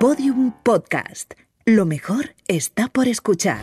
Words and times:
Podium 0.00 0.52
Podcast. 0.62 1.34
Lo 1.66 1.84
mejor 1.84 2.34
está 2.48 2.88
por 2.88 3.06
escuchar. 3.06 3.60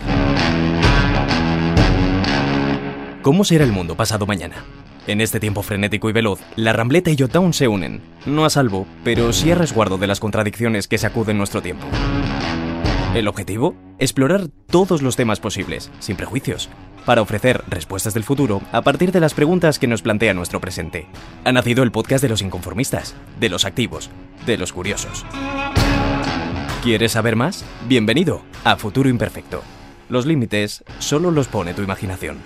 ¿Cómo 3.23 3.43
será 3.43 3.63
el 3.63 3.71
mundo 3.71 3.97
pasado 3.97 4.27
mañana? 4.27 4.63
En 5.07 5.19
este 5.19 5.39
tiempo 5.39 5.63
frenético 5.63 6.11
y 6.11 6.13
veloz, 6.13 6.39
la 6.55 6.73
Rambleta 6.73 7.09
y 7.09 7.15
Yotown 7.15 7.53
se 7.53 7.67
unen, 7.67 8.03
no 8.27 8.45
a 8.45 8.51
salvo, 8.51 8.85
pero 9.03 9.33
sí 9.33 9.49
a 9.49 9.55
resguardo 9.55 9.97
de 9.97 10.05
las 10.05 10.19
contradicciones 10.19 10.87
que 10.87 10.99
sacuden 10.99 11.39
nuestro 11.39 11.63
tiempo. 11.63 11.87
El 13.15 13.27
objetivo, 13.27 13.75
explorar 13.97 14.47
todos 14.67 15.01
los 15.01 15.15
temas 15.15 15.39
posibles, 15.39 15.89
sin 15.97 16.17
prejuicios, 16.17 16.69
para 17.03 17.23
ofrecer 17.23 17.63
respuestas 17.67 18.13
del 18.13 18.23
futuro 18.23 18.61
a 18.71 18.83
partir 18.83 19.11
de 19.11 19.21
las 19.21 19.33
preguntas 19.33 19.79
que 19.79 19.87
nos 19.87 20.03
plantea 20.03 20.35
nuestro 20.35 20.61
presente. 20.61 21.07
Ha 21.45 21.51
nacido 21.51 21.81
el 21.81 21.91
podcast 21.91 22.21
de 22.21 22.29
los 22.29 22.43
inconformistas, 22.43 23.15
de 23.39 23.49
los 23.49 23.65
activos, 23.65 24.11
de 24.45 24.59
los 24.59 24.71
curiosos. 24.71 25.25
¿Quieres 26.83 27.13
saber 27.13 27.35
más? 27.35 27.65
Bienvenido 27.87 28.43
a 28.63 28.77
Futuro 28.77 29.09
Imperfecto. 29.09 29.63
Los 30.09 30.25
límites 30.25 30.83
solo 30.99 31.31
los 31.31 31.47
pone 31.47 31.73
tu 31.73 31.81
imaginación. 31.81 32.37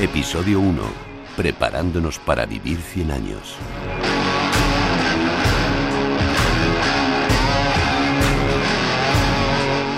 Episodio 0.00 0.60
1. 0.60 0.82
Preparándonos 1.36 2.18
para 2.18 2.46
vivir 2.46 2.78
100 2.78 3.10
años. 3.10 3.56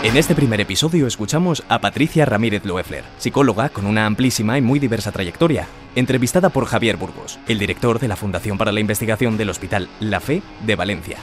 En 0.04 0.16
este 0.16 0.36
primer 0.36 0.60
episodio 0.60 1.08
escuchamos 1.08 1.64
a 1.68 1.80
Patricia 1.80 2.24
Ramírez 2.24 2.64
Loeffler, 2.64 3.02
psicóloga 3.18 3.68
con 3.68 3.84
una 3.84 4.06
amplísima 4.06 4.56
y 4.56 4.62
muy 4.62 4.78
diversa 4.78 5.10
trayectoria, 5.10 5.66
entrevistada 5.96 6.50
por 6.50 6.66
Javier 6.66 6.96
Burgos, 6.96 7.40
el 7.48 7.58
director 7.58 7.98
de 7.98 8.06
la 8.06 8.14
Fundación 8.14 8.58
para 8.58 8.70
la 8.70 8.78
Investigación 8.78 9.36
del 9.36 9.50
Hospital 9.50 9.88
La 9.98 10.20
Fe 10.20 10.40
de 10.64 10.76
Valencia. 10.76 11.18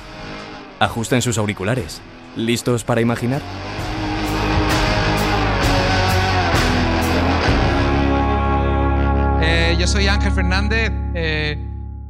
Ajusten 0.79 1.21
sus 1.21 1.37
auriculares. 1.37 2.01
¿Listos 2.35 2.83
para 2.83 2.99
imaginar? 2.99 3.41
Eh, 9.41 9.77
yo 9.79 9.87
soy 9.87 10.07
Ángel 10.07 10.33
Fernández, 10.33 10.91
eh, 11.13 11.57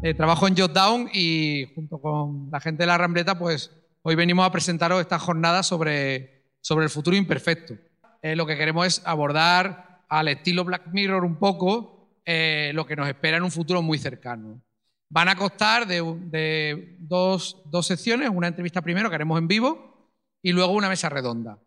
eh, 0.01 0.13
trabajo 0.15 0.47
en 0.47 0.57
Jotdown 0.57 1.09
y 1.13 1.67
junto 1.75 1.99
con 1.99 2.49
la 2.51 2.59
gente 2.59 2.83
de 2.83 2.87
la 2.87 2.97
Rambleta, 2.97 3.37
pues 3.37 3.69
hoy 4.01 4.15
venimos 4.15 4.47
a 4.47 4.51
presentaros 4.51 4.99
esta 4.99 5.19
jornada 5.19 5.61
sobre, 5.61 6.34
sobre 6.65 6.85
el 6.85 6.89
futuro 6.89 7.15
imperfecto. 7.15 7.75
lo 8.23 8.47
que 8.47 8.57
queremos 8.57 8.87
es 8.87 9.01
abordar 9.05 10.03
al 10.09 10.29
estilo 10.29 10.63
Black 10.63 10.87
Mirror 10.91 11.23
un 11.23 11.35
poco 11.35 12.09
lo 12.25 12.87
que 12.87 12.95
nos 12.95 13.07
espera 13.07 13.37
en 13.37 13.43
un 13.43 13.51
futuro 13.51 13.83
muy 13.83 13.99
cercano. 13.99 14.63
Van 15.11 15.29
a 15.29 15.35
costar 15.35 15.85
de, 15.85 16.95
dos, 16.97 17.61
dos, 17.65 17.85
secciones, 17.85 18.31
una 18.33 18.47
entrevista 18.47 18.81
primero 18.81 19.09
que 19.09 19.15
haremos 19.15 19.37
en 19.37 19.47
vivo 19.47 20.09
y 20.41 20.53
luego 20.53 20.73
una 20.73 20.89
mesa 20.89 21.07
redonda. 21.07 21.59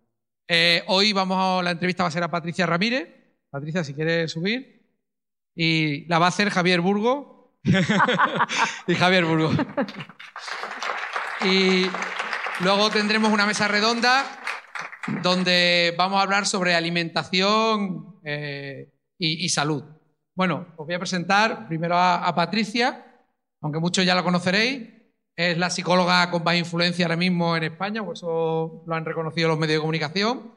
hoy 0.88 1.12
vamos 1.12 1.38
a, 1.38 1.62
la 1.62 1.70
entrevista 1.70 2.02
va 2.02 2.08
a 2.08 2.12
ser 2.12 2.24
a 2.24 2.30
Patricia 2.32 2.66
Ramírez. 2.66 3.08
Patricia, 3.50 3.84
si 3.84 3.94
quieres 3.94 4.32
subir 4.32 4.84
y 5.54 6.06
la 6.06 6.18
va 6.18 6.26
a 6.26 6.30
hacer 6.30 6.50
Javier 6.50 6.80
Burgo. 6.80 7.56
y 8.88 8.94
Javier 8.96 9.24
Burgo. 9.26 9.52
y 11.44 11.86
luego 12.64 12.90
tendremos 12.90 13.32
una 13.32 13.46
mesa 13.46 13.68
redonda 13.68 14.24
donde 15.22 15.94
vamos 15.96 16.18
a 16.18 16.22
hablar 16.22 16.46
sobre 16.46 16.74
alimentación 16.74 18.20
eh, 18.24 18.92
y, 19.18 19.48
salud. 19.48 19.84
Bueno, 20.34 20.68
os 20.76 20.86
voy 20.86 20.94
a 20.94 20.98
presentar 20.98 21.66
primero 21.68 21.96
a, 21.96 22.34
Patricia, 22.34 23.04
aunque 23.60 23.80
muchos 23.80 24.04
ya 24.04 24.14
la 24.14 24.22
conoceréis. 24.22 24.88
Es 25.36 25.56
la 25.56 25.70
psicóloga 25.70 26.30
con 26.30 26.42
más 26.42 26.56
influencia 26.56 27.06
ahora 27.06 27.16
mismo 27.16 27.56
en 27.56 27.64
España, 27.64 28.04
por 28.04 28.14
eso 28.14 28.82
lo 28.86 28.94
han 28.94 29.04
reconocido 29.04 29.48
los 29.48 29.58
medios 29.58 29.76
de 29.76 29.80
comunicación. 29.80 30.52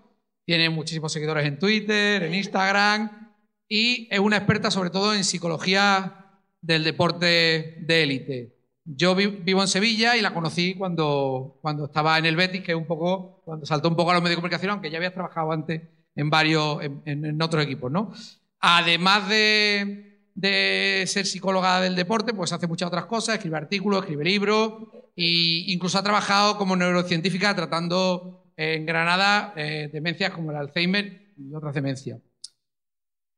Tiene 0.45 0.69
muchísimos 0.69 1.13
seguidores 1.13 1.45
en 1.45 1.59
Twitter, 1.59 2.23
en 2.23 2.34
Instagram 2.34 3.35
y 3.67 4.07
es 4.11 4.19
una 4.19 4.38
experta 4.38 4.72
sobre 4.72 4.90
todo 4.90 5.13
en 5.13 5.23
psicología 5.23 6.22
del 6.61 6.84
deporte 6.84 7.78
de 7.79 8.03
élite. 8.03 8.60
Yo 8.84 9.16
vivo 9.16 9.62
en 9.62 9.68
Sevilla 9.68 10.18
y 10.18 10.22
la 10.22 10.34
conocí 10.34 10.74
cuando, 10.75 11.59
cuando 11.62 11.86
estaba 11.86 12.18
en 12.18 12.25
el 12.25 12.36
Betis, 12.36 12.64
que 12.64 12.74
un 12.74 12.88
poco, 12.88 13.42
cuando 13.46 13.66
saltó 13.66 13.90
un 13.90 13.96
poco 13.96 14.12
a 14.12 14.14
los 14.16 14.24
medios 14.24 14.38
de 14.38 14.42
comunicación, 14.42 14.72
aunque 14.72 14.90
ya 14.90 14.97
había 14.97 15.14
trabajado 15.14 15.52
antes 15.52 15.81
en 16.16 16.30
varios, 16.30 16.80
en, 16.84 17.41
otros 17.41 17.64
equipos, 17.64 17.91
¿no? 17.91 18.12
Además 18.59 19.30
de, 19.30 20.30
de, 20.34 21.03
ser 21.08 21.25
psicóloga 21.25 21.80
del 21.80 21.96
deporte, 21.96 22.34
pues 22.34 22.52
hace 22.53 22.68
muchas 22.68 22.88
otras 22.88 23.06
cosas, 23.06 23.36
escribe 23.36 23.58
artículos, 23.58 24.02
escribe 24.02 24.24
libros 24.24 24.74
e 25.16 25.66
incluso 25.68 25.97
ha 25.97 26.03
trabajado 26.03 26.58
como 26.58 26.75
neurocientífica 26.75 27.56
tratando 27.56 28.52
en 28.58 28.86
Granada 28.86 29.53
eh, 29.56 29.90
demencias 29.91 30.31
como 30.31 30.52
el 30.52 30.58
Alzheimer 30.58 31.34
y 31.38 31.53
otras 31.53 31.74
demencias. 31.74 32.20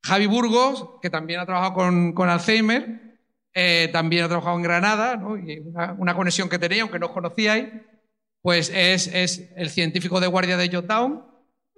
Javi 0.06 0.26
Burgos, 0.26 1.00
que 1.02 1.10
también 1.10 1.40
ha 1.40 1.46
trabajado 1.46 1.74
con, 2.14 2.30
Alzheimer, 2.30 3.13
eh, 3.54 3.90
también 3.92 4.24
ha 4.24 4.28
trabajado 4.28 4.58
en 4.58 4.64
Granada, 4.64 5.22
y 5.46 5.60
una, 5.60 6.16
conexión 6.16 6.50
que 6.50 6.58
tenía, 6.58 6.82
aunque 6.82 7.00
no 7.00 7.08
os 7.08 7.12
conocíais, 7.12 7.70
pues 8.42 8.72
es, 8.74 9.08
el 9.56 9.70
científico 9.70 10.20
de 10.20 10.28
guardia 10.28 10.58
de 10.58 10.70
Jottown, 10.70 11.24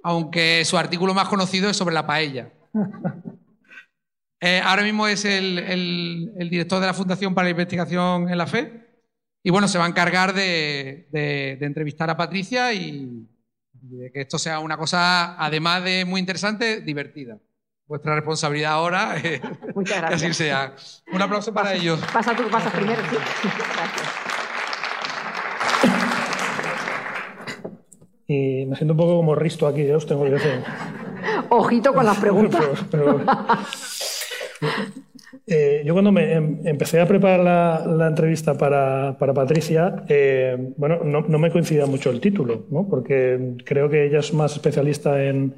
aunque 0.04 0.64
su 0.66 0.78
artículo 0.78 1.14
más 1.14 1.28
conocido 1.28 1.70
es 1.70 1.78
sobre 1.78 1.96
la 1.96 2.08
paella. 2.08 2.52
Eh, 4.42 4.62
ahora 4.64 4.84
mismo 4.84 5.08
es 5.08 5.26
el, 5.26 6.32
director 6.52 6.80
de 6.80 6.86
la 6.86 6.94
Fundación 6.94 7.34
para 7.34 7.46
la 7.46 7.52
Investigación 7.52 8.30
en 8.30 8.38
la 8.38 8.46
Fe. 8.46 8.86
Y 9.42 9.50
bueno, 9.50 9.68
se 9.68 9.80
va 9.80 9.86
a 9.86 9.88
encargar 9.88 10.34
de, 10.34 11.08
entrevistar 11.62 12.12
a 12.12 12.18
Patricia 12.18 12.72
y 12.72 13.28
de 13.72 14.12
que 14.12 14.22
esto 14.22 14.38
sea 14.38 14.60
una 14.60 14.78
cosa, 14.78 15.42
además 15.44 15.84
de 15.84 16.06
muy 16.06 16.20
interesante, 16.20 16.82
divertida 16.82 17.40
vuestra 17.88 18.16
responsabilidad 18.16 18.74
ahora. 18.74 19.16
Eh, 19.24 19.42
Muchas 19.76 19.98
gracias. 19.98 20.22
Que 20.22 20.28
así 20.28 20.34
sea. 20.34 20.76
Un 21.12 21.22
aplauso 21.22 21.54
para 21.54 21.74
ellos. 21.74 22.00
Pasa 22.12 22.36
tú, 22.36 22.44
pasas 22.50 22.74
primero. 22.74 23.02
Sí. 23.10 23.18
Gracias. 23.76 24.36
Y 28.28 28.66
me 28.66 28.76
siento 28.76 28.94
un 28.94 28.98
poco 28.98 29.18
como 29.18 29.36
Risto 29.36 29.68
aquí, 29.68 29.86
yo 29.86 29.98
os 29.98 30.06
tengo 30.06 30.24
que 30.24 30.32
decir. 30.32 30.64
Ojito 31.50 31.94
con 31.94 32.06
las 32.06 32.18
preguntas. 32.18 32.86
Eh, 35.48 35.84
yo 35.86 35.94
cuando 35.94 36.12
me 36.12 36.34
em, 36.34 36.66
empecé 36.66 37.00
a 37.00 37.08
preparar 37.08 37.86
la, 37.86 38.08
entrevista 38.08 38.58
para, 38.58 39.16
para 39.20 39.32
Patricia, 39.32 40.04
eh, 40.10 40.58
bueno, 40.76 41.04
no, 41.04 41.22
no, 41.22 41.38
me 41.38 41.52
coincidía 41.52 41.86
mucho 41.86 42.10
el 42.10 42.20
título, 42.20 42.66
¿no? 42.72 42.88
porque 42.90 43.54
creo 43.64 43.88
que 43.88 44.08
ella 44.08 44.20
es 44.20 44.34
más 44.34 44.54
especialista 44.54 45.24
en, 45.24 45.54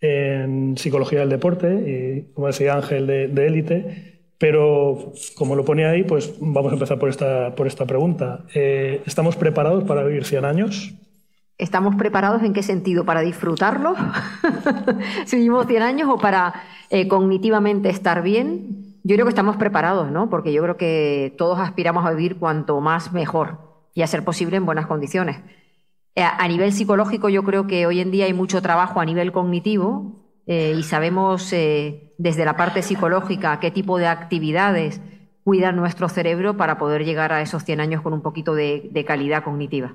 en 0.00 0.76
psicología 0.76 1.20
del 1.20 1.30
deporte 1.30 1.68
y, 1.72 2.32
como 2.32 2.46
decía 2.46 2.74
Ángel, 2.74 3.06
de 3.06 3.46
élite. 3.46 4.10
Pero 4.40 5.12
como 5.34 5.54
lo 5.54 5.66
pone 5.66 5.84
ahí, 5.84 6.02
pues 6.02 6.32
vamos 6.40 6.72
a 6.72 6.74
empezar 6.74 6.98
por 6.98 7.10
esta, 7.10 7.54
por 7.54 7.66
esta 7.66 7.84
pregunta. 7.84 8.46
Eh, 8.54 9.02
¿Estamos 9.04 9.36
preparados 9.36 9.84
para 9.84 10.02
vivir 10.02 10.24
100 10.24 10.46
años? 10.46 10.94
¿Estamos 11.58 11.94
preparados 11.96 12.42
en 12.42 12.54
qué 12.54 12.62
sentido? 12.62 13.04
¿Para 13.04 13.20
disfrutarlo? 13.20 13.94
si 15.26 15.36
vivimos 15.36 15.66
100 15.66 15.82
años 15.82 16.08
o 16.10 16.16
para 16.16 16.54
eh, 16.88 17.06
cognitivamente 17.06 17.90
estar 17.90 18.22
bien? 18.22 18.96
Yo 19.04 19.16
creo 19.16 19.26
que 19.26 19.30
estamos 19.30 19.58
preparados, 19.58 20.10
¿no? 20.10 20.30
Porque 20.30 20.54
yo 20.54 20.62
creo 20.62 20.78
que 20.78 21.34
todos 21.36 21.58
aspiramos 21.58 22.06
a 22.06 22.12
vivir 22.12 22.38
cuanto 22.38 22.80
más 22.80 23.12
mejor 23.12 23.58
y 23.92 24.00
a 24.00 24.06
ser 24.06 24.24
posible 24.24 24.56
en 24.56 24.64
buenas 24.64 24.86
condiciones. 24.86 25.36
Eh, 26.14 26.22
a 26.22 26.48
nivel 26.48 26.72
psicológico 26.72 27.28
yo 27.28 27.44
creo 27.44 27.66
que 27.66 27.86
hoy 27.86 28.00
en 28.00 28.10
día 28.10 28.24
hay 28.24 28.32
mucho 28.32 28.60
trabajo 28.62 29.00
a 29.00 29.04
nivel 29.04 29.30
cognitivo 29.32 30.20
eh, 30.46 30.74
y 30.76 30.82
sabemos 30.82 31.52
eh, 31.52 32.12
desde 32.18 32.44
la 32.44 32.56
parte 32.56 32.82
psicológica 32.82 33.60
qué 33.60 33.70
tipo 33.70 33.98
de 33.98 34.08
actividades 34.08 35.00
cuidan 35.44 35.76
nuestro 35.76 36.08
cerebro 36.08 36.56
para 36.56 36.78
poder 36.78 37.04
llegar 37.04 37.32
a 37.32 37.40
esos 37.42 37.64
100 37.64 37.80
años 37.80 38.02
con 38.02 38.12
un 38.12 38.22
poquito 38.22 38.54
de, 38.54 39.04
calidad 39.06 39.44
cognitiva. 39.44 39.94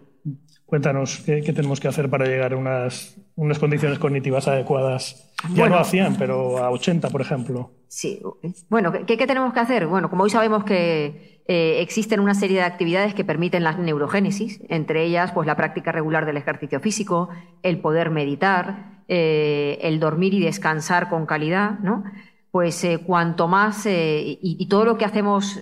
Cuéntanos, 0.66 1.22
¿qué, 1.26 1.42
tenemos 1.42 1.80
que 1.80 1.88
hacer 1.88 2.10
para 2.10 2.26
llegar 2.26 2.54
a 2.54 2.58
unas, 2.58 3.18
unas 3.36 3.60
condiciones 3.60 4.00
cognitivas 4.00 4.48
adecuadas? 4.48 5.32
Ya 5.54 5.70
no 5.70 5.76
a 5.76 5.84
100, 5.84 6.16
pero 6.16 6.58
a 6.58 6.72
80, 6.72 7.10
por 7.10 7.22
ejemplo. 7.22 7.72
Sí, 7.88 8.22
bueno, 8.70 8.92
¿qué, 8.92 9.18
¿qué, 9.18 9.28
tenemos 9.28 9.54
que 9.54 9.60
hacer? 9.60 9.86
Bueno, 9.86 10.10
como 10.10 10.24
hoy 10.24 10.30
sabemos 10.30 10.64
que 10.64 11.35
eh, 11.48 11.82
existen 11.82 12.20
una 12.20 12.34
serie 12.34 12.58
de 12.58 12.64
actividades 12.64 13.14
que 13.14 13.24
permiten 13.24 13.64
la 13.64 13.74
neurogénesis, 13.74 14.62
entre 14.68 15.04
ellas 15.04 15.32
pues, 15.32 15.46
la 15.46 15.56
práctica 15.56 15.92
regular 15.92 16.26
del 16.26 16.38
ejercicio 16.38 16.80
físico, 16.80 17.30
el 17.62 17.80
poder 17.80 18.10
meditar, 18.10 19.04
eh, 19.08 19.78
el 19.82 20.00
dormir 20.00 20.34
y 20.34 20.40
descansar 20.40 21.08
con 21.08 21.28
calidad, 21.28 21.78
¿no? 21.80 22.04
Pues 22.50 22.84
eh, 22.84 23.00
cuanto 23.06 23.48
más, 23.48 23.86
y, 23.86 24.40
y, 24.42 24.68
todo 24.70 24.86
lo 24.86 24.98
que 24.98 25.06
hacemos 25.06 25.62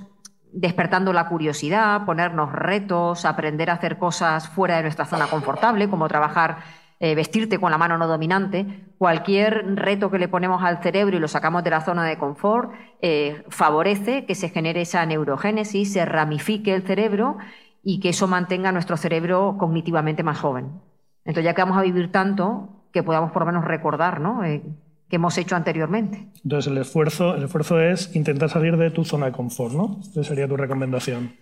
despertando 0.53 1.11
la 1.11 1.27
curiosidad, 1.27 2.05
ponernos 2.05 2.53
retos, 2.53 3.25
aprender 3.25 3.69
a 3.69 3.73
hacer 3.73 3.97
cosas 3.97 4.47
fuera 4.47 4.77
de 4.77 4.83
nuestra 4.83 5.05
zona 5.05 5.27
confortable, 5.27 5.89
como 5.89 6.07
trabajar 6.07 6.59
eh, 7.03 7.15
vestirte 7.15 7.59
con 7.59 7.69
la 7.69 7.77
mano 7.77 7.97
no 7.97 8.07
dominante, 8.07 8.65
cualquier 8.97 9.75
reto 9.75 10.09
que 10.09 10.17
le 10.17 10.29
ponemos 10.29 10.63
al 10.63 10.81
cerebro 10.81 11.17
y 11.17 11.19
lo 11.19 11.27
sacamos 11.27 11.61
de 11.65 11.69
la 11.69 11.81
zona 11.81 12.05
de 12.05 12.17
confort, 12.17 12.71
eh, 13.01 13.43
favorece 13.49 14.25
que 14.25 14.35
se 14.35 14.47
genere 14.47 14.79
esa 14.79 15.05
neurogénesis, 15.05 15.91
se 15.91 16.05
ramifique 16.05 16.73
el 16.73 16.83
cerebro 16.83 17.35
y 17.83 17.99
que 17.99 18.07
eso 18.07 18.29
mantenga 18.29 18.71
nuestro 18.71 18.95
cerebro 18.95 19.57
cognitivamente 19.59 20.23
más 20.23 20.39
joven. 20.39 20.79
Entonces, 21.25 21.43
ya 21.43 21.53
que 21.53 21.61
vamos 21.61 21.77
a 21.77 21.81
vivir 21.81 22.09
tanto, 22.09 22.69
que 22.93 23.03
podamos 23.03 23.33
por 23.33 23.41
lo 23.41 23.47
menos 23.47 23.65
recordar, 23.65 24.21
¿no? 24.21 24.45
Eh, 24.45 24.63
que 25.09 25.17
hemos 25.17 25.37
hecho 25.37 25.57
anteriormente. 25.57 26.29
Entonces, 26.41 26.71
el 26.71 26.77
esfuerzo, 26.77 27.35
el 27.35 27.43
esfuerzo 27.43 27.81
es 27.81 28.15
intentar 28.15 28.49
salir 28.49 28.77
de 28.77 28.91
tu 28.91 29.03
zona 29.03 29.25
de 29.25 29.33
confort, 29.33 29.73
¿no? 29.73 29.99
Esa 30.09 30.23
sería 30.23 30.47
tu 30.47 30.55
recomendación. 30.55 31.33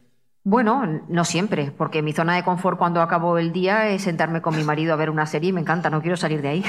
Bueno, 0.44 1.04
no 1.08 1.24
siempre, 1.24 1.72
porque 1.78 2.02
mi 2.02 2.14
zona 2.14 2.36
de 2.36 2.44
confort 2.44 2.80
cuando 2.80 3.02
acabo 3.02 3.38
el 3.38 3.52
día 3.52 3.90
es 3.90 4.02
sentarme 4.02 4.42
con 4.42 4.56
mi 4.56 4.64
marido 4.64 4.92
a 4.92 4.96
ver 4.96 5.12
una 5.12 5.28
serie 5.28 5.52
y 5.52 5.54
me 5.54 5.62
encanta, 5.62 5.92
no 5.92 6.02
quiero 6.02 6.18
salir 6.18 6.42
de 6.42 6.48
ahí. 6.48 6.66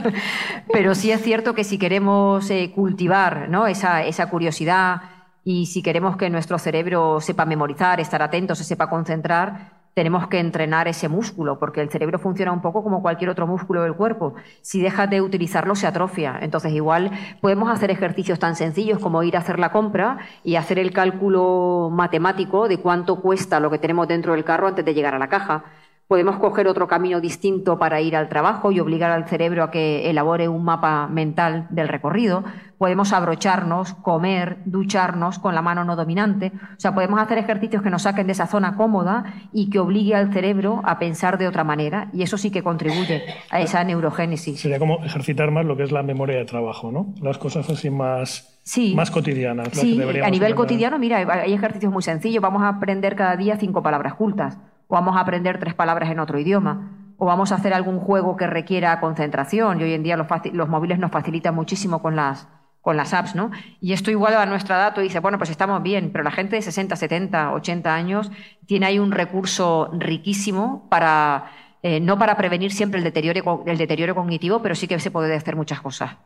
Pero 0.72 0.94
sí 0.94 1.10
es 1.10 1.20
cierto 1.20 1.54
que 1.54 1.62
si 1.62 1.76
queremos 1.76 2.48
eh, 2.50 2.72
cultivar 2.74 3.50
¿no? 3.50 3.66
esa, 3.66 4.02
esa 4.02 4.30
curiosidad 4.30 5.02
y 5.44 5.66
si 5.66 5.82
queremos 5.82 6.16
que 6.16 6.30
nuestro 6.30 6.58
cerebro 6.58 7.20
sepa 7.20 7.44
memorizar, 7.44 8.00
estar 8.00 8.22
atento, 8.22 8.54
se 8.54 8.64
sepa 8.64 8.88
concentrar, 8.88 9.81
tenemos 9.94 10.26
que 10.28 10.38
entrenar 10.38 10.88
ese 10.88 11.08
músculo, 11.08 11.58
porque 11.58 11.80
el 11.80 11.90
cerebro 11.90 12.18
funciona 12.18 12.52
un 12.52 12.62
poco 12.62 12.82
como 12.82 13.02
cualquier 13.02 13.30
otro 13.30 13.46
músculo 13.46 13.82
del 13.82 13.94
cuerpo. 13.94 14.34
Si 14.62 14.80
dejas 14.80 15.10
de 15.10 15.20
utilizarlo, 15.20 15.74
se 15.74 15.86
atrofia. 15.86 16.38
Entonces, 16.40 16.72
igual 16.72 17.10
podemos 17.40 17.70
hacer 17.70 17.90
ejercicios 17.90 18.38
tan 18.38 18.56
sencillos 18.56 18.98
como 18.98 19.22
ir 19.22 19.36
a 19.36 19.40
hacer 19.40 19.58
la 19.58 19.70
compra 19.70 20.18
y 20.44 20.56
hacer 20.56 20.78
el 20.78 20.92
cálculo 20.92 21.90
matemático 21.92 22.68
de 22.68 22.78
cuánto 22.78 23.20
cuesta 23.20 23.60
lo 23.60 23.70
que 23.70 23.78
tenemos 23.78 24.08
dentro 24.08 24.32
del 24.32 24.44
carro 24.44 24.68
antes 24.68 24.84
de 24.84 24.94
llegar 24.94 25.14
a 25.14 25.18
la 25.18 25.28
caja. 25.28 25.64
Podemos 26.08 26.36
coger 26.36 26.68
otro 26.68 26.88
camino 26.88 27.20
distinto 27.20 27.78
para 27.78 28.02
ir 28.02 28.16
al 28.16 28.28
trabajo 28.28 28.70
y 28.70 28.80
obligar 28.80 29.10
al 29.10 29.28
cerebro 29.28 29.64
a 29.64 29.70
que 29.70 30.10
elabore 30.10 30.46
un 30.46 30.62
mapa 30.62 31.06
mental 31.06 31.66
del 31.70 31.88
recorrido. 31.88 32.44
Podemos 32.82 33.12
abrocharnos, 33.12 33.94
comer, 33.94 34.58
ducharnos 34.64 35.38
con 35.38 35.54
la 35.54 35.62
mano 35.62 35.84
no 35.84 35.94
dominante. 35.94 36.50
O 36.76 36.80
sea, 36.80 36.92
podemos 36.92 37.20
hacer 37.20 37.38
ejercicios 37.38 37.80
que 37.80 37.90
nos 37.90 38.02
saquen 38.02 38.26
de 38.26 38.32
esa 38.32 38.48
zona 38.48 38.74
cómoda 38.74 39.34
y 39.52 39.70
que 39.70 39.78
obligue 39.78 40.16
al 40.16 40.32
cerebro 40.32 40.82
a 40.82 40.98
pensar 40.98 41.38
de 41.38 41.46
otra 41.46 41.62
manera. 41.62 42.08
Y 42.12 42.24
eso 42.24 42.36
sí 42.36 42.50
que 42.50 42.64
contribuye 42.64 43.22
a 43.50 43.60
esa 43.60 43.84
neurogénesis. 43.84 44.58
Sería 44.58 44.80
como 44.80 44.98
ejercitar 45.04 45.52
más 45.52 45.64
lo 45.64 45.76
que 45.76 45.84
es 45.84 45.92
la 45.92 46.02
memoria 46.02 46.38
de 46.38 46.44
trabajo, 46.44 46.90
¿no? 46.90 47.14
Las 47.22 47.38
cosas 47.38 47.70
así 47.70 47.88
más, 47.88 48.58
más 48.96 49.12
cotidianas. 49.12 49.68
Sí, 49.70 50.02
a 50.02 50.30
nivel 50.30 50.56
cotidiano, 50.56 50.98
mira, 50.98 51.18
hay 51.18 51.52
ejercicios 51.52 51.92
muy 51.92 52.02
sencillos. 52.02 52.42
Vamos 52.42 52.64
a 52.64 52.68
aprender 52.68 53.14
cada 53.14 53.36
día 53.36 53.58
cinco 53.58 53.84
palabras 53.84 54.14
cultas 54.14 54.58
o 54.88 54.94
vamos 54.94 55.16
a 55.16 55.20
aprender 55.20 55.60
tres 55.60 55.74
palabras 55.74 56.10
en 56.10 56.18
otro 56.18 56.36
idioma, 56.40 57.14
o 57.16 57.26
vamos 57.26 57.52
a 57.52 57.54
hacer 57.54 57.72
algún 57.72 58.00
juego 58.00 58.36
que 58.36 58.48
requiera 58.48 58.98
concentración, 59.00 59.80
y 59.80 59.84
hoy 59.84 59.92
en 59.92 60.02
día 60.02 60.16
los, 60.16 60.68
móviles 60.68 60.98
nos 60.98 61.12
facilitan 61.12 61.54
muchísimo 61.54 62.02
con 62.02 62.16
las, 62.16 62.48
con 62.82 62.96
las 62.96 63.14
apps, 63.14 63.34
¿no? 63.34 63.50
Y 63.80 63.92
esto 63.92 64.10
igual 64.10 64.34
a 64.34 64.44
nuestra 64.44 64.76
edad, 64.76 64.96
dice, 65.00 65.20
bueno, 65.20 65.38
pues 65.38 65.50
estamos 65.50 65.82
bien, 65.82 66.10
pero 66.10 66.24
la 66.24 66.32
gente 66.32 66.56
de 66.56 66.62
60, 66.62 66.96
70, 66.96 67.52
80 67.54 67.94
años 67.94 68.30
tiene 68.66 68.86
ahí 68.86 68.98
un 68.98 69.12
recurso 69.12 69.88
riquísimo 69.94 70.88
para, 70.90 71.52
eh, 71.82 72.00
no 72.00 72.18
para 72.18 72.36
prevenir 72.36 72.72
siempre 72.72 72.98
el 72.98 73.04
deterioro, 73.04 73.62
el 73.66 73.78
deterioro 73.78 74.16
cognitivo, 74.16 74.60
pero 74.60 74.74
sí 74.74 74.88
que 74.88 74.98
se 74.98 75.12
puede 75.12 75.32
hacer 75.34 75.54
muchas 75.54 75.80
cosas. 75.80 76.16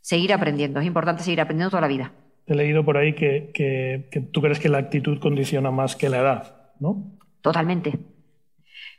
Seguir 0.00 0.32
aprendiendo, 0.32 0.80
es 0.80 0.86
importante 0.86 1.22
seguir 1.22 1.40
aprendiendo 1.40 1.70
toda 1.70 1.82
la 1.82 1.88
vida. 1.88 2.12
He 2.46 2.56
leído 2.56 2.84
por 2.84 2.98
ahí 2.98 3.14
que, 3.14 3.52
que 3.54 4.20
tú 4.20 4.42
crees 4.42 4.58
que 4.58 4.68
la 4.68 4.78
actitud 4.78 5.18
condiciona 5.20 5.70
más 5.70 5.94
que 5.94 6.10
la 6.10 6.18
edad, 6.18 6.56
¿no? 6.80 7.04
Totalmente. 7.40 8.00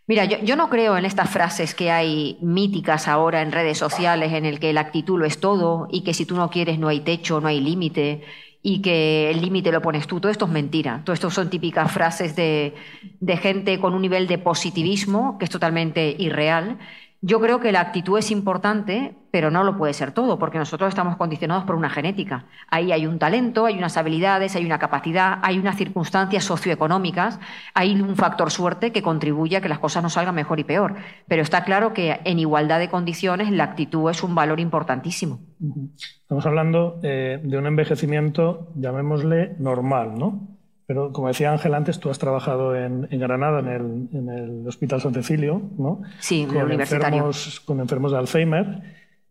Mira, 0.07 0.25
yo, 0.25 0.56
no 0.56 0.69
creo 0.69 0.98
en 0.98 1.06
estas 1.06 1.31
frases 1.31 1.74
que 1.74 1.90
hay 1.90 2.38
míticas 2.42 3.07
ahora 3.07 3.42
en 3.42 3.52
redes 3.52 3.80
sociales 3.80 4.34
en 4.34 4.46
el 4.46 4.60
que 4.60 4.72
la 4.72 4.81
actitud 4.81 5.18
lo 5.18 5.25
es 5.25 5.40
todo 5.40 5.88
y 5.92 6.04
que 6.04 6.13
si 6.13 6.28
tú 6.28 6.36
no 6.36 6.52
quieres 6.52 6.78
no 6.78 6.90
hay 6.90 7.00
techo, 7.00 7.42
no 7.42 7.48
hay 7.48 7.60
límite 7.60 8.22
y 8.62 8.81
que 8.84 9.31
el 9.31 9.42
límite 9.42 9.72
lo 9.72 9.81
pones 9.81 10.06
tú. 10.06 10.19
Todo 10.19 10.31
esto 10.31 10.46
es 10.46 10.52
mentira. 10.52 11.02
Todo 11.04 11.16
esto 11.16 11.31
son 11.31 11.50
típicas 11.50 11.92
frases 11.92 12.36
de, 12.36 12.75
de 13.19 13.38
gente 13.38 13.80
con 13.80 13.96
un 13.96 14.02
nivel 14.04 14.28
de 14.28 14.38
positivismo 14.38 15.40
que 15.40 15.46
es 15.46 15.52
totalmente 15.52 16.16
irreal 16.19 16.78
yo 17.21 17.39
creo 17.39 17.59
que 17.59 17.71
la 17.71 17.81
actitud 17.81 18.17
es 18.19 18.29
importante, 18.29 19.15
pero 19.31 19.50
no 19.50 19.63
lo 19.63 19.77
puede 19.77 19.94
ser 19.94 20.12
todo, 20.12 20.38
porque 20.38 20.57
nosotros 20.57 20.89
estamos 20.89 21.17
condicionados 21.17 21.63
por 21.63 21.75
una 21.75 21.89
genética. 21.89 22.45
Ahí 22.69 22.91
hay 22.91 23.07
un 23.07 23.19
talento, 23.19 23.65
hay 23.65 23.77
unas 23.77 23.97
habilidades, 23.97 24.56
hay 24.56 24.65
una 24.65 24.79
capacidad, 24.79 25.39
hay 25.41 25.57
unas 25.57 25.75
circunstancias 25.75 26.44
socioeconómicas, 26.44 27.39
hay 27.73 28.00
un 28.00 28.15
factor 28.15 28.51
suerte 28.51 28.91
que 28.91 29.01
contribuye 29.01 29.57
a 29.57 29.62
que 29.62 29.69
las 29.69 29.79
cosas 29.79 30.03
nos 30.03 30.13
salgan 30.13 30.35
mejor 30.35 30.59
y 30.59 30.63
peor. 30.65 30.95
Pero 31.27 31.41
está 31.41 31.63
claro 31.63 31.94
que 31.94 32.19
en 32.23 32.39
igualdad 32.39 32.79
de 32.79 32.89
condiciones 32.89 33.51
la 33.51 33.63
actitud 33.63 34.09
es 34.09 34.21
un 34.23 34.35
valor 34.35 34.59
importantísimo. 34.59 35.39
Estamos 36.21 36.45
hablando 36.45 37.00
eh, 37.01 37.39
de 37.44 37.57
un 37.57 37.65
envejecimiento, 37.65 38.71
llamémosle 38.75 39.56
normal, 39.59 40.18
¿no? 40.18 40.55
Pero 40.87 41.11
como 41.11 41.27
decía 41.27 41.51
Ángel 41.51 41.73
antes, 41.73 41.99
tú 41.99 42.09
has 42.09 42.19
trabajado 42.19 42.75
en, 42.75 43.07
Granada, 43.09 43.59
en 43.59 44.29
el, 44.29 44.67
Hospital 44.67 45.01
San 45.01 45.13
Cecilio, 45.13 45.61
¿no? 45.77 46.01
Sí, 46.19 46.45
con 46.45 46.71
Enfermos, 46.71 47.59
con 47.61 47.79
enfermos 47.79 48.11
de 48.11 48.17
Alzheimer. 48.19 48.81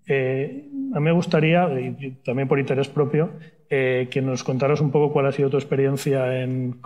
Eh, 0.06 0.68
a 0.94 0.98
mí 0.98 1.04
me 1.04 1.12
gustaría, 1.12 1.68
y 1.80 2.18
también 2.24 2.48
por 2.48 2.58
interés 2.58 2.88
propio, 2.88 3.30
eh, 3.70 4.08
que 4.10 4.20
nos 4.20 4.44
contaras 4.44 4.80
un 4.80 4.90
poco 4.90 5.12
cuál 5.12 5.26
ha 5.26 5.32
sido 5.32 5.48
tu 5.48 5.56
experiencia 5.56 6.42
en... 6.42 6.80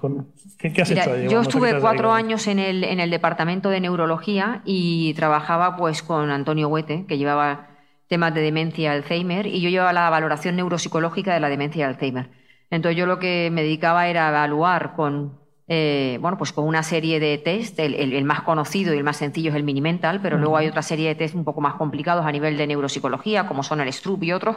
¿qué, 0.58 0.80
has 0.80 0.90
hecho 0.90 1.16
Yo 1.28 1.40
estuve 1.40 1.80
cuatro 1.80 2.12
años 2.12 2.46
en 2.46 2.58
el, 2.58 2.84
en 2.84 3.00
el 3.00 3.10
departamento 3.10 3.70
de 3.70 3.80
neurología 3.80 4.62
y 4.64 5.12
trabajaba 5.14 5.76
pues 5.76 6.02
con 6.02 6.30
Antonio 6.30 6.68
Huete, 6.68 7.04
que 7.08 7.18
llevaba 7.18 7.70
temas 8.06 8.32
de 8.34 8.40
demencia 8.42 8.92
Alzheimer, 8.92 9.46
y 9.46 9.60
yo 9.60 9.68
llevaba 9.70 9.92
la 9.92 10.08
valoración 10.08 10.56
neuropsicológica 10.56 11.34
de 11.34 11.40
la 11.40 11.48
demencia 11.48 11.88
Alzheimer. 11.88 12.28
Entonces 12.70 12.96
yo 12.98 13.06
lo 13.06 13.18
que 13.18 13.50
me 13.52 13.62
dedicaba 13.62 14.08
era 14.08 14.28
evaluar 14.28 14.94
con, 14.94 15.38
eh, 15.70 16.18
bueno, 16.22 16.38
pues 16.38 16.52
con 16.52 16.66
una 16.66 16.82
serie 16.82 17.20
de 17.20 17.36
test, 17.36 17.78
el, 17.78 18.24
más 18.24 18.40
conocido 18.40 18.94
y 18.94 18.96
el 18.96 19.04
más 19.04 19.18
sencillo 19.18 19.50
es 19.50 19.56
el 19.56 19.64
Minimental, 19.64 20.20
pero 20.22 20.38
luego 20.38 20.56
hay 20.56 20.66
otra 20.66 20.80
serie 20.80 21.08
de 21.08 21.14
test 21.14 21.34
un 21.34 21.44
poco 21.44 21.60
más 21.60 21.74
complicados 21.74 22.24
a 22.24 22.32
nivel 22.32 22.56
de 22.56 22.66
neuropsicología, 22.66 23.46
como 23.46 23.62
son 23.62 23.82
el 23.82 23.92
Stroop 23.92 24.22
y 24.22 24.32
otros, 24.32 24.56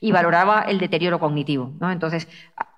y 0.00 0.12
valoraba 0.12 0.62
el 0.62 0.78
deterioro 0.78 1.18
cognitivo. 1.18 1.72
¿no? 1.80 1.90
Entonces 1.90 2.28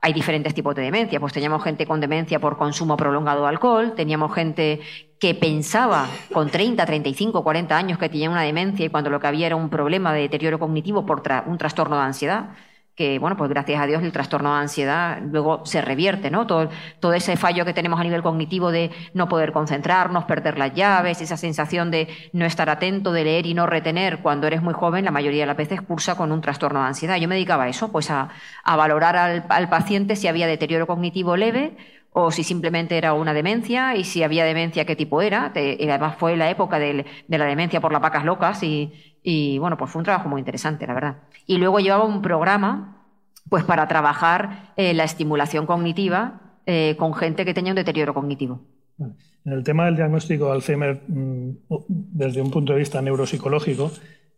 hay 0.00 0.14
diferentes 0.14 0.54
tipos 0.54 0.74
de 0.74 0.82
demencia, 0.82 1.20
pues 1.20 1.34
teníamos 1.34 1.62
gente 1.62 1.86
con 1.86 2.00
demencia 2.00 2.40
por 2.40 2.56
consumo 2.56 2.96
prolongado 2.96 3.42
de 3.42 3.48
alcohol, 3.48 3.92
teníamos 3.94 4.34
gente 4.34 4.80
que 5.18 5.34
pensaba 5.34 6.06
con 6.32 6.48
30, 6.50 6.84
35, 6.86 7.42
40 7.42 7.76
años 7.76 7.98
que 7.98 8.08
tenía 8.08 8.30
una 8.30 8.42
demencia 8.42 8.86
y 8.86 8.88
cuando 8.88 9.10
lo 9.10 9.20
que 9.20 9.26
había 9.26 9.46
era 9.46 9.56
un 9.56 9.68
problema 9.68 10.14
de 10.14 10.22
deterioro 10.22 10.58
cognitivo 10.58 11.04
por 11.04 11.22
un 11.46 11.58
trastorno 11.58 11.96
de 11.96 12.02
ansiedad 12.02 12.50
que, 12.94 13.18
bueno, 13.18 13.36
pues 13.36 13.50
gracias 13.50 13.80
a 13.80 13.86
Dios 13.86 14.02
el 14.02 14.12
trastorno 14.12 14.54
de 14.54 14.60
ansiedad 14.60 15.20
luego 15.20 15.66
se 15.66 15.82
revierte, 15.82 16.30
¿no? 16.30 16.46
Todo, 16.46 16.68
todo 17.00 17.12
ese 17.12 17.36
fallo 17.36 17.64
que 17.64 17.72
tenemos 17.72 18.00
a 18.00 18.04
nivel 18.04 18.22
cognitivo 18.22 18.70
de 18.70 18.90
no 19.14 19.28
poder 19.28 19.52
concentrarnos, 19.52 20.24
perder 20.24 20.58
las 20.58 20.74
llaves, 20.74 21.20
esa 21.20 21.36
sensación 21.36 21.90
de 21.90 22.08
no 22.32 22.44
estar 22.44 22.70
atento, 22.70 23.12
de 23.12 23.24
leer 23.24 23.46
y 23.46 23.54
no 23.54 23.66
retener 23.66 24.18
cuando 24.18 24.46
eres 24.46 24.62
muy 24.62 24.74
joven, 24.74 25.04
la 25.04 25.10
mayoría 25.10 25.42
de 25.42 25.46
las 25.46 25.56
veces 25.56 25.82
cursa 25.82 26.16
con 26.16 26.30
un 26.30 26.40
trastorno 26.40 26.80
de 26.80 26.86
ansiedad. 26.86 27.16
Yo 27.16 27.26
me 27.26 27.34
dedicaba 27.34 27.64
a 27.64 27.68
eso, 27.68 27.90
pues 27.90 28.10
a, 28.10 28.28
valorar 28.64 29.16
al, 29.16 29.68
paciente 29.68 30.14
si 30.14 30.28
había 30.28 30.46
deterioro 30.46 30.86
cognitivo 30.86 31.36
leve 31.36 31.76
o 32.12 32.30
si 32.30 32.44
simplemente 32.44 32.96
era 32.96 33.12
una 33.12 33.34
demencia 33.34 33.96
y 33.96 34.04
si 34.04 34.22
había 34.22 34.44
demencia, 34.44 34.84
qué 34.84 34.94
tipo 34.94 35.20
era. 35.20 35.52
y 35.56 35.88
además 35.88 36.16
fue 36.16 36.36
la 36.36 36.48
época 36.48 36.78
de, 36.78 37.04
la 37.26 37.44
demencia 37.44 37.80
por 37.80 37.92
las 37.92 38.00
vacas 38.00 38.24
locas 38.24 38.62
y, 38.62 39.13
y, 39.26 39.58
bueno, 39.58 39.78
pues 39.78 39.90
fue 39.90 40.00
un 40.00 40.04
trabajo 40.04 40.28
muy 40.28 40.38
interesante, 40.38 40.86
la 40.86 40.92
verdad. 40.92 41.16
Y 41.46 41.56
luego 41.56 41.80
llevaba 41.80 42.04
un 42.04 42.20
programa 42.20 43.00
pues 43.48 43.64
para 43.64 43.88
trabajar 43.88 44.72
eh, 44.76 44.92
la 44.92 45.04
estimulación 45.04 45.64
cognitiva 45.66 46.58
eh, 46.66 46.94
con 46.98 47.14
gente 47.14 47.44
que 47.44 47.54
tenía 47.54 47.72
un 47.72 47.76
deterioro 47.76 48.12
cognitivo. 48.12 48.60
En 48.98 49.52
el 49.52 49.64
tema 49.64 49.86
del 49.86 49.96
diagnóstico 49.96 50.46
de 50.46 50.52
Alzheimer, 50.52 51.02
mm, 51.08 51.50
desde 51.88 52.42
un 52.42 52.50
punto 52.50 52.74
de 52.74 52.78
vista 52.78 53.00
neuropsicológico, 53.00 53.90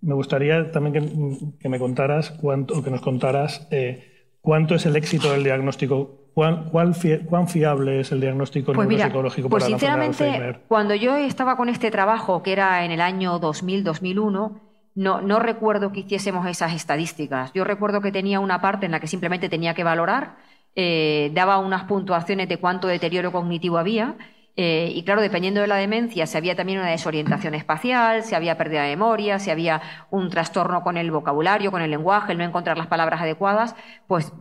me 0.02 0.14
gustaría 0.14 0.70
también 0.70 1.58
que, 1.58 1.68
me 1.68 1.78
contaras 1.80 2.30
cuánto, 2.30 2.78
o 2.78 2.82
que 2.82 2.90
nos 2.90 3.00
contaras 3.00 3.66
eh, 3.72 4.30
cuánto 4.40 4.76
es 4.76 4.86
el 4.86 4.94
éxito 4.94 5.32
del 5.32 5.42
diagnóstico 5.42 6.26
¿Cuán, 6.36 6.68
cuán, 6.68 7.48
fiable 7.48 8.00
es 8.00 8.12
el 8.12 8.20
diagnóstico 8.20 8.74
pues 8.74 8.86
neuropsicológico 8.86 9.48
pues 9.48 9.64
para 9.64 9.70
sinceramente, 9.70 10.22
la 10.22 10.32
Alzheimer? 10.32 10.60
Cuando 10.68 10.94
yo 10.94 11.16
estaba 11.16 11.56
con 11.56 11.70
este 11.70 11.90
trabajo, 11.90 12.42
que 12.42 12.52
era 12.52 12.84
en 12.84 12.90
el 12.90 13.00
año 13.00 13.40
2000-2001, 13.40 14.60
no, 14.96 15.20
no 15.20 15.38
recuerdo 15.38 15.92
que 15.92 16.00
hiciésemos 16.00 16.46
esas 16.48 16.72
estadísticas. 16.72 17.52
Yo 17.52 17.64
recuerdo 17.64 18.00
que 18.00 18.10
tenía 18.10 18.40
una 18.40 18.62
parte 18.62 18.86
en 18.86 18.92
la 18.92 18.98
que 18.98 19.06
simplemente 19.06 19.50
tenía 19.50 19.74
que 19.74 19.84
valorar, 19.84 20.36
eh, 20.74 21.30
daba 21.34 21.58
unas 21.58 21.84
puntuaciones 21.84 22.48
de 22.48 22.56
cuánto 22.56 22.88
deterioro 22.88 23.30
cognitivo 23.30 23.76
había. 23.76 24.16
Eh, 24.56 24.90
y 24.94 25.04
claro, 25.04 25.20
dependiendo 25.20 25.60
de 25.60 25.66
la 25.66 25.76
demencia, 25.76 26.26
si 26.26 26.38
había 26.38 26.56
también 26.56 26.78
una 26.78 26.88
desorientación 26.88 27.54
espacial, 27.54 28.22
si 28.22 28.34
había 28.34 28.56
pérdida 28.56 28.84
de 28.84 28.88
memoria, 28.88 29.38
si 29.38 29.50
había 29.50 29.82
un 30.10 30.30
trastorno 30.30 30.82
con 30.82 30.96
el 30.96 31.10
vocabulario, 31.10 31.70
con 31.70 31.82
el 31.82 31.90
lenguaje, 31.90 32.32
el 32.32 32.38
no 32.38 32.44
encontrar 32.44 32.78
las 32.78 32.86
palabras 32.86 33.20
adecuadas, 33.20 33.76
pues 34.06 34.32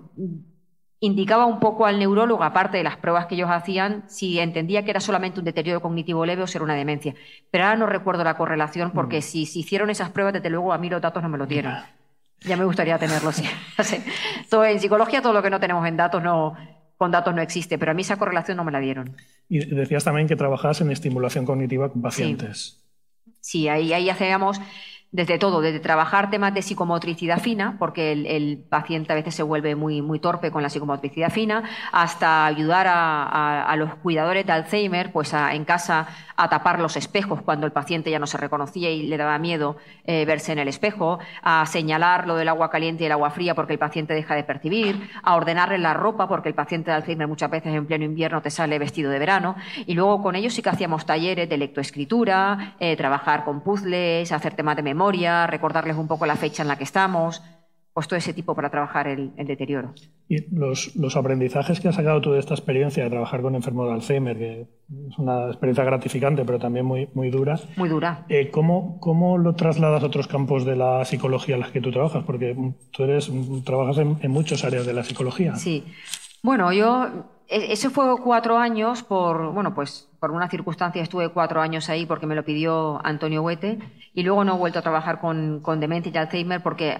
indicaba 1.05 1.45
un 1.45 1.59
poco 1.59 1.85
al 1.85 2.00
neurólogo, 2.00 2.43
aparte 2.43 2.77
de 2.77 2.83
las 2.83 2.97
pruebas 2.97 3.25
que 3.27 3.35
ellos 3.35 3.50
hacían, 3.50 4.03
si 4.07 4.39
entendía 4.39 4.83
que 4.83 4.91
era 4.91 5.00
solamente 5.00 5.39
un 5.39 5.45
deterioro 5.45 5.81
cognitivo 5.81 6.25
leve 6.25 6.43
o 6.43 6.47
si 6.47 6.57
era 6.57 6.65
una 6.65 6.75
demencia. 6.75 7.13
Pero 7.51 7.65
ahora 7.65 7.77
no 7.77 7.85
recuerdo 7.85 8.24
la 8.24 8.38
correlación 8.38 8.91
porque 8.91 9.21
si, 9.21 9.45
si 9.45 9.59
hicieron 9.59 9.89
esas 9.89 10.09
pruebas, 10.09 10.33
desde 10.33 10.50
luego 10.50 10.74
a 10.74 10.77
mí 10.77 10.89
los 10.89 11.01
datos 11.01 11.21
no 11.21 11.29
me 11.29 11.38
lo 11.38 11.45
dieron. 11.45 11.75
Ya 12.41 12.57
me 12.57 12.65
gustaría 12.65 12.97
tenerlos. 12.97 13.41
Sí. 13.83 13.97
todo, 14.50 14.65
en 14.65 14.79
psicología 14.79 15.21
todo 15.21 15.33
lo 15.33 15.43
que 15.43 15.50
no 15.50 15.59
tenemos 15.59 15.85
en 15.88 15.97
datos 15.97 16.24
no, 16.24 16.55
con 16.97 17.12
datos 17.12 17.35
no 17.35 17.41
existe, 17.41 17.77
pero 17.77 17.91
a 17.91 17.93
mí 17.93 18.01
esa 18.01 18.17
correlación 18.17 18.57
no 18.57 18.63
me 18.63 18.71
la 18.71 18.79
dieron. 18.79 19.15
Y 19.50 19.59
decías 19.65 20.03
también 20.03 20.27
que 20.27 20.35
trabajas 20.35 20.81
en 20.81 20.91
estimulación 20.91 21.45
cognitiva 21.45 21.89
con 21.89 22.01
pacientes. 22.01 22.81
Sí, 23.25 23.31
sí 23.41 23.67
ahí, 23.67 23.93
ahí 23.93 24.09
hacíamos 24.09 24.59
desde 25.12 25.38
todo, 25.38 25.62
desde 25.62 25.79
trabajar 25.79 26.29
temas 26.29 26.53
de 26.53 26.62
psicomotricidad 26.62 27.39
fina, 27.39 27.77
porque 27.79 28.12
el, 28.12 28.65
paciente 28.69 29.13
a 29.13 29.15
veces 29.15 29.33
se 29.35 29.43
vuelve 29.43 29.75
muy, 29.75 30.01
muy 30.01 30.19
torpe 30.19 30.51
con 30.51 30.62
la 30.62 30.69
psicomotricidad 30.69 31.31
fina, 31.31 31.63
hasta 31.91 32.45
ayudar 32.45 32.88
a, 32.89 33.74
los 33.77 33.95
cuidadores 33.95 34.45
de 34.45 34.51
Alzheimer, 34.51 35.12
pues 35.12 35.33
en 35.33 35.65
casa 35.65 36.07
a 36.38 36.50
tapar 36.50 36.79
los 36.79 36.97
espejos 36.97 37.41
cuando 37.41 37.65
el 37.65 37.71
paciente 37.71 38.12
ya 38.12 38.19
no 38.19 38.27
se 38.27 38.38
reconocía 38.38 38.91
y 38.91 39.03
le 39.03 39.17
daba 39.17 39.38
miedo 39.39 39.77
eh, 40.03 40.25
verse 40.25 40.51
en 40.51 40.59
el 40.59 40.67
espejo, 40.67 41.19
a 41.41 41.65
señalar 41.65 42.27
lo 42.27 42.35
del 42.35 42.50
agua 42.50 42.69
caliente 42.69 43.03
y 43.03 43.05
el 43.05 43.12
agua 43.13 43.29
fría 43.29 43.55
porque 43.55 43.74
el 43.74 43.79
paciente 43.79 44.13
deja 44.13 44.35
de 44.35 44.43
percibir, 44.43 45.09
a 45.24 45.35
ordenarle 45.35 45.77
la 45.77 45.93
ropa 45.93 46.27
porque 46.27 46.50
el 46.50 46.55
paciente 46.55 46.91
de 46.91 46.97
Alzheimer 46.97 47.27
muchas 47.27 47.50
veces 47.50 47.74
en 47.74 47.85
pleno 47.85 48.05
invierno 48.05 48.41
te 48.41 48.50
sale 48.50 48.77
vestido 48.79 49.12
de 49.12 49.19
verano. 49.19 49.55
Y 49.85 49.93
luego 49.93 50.21
con 50.21 50.35
ellos 50.35 50.53
sí 50.53 50.62
que 50.62 50.69
hacíamos 50.69 51.05
talleres 51.05 51.50
de 51.50 51.57
lectoescritura, 51.57 52.75
eh, 52.79 52.95
trabajar 52.97 53.45
con 53.45 53.62
puzzles, 53.62 54.31
hacer 54.31 54.55
temas 54.55 54.75
de 54.75 54.83
memoria, 54.83 54.94
recordarles 55.47 55.97
un 55.97 56.07
poco 56.07 56.25
la 56.25 56.35
fecha 56.35 56.61
en 56.61 56.67
la 56.67 56.77
que 56.77 56.83
estamos 56.83 57.41
pues 57.95 58.09
todo 58.09 58.17
ese 58.17 58.33
tipo 58.33 58.53
para 58.55 58.69
trabajar 58.69 59.07
el, 59.07 59.33
deterioro. 59.37 59.93
Y 60.27 60.53
los, 60.53 61.15
aprendizajes 61.15 61.79
que 61.79 61.87
has 61.87 61.95
sacado 61.95 62.19
tú 62.19 62.33
de 62.33 62.39
esta 62.39 62.53
experiencia 62.53 63.05
de 63.05 63.09
trabajar 63.09 63.41
con 63.41 63.55
enfermos 63.55 63.87
de 63.87 63.93
Alzheimer, 63.93 64.37
que 64.37 64.67
es 65.09 65.17
una 65.17 65.47
experiencia 65.47 65.85
gratificante, 65.85 66.43
pero 66.43 66.59
también 66.59 66.85
muy, 66.85 67.07
muy 67.13 67.29
dura. 67.29 67.57
Muy 67.77 67.87
dura. 67.87 68.25
Eh, 68.27 68.51
¿cómo, 68.51 68.99
¿cómo, 68.99 69.37
lo 69.37 69.55
trasladas 69.55 70.03
a 70.03 70.07
otros 70.07 70.27
campos 70.27 70.65
de 70.65 70.75
la 70.75 71.05
psicología 71.05 71.55
en 71.55 71.61
las 71.61 71.71
que 71.71 71.79
tú 71.79 71.89
trabajas? 71.89 72.25
Porque 72.25 72.57
tú 72.91 73.03
eres, 73.05 73.31
trabajas 73.63 73.99
en, 73.99 74.17
en 74.21 74.29
muchas 74.29 74.65
áreas 74.65 74.85
de 74.85 74.91
la 74.91 75.05
psicología. 75.05 75.55
Sí. 75.55 75.85
Bueno, 76.43 76.73
yo 76.73 77.35
e, 77.47 77.71
eso 77.73 77.89
fue 77.89 78.05
cuatro 78.21 78.57
años 78.57 79.03
por, 79.03 79.51
bueno, 79.53 79.73
pues 79.73 80.09
por 80.19 80.31
una 80.31 80.49
circunstancia 80.49 81.01
estuve 81.01 81.29
cuatro 81.29 81.61
años 81.61 81.89
ahí 81.89 82.05
porque 82.05 82.27
me 82.27 82.35
lo 82.35 82.43
pidió 82.45 82.99
Antonio 83.05 83.41
Huete 83.43 83.79
y 84.13 84.23
luego 84.23 84.43
no 84.43 84.55
he 84.55 84.59
vuelto 84.59 84.79
a 84.79 84.81
trabajar 84.81 85.19
con, 85.19 85.61
con 85.61 85.79
demencia 85.79 86.11
y 86.13 86.17
Alzheimer 86.17 86.61
porque 86.63 86.97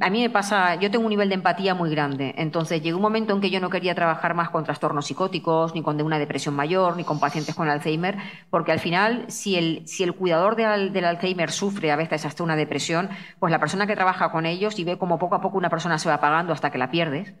a 0.00 0.10
mí 0.10 0.20
me 0.20 0.30
pasa, 0.30 0.76
yo 0.76 0.90
tengo 0.90 1.04
un 1.04 1.10
nivel 1.10 1.28
de 1.28 1.34
empatía 1.34 1.74
muy 1.74 1.90
grande, 1.90 2.34
entonces 2.36 2.82
llegó 2.82 2.98
un 2.98 3.02
momento 3.02 3.34
en 3.34 3.40
que 3.40 3.50
yo 3.50 3.58
no 3.60 3.70
quería 3.70 3.94
trabajar 3.94 4.34
más 4.34 4.50
con 4.50 4.64
trastornos 4.64 5.06
psicóticos, 5.06 5.74
ni 5.74 5.82
con 5.82 6.00
una 6.00 6.18
depresión 6.18 6.54
mayor, 6.54 6.96
ni 6.96 7.04
con 7.04 7.18
pacientes 7.18 7.54
con 7.54 7.68
Alzheimer, 7.68 8.16
porque 8.50 8.72
al 8.72 8.80
final, 8.80 9.24
si 9.28 9.56
el, 9.56 9.86
si 9.88 10.04
el 10.04 10.14
cuidador 10.14 10.56
del 10.56 11.04
Alzheimer 11.04 11.50
sufre 11.50 11.90
a 11.90 11.96
veces 11.96 12.24
hasta 12.24 12.44
una 12.44 12.56
depresión, 12.56 13.08
pues 13.38 13.50
la 13.50 13.58
persona 13.58 13.86
que 13.86 13.94
trabaja 13.94 14.30
con 14.30 14.46
ellos 14.46 14.78
y 14.78 14.84
ve 14.84 14.98
como 14.98 15.18
poco 15.18 15.34
a 15.34 15.40
poco 15.40 15.58
una 15.58 15.70
persona 15.70 15.98
se 15.98 16.08
va 16.08 16.16
apagando 16.16 16.52
hasta 16.52 16.70
que 16.70 16.78
la 16.78 16.90
pierdes, 16.90 17.34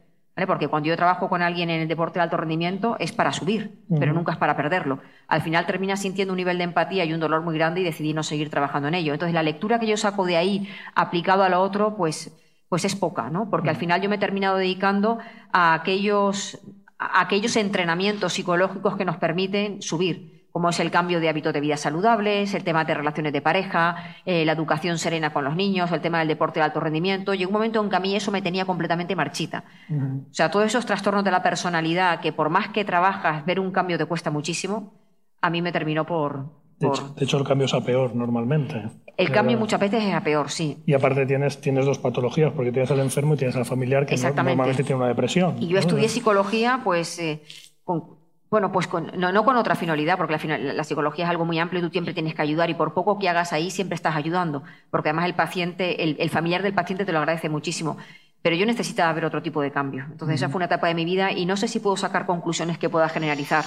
porque 0.46 0.68
cuando 0.68 0.88
yo 0.88 0.96
trabajo 0.96 1.28
con 1.28 1.42
alguien 1.42 1.70
en 1.70 1.82
el 1.82 1.88
deporte 1.88 2.18
de 2.18 2.24
alto 2.24 2.36
rendimiento 2.36 2.96
es 2.98 3.12
para 3.12 3.32
subir, 3.32 3.78
pero 4.00 4.12
nunca 4.12 4.32
es 4.32 4.38
para 4.38 4.56
perderlo. 4.56 5.00
Al 5.28 5.42
final 5.42 5.66
termina 5.66 5.96
sintiendo 5.96 6.32
un 6.32 6.38
nivel 6.38 6.58
de 6.58 6.64
empatía 6.64 7.04
y 7.04 7.12
un 7.12 7.20
dolor 7.20 7.42
muy 7.42 7.54
grande 7.54 7.80
y 7.80 7.84
decidí 7.84 8.14
no 8.14 8.22
seguir 8.22 8.48
trabajando 8.48 8.88
en 8.88 8.94
ello. 8.94 9.12
Entonces 9.12 9.34
la 9.34 9.42
lectura 9.42 9.78
que 9.78 9.86
yo 9.86 9.96
saco 9.96 10.24
de 10.24 10.36
ahí 10.36 10.68
aplicado 10.94 11.42
a 11.42 11.48
lo 11.48 11.60
otro, 11.60 11.96
pues, 11.96 12.36
pues 12.68 12.84
es 12.84 12.96
poca, 12.96 13.28
¿no? 13.28 13.50
Porque 13.50 13.68
al 13.68 13.76
final 13.76 14.00
yo 14.00 14.08
me 14.08 14.16
he 14.16 14.18
terminado 14.18 14.56
dedicando 14.56 15.18
a 15.52 15.74
aquellos, 15.74 16.58
a 16.98 17.20
aquellos 17.20 17.56
entrenamientos 17.56 18.32
psicológicos 18.32 18.96
que 18.96 19.04
nos 19.04 19.18
permiten 19.18 19.82
subir 19.82 20.41
como 20.52 20.68
es 20.68 20.78
el 20.80 20.90
cambio 20.90 21.18
de 21.18 21.30
hábitos 21.30 21.52
de 21.54 21.60
vida 21.60 21.78
saludables, 21.78 22.52
el 22.54 22.62
tema 22.62 22.84
de 22.84 22.94
relaciones 22.94 23.32
de 23.32 23.40
pareja, 23.40 24.16
eh, 24.26 24.44
la 24.44 24.52
educación 24.52 24.98
serena 24.98 25.32
con 25.32 25.44
los 25.44 25.56
niños, 25.56 25.90
el 25.90 26.02
tema 26.02 26.18
del 26.18 26.28
deporte 26.28 26.60
de 26.60 26.64
alto 26.64 26.78
rendimiento. 26.78 27.32
Llegó 27.32 27.48
un 27.48 27.54
momento 27.54 27.82
en 27.82 27.88
que 27.88 27.96
a 27.96 28.00
mí 28.00 28.14
eso 28.14 28.30
me 28.30 28.42
tenía 28.42 28.66
completamente 28.66 29.16
marchita. 29.16 29.64
O 29.90 30.32
sea, 30.34 30.50
todos 30.50 30.66
esos 30.66 30.84
trastornos 30.84 31.24
de 31.24 31.30
la 31.30 31.42
personalidad 31.42 32.20
que 32.20 32.32
por 32.32 32.50
más 32.50 32.68
que 32.68 32.84
trabajas, 32.84 33.46
ver 33.46 33.58
un 33.58 33.72
cambio 33.72 33.96
te 33.96 34.04
cuesta 34.04 34.30
muchísimo, 34.30 34.92
a 35.40 35.48
mí 35.48 35.62
me 35.62 35.72
terminó 35.72 36.04
por... 36.04 36.60
De, 36.78 36.88
hecho, 37.24 37.38
el 37.38 37.44
cambio 37.44 37.66
es 37.66 37.74
a 37.74 37.80
peor 37.80 38.14
normalmente. 38.14 38.82
El 39.16 39.30
cambio 39.30 39.56
muchas 39.56 39.78
veces 39.78 40.04
es 40.04 40.14
a 40.14 40.20
peor, 40.20 40.50
sí. 40.50 40.82
Y 40.84 40.94
aparte 40.94 41.24
tienes, 41.26 41.60
tienes 41.60 41.86
dos 41.86 41.98
patologías, 41.98 42.52
porque 42.52 42.72
tienes 42.72 42.90
al 42.90 42.98
enfermo 42.98 43.34
y 43.34 43.36
tienes 43.36 43.54
al 43.54 43.64
familiar 43.64 44.04
que 44.04 44.16
normalmente 44.16 44.82
tiene 44.82 44.96
una 44.96 45.08
depresión. 45.08 45.62
Y 45.62 45.68
yo 45.68 45.78
estudié 45.78 46.08
psicología, 46.08 46.80
pues... 46.82 47.18
Eh, 47.20 47.42
con, 47.84 48.21
bueno, 48.52 48.70
pues 48.70 48.86
no, 49.16 49.44
con 49.46 49.56
otra 49.56 49.74
finalidad, 49.76 50.18
porque 50.18 50.36
la, 50.46 50.84
psicología 50.84 51.24
es 51.24 51.30
algo 51.30 51.46
muy 51.46 51.58
amplio 51.58 51.80
y 51.80 51.84
tú 51.86 51.90
siempre 51.90 52.12
tienes 52.12 52.34
que 52.34 52.42
ayudar 52.42 52.68
y 52.68 52.74
por 52.74 52.92
poco 52.92 53.18
que 53.18 53.26
hagas 53.30 53.54
ahí 53.54 53.70
siempre 53.70 53.94
estás 53.94 54.14
ayudando, 54.14 54.62
porque 54.90 55.08
además 55.08 55.24
el 55.24 55.34
paciente, 55.34 56.04
el, 56.04 56.28
familiar 56.28 56.62
del 56.62 56.74
paciente 56.74 57.06
te 57.06 57.12
lo 57.12 57.20
agradece 57.20 57.48
muchísimo. 57.48 57.96
Pero 58.42 58.54
yo 58.54 58.66
necesitaba 58.66 59.10
ver 59.14 59.24
otro 59.24 59.40
tipo 59.40 59.62
de 59.62 59.70
cambio. 59.70 60.04
Entonces 60.04 60.34
esa 60.34 60.50
fue 60.50 60.58
una 60.58 60.66
etapa 60.66 60.86
de 60.86 60.94
mi 60.94 61.06
vida 61.06 61.32
y 61.32 61.46
no 61.46 61.56
sé 61.56 61.66
si 61.66 61.80
puedo 61.80 61.96
sacar 61.96 62.26
conclusiones 62.26 62.76
que 62.76 62.90
pueda 62.90 63.08
generalizar 63.08 63.64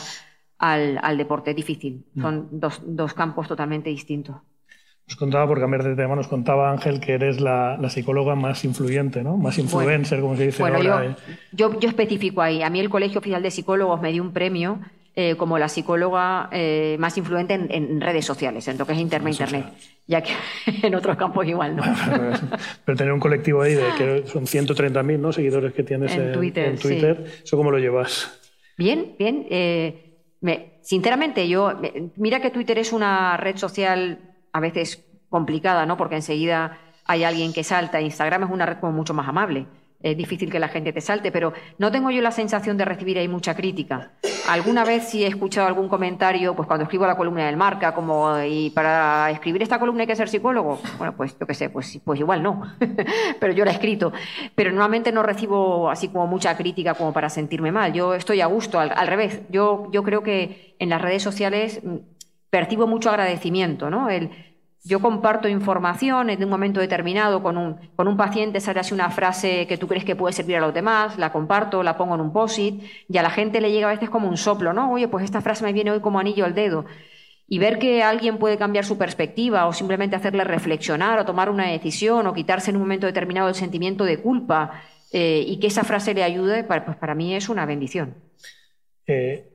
al, 0.60 1.18
deporte. 1.18 1.50
Es 1.50 1.56
difícil. 1.56 2.06
Son 2.22 2.48
dos 2.52 3.14
campos 3.16 3.48
totalmente 3.48 3.90
distintos. 3.90 4.36
Nos 5.08 5.18
contaba, 5.18 5.48
por 5.48 5.60
cambiar 5.60 5.84
de 5.84 5.96
tema, 5.96 6.16
nos 6.16 6.28
contaba 6.28 6.72
Ángel 6.72 7.00
que 7.00 7.14
eres 7.14 7.40
la, 7.40 7.78
psicóloga 7.90 8.34
más 8.34 8.66
influyente, 8.66 9.24
¿no? 9.24 9.38
Más 9.38 9.60
influencer, 9.60 10.20
como 10.20 10.36
se 10.36 10.48
dice 10.48 10.64
bueno, 10.64 10.78
ahora. 10.78 11.06
Eh. 11.06 11.16
Yo, 11.52 11.80
yo, 11.80 11.90
especifico 11.90 12.42
ahí. 12.42 12.64
A 12.64 12.72
mí 12.72 12.80
el 12.80 12.90
Colegio 12.90 13.20
Oficial 13.20 13.44
de 13.44 13.52
Psicólogos 13.52 14.02
me 14.02 14.12
dio 14.12 14.24
un 14.24 14.34
premio 14.34 14.80
eh, 15.16 15.36
como 15.36 15.60
la 15.60 15.70
psicóloga 15.70 16.50
eh, 16.52 16.98
más 17.00 17.16
influyente 17.20 17.54
en, 17.54 18.02
redes 18.02 18.26
sociales, 18.26 18.68
en 18.68 18.80
lo 18.80 18.88
que 18.88 18.94
es 18.94 19.00
Internet, 19.00 19.34
Internet. 19.34 19.66
Ya 20.08 20.24
que 20.24 20.34
en 20.88 20.96
otros 20.96 21.18
campos 21.18 21.46
igual, 21.48 21.76
¿no? 21.76 21.84
pero, 22.84 22.98
tener 22.98 23.14
un 23.14 23.20
colectivo 23.20 23.62
ahí 23.62 23.76
de 23.76 23.86
que 24.00 24.24
son 24.26 24.46
130.000 24.46 25.20
¿no? 25.20 25.32
seguidores 25.32 25.72
que 25.74 25.84
tienes 25.84 26.16
en, 26.16 26.34
Twitter, 26.34 26.80
Twitter 26.80 27.26
¿eso 27.44 27.56
cómo 27.56 27.70
lo 27.70 27.78
llevas? 27.78 28.42
Bien, 28.76 29.16
bien. 29.20 29.46
Me, 30.42 30.80
sinceramente, 30.82 31.48
yo... 31.48 31.80
Mira 32.18 32.42
que 32.42 32.50
Twitter 32.50 32.80
es 32.80 32.92
una 32.92 33.38
red 33.38 33.56
social 33.56 34.35
a 34.56 34.62
veces 34.62 35.06
complicada, 35.30 35.86
¿no? 35.86 35.98
Porque 35.98 36.16
enseguida 36.16 36.78
hay 37.04 37.26
alguien 37.26 37.52
que 37.52 37.66
salta. 37.66 38.00
Instagram 38.00 38.44
es 38.44 38.50
una 38.50 38.66
red 38.66 38.78
como 38.78 38.94
mucho 38.94 39.14
más 39.14 39.28
amable. 39.28 39.66
Es 40.02 40.16
difícil 40.16 40.50
que 40.50 40.60
la 40.60 40.70
gente 40.70 40.94
te 40.94 41.02
salte, 41.02 41.30
pero 41.30 41.52
no 41.78 41.92
tengo 41.92 42.10
yo 42.10 42.22
la 42.22 42.32
sensación 42.32 42.78
de 42.78 42.86
recibir 42.86 43.18
ahí 43.18 43.28
mucha 43.28 43.54
crítica. 43.54 44.12
Alguna 44.48 44.86
vez 44.86 45.10
sí 45.10 45.26
he 45.26 45.28
escuchado 45.28 45.68
algún 45.68 45.90
comentario, 45.90 46.56
pues 46.56 46.68
cuando 46.68 46.84
escribo 46.84 47.06
la 47.06 47.18
columna 47.18 47.48
del 47.48 47.58
Marca, 47.58 47.94
como, 47.94 48.40
y 48.44 48.70
para 48.70 49.30
escribir 49.32 49.62
esta 49.62 49.78
columna 49.78 50.04
hay 50.04 50.08
que 50.08 50.16
ser 50.16 50.30
psicólogo. 50.30 50.80
Bueno, 51.00 51.18
pues 51.18 51.38
yo 51.38 51.46
qué 51.46 51.54
sé, 51.54 51.70
pues, 51.70 52.00
pues 52.06 52.18
igual 52.18 52.42
no. 52.42 52.62
pero 53.42 53.52
yo 53.52 53.66
la 53.66 53.72
he 53.72 53.74
escrito. 53.74 54.14
Pero 54.56 54.70
normalmente 54.70 55.12
no 55.12 55.22
recibo 55.22 55.90
así 55.90 56.08
como 56.08 56.28
mucha 56.28 56.56
crítica 56.56 56.94
como 56.94 57.12
para 57.12 57.30
sentirme 57.30 57.74
mal. 57.74 57.92
Yo 57.92 58.14
estoy 58.14 58.40
a 58.40 58.46
gusto, 58.46 58.80
al, 58.80 58.94
al 58.96 59.08
revés. 59.08 59.42
Yo, 59.50 59.90
yo 59.92 60.04
creo 60.04 60.24
que 60.24 60.78
en 60.80 60.90
las 60.90 61.02
redes 61.02 61.24
sociales 61.24 61.82
mm, 61.84 62.15
percibo 62.56 62.88
mucho 62.88 63.10
agradecimiento, 63.10 63.90
¿no? 63.90 64.10
El, 64.10 64.30
yo 64.86 65.02
comparto 65.02 65.50
información 65.50 66.30
en 66.30 66.42
un 66.42 66.50
momento 66.50 66.80
determinado 66.80 67.44
con 67.44 67.58
un, 67.58 67.76
con 67.98 68.08
un 68.08 68.16
paciente, 68.16 68.62
sale 68.62 68.80
así 68.80 68.94
una 68.94 69.10
frase 69.10 69.68
que 69.68 69.78
tú 69.78 69.90
crees 69.90 70.06
que 70.06 70.16
puede 70.16 70.32
servir 70.32 70.56
a 70.56 70.62
los 70.62 70.74
demás, 70.74 71.18
la 71.18 71.34
comparto, 71.34 71.84
la 71.84 71.98
pongo 71.98 72.16
en 72.16 72.22
un 72.22 72.32
post-it 72.32 72.82
y 73.10 73.18
a 73.18 73.24
la 73.24 73.30
gente 73.30 73.60
le 73.60 73.74
llega 73.74 73.90
a 73.90 73.92
veces 73.92 74.10
como 74.10 74.30
un 74.30 74.38
soplo, 74.38 74.72
¿no? 74.72 74.90
Oye, 74.94 75.10
pues 75.10 75.26
esta 75.26 75.42
frase 75.42 75.66
me 75.66 75.74
viene 75.74 75.92
hoy 75.92 76.00
como 76.00 76.18
anillo 76.18 76.46
al 76.46 76.56
dedo. 76.56 76.86
Y 77.46 77.60
ver 77.60 77.78
que 77.78 78.04
alguien 78.04 78.38
puede 78.38 78.58
cambiar 78.58 78.86
su 78.86 78.98
perspectiva 78.98 79.68
o 79.68 79.74
simplemente 79.74 80.16
hacerle 80.16 80.46
reflexionar 80.46 81.20
o 81.20 81.26
tomar 81.26 81.50
una 81.50 81.70
decisión 81.70 82.26
o 82.26 82.34
quitarse 82.34 82.70
en 82.70 82.78
un 82.78 82.84
momento 82.84 83.06
determinado 83.06 83.50
el 83.50 83.56
sentimiento 83.56 84.06
de 84.06 84.22
culpa 84.22 84.82
eh, 85.12 85.44
y 85.46 85.60
que 85.60 85.68
esa 85.68 85.84
frase 85.84 86.14
le 86.14 86.24
ayude, 86.24 86.64
pues 86.64 86.96
para 86.96 87.16
mí 87.16 87.36
es 87.36 87.50
una 87.50 87.66
bendición. 87.66 88.16
Eh, 89.08 89.55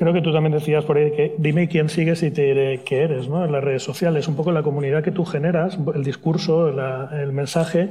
Creo 0.00 0.14
que 0.14 0.22
tú 0.22 0.32
también 0.32 0.54
decías 0.54 0.86
por 0.86 0.96
ahí 0.96 1.12
que 1.12 1.34
dime 1.36 1.68
quién 1.68 1.90
sigues 1.90 2.22
y 2.22 2.30
te 2.30 2.40
diré 2.40 2.82
qué 2.84 3.02
eres, 3.02 3.28
¿no? 3.28 3.44
En 3.44 3.52
las 3.52 3.62
redes 3.62 3.82
sociales, 3.82 4.28
un 4.28 4.34
poco 4.34 4.50
la 4.50 4.62
comunidad 4.62 5.04
que 5.04 5.10
tú 5.10 5.26
generas, 5.26 5.78
el 5.94 6.02
discurso, 6.02 6.68
el 7.12 7.32
mensaje, 7.34 7.90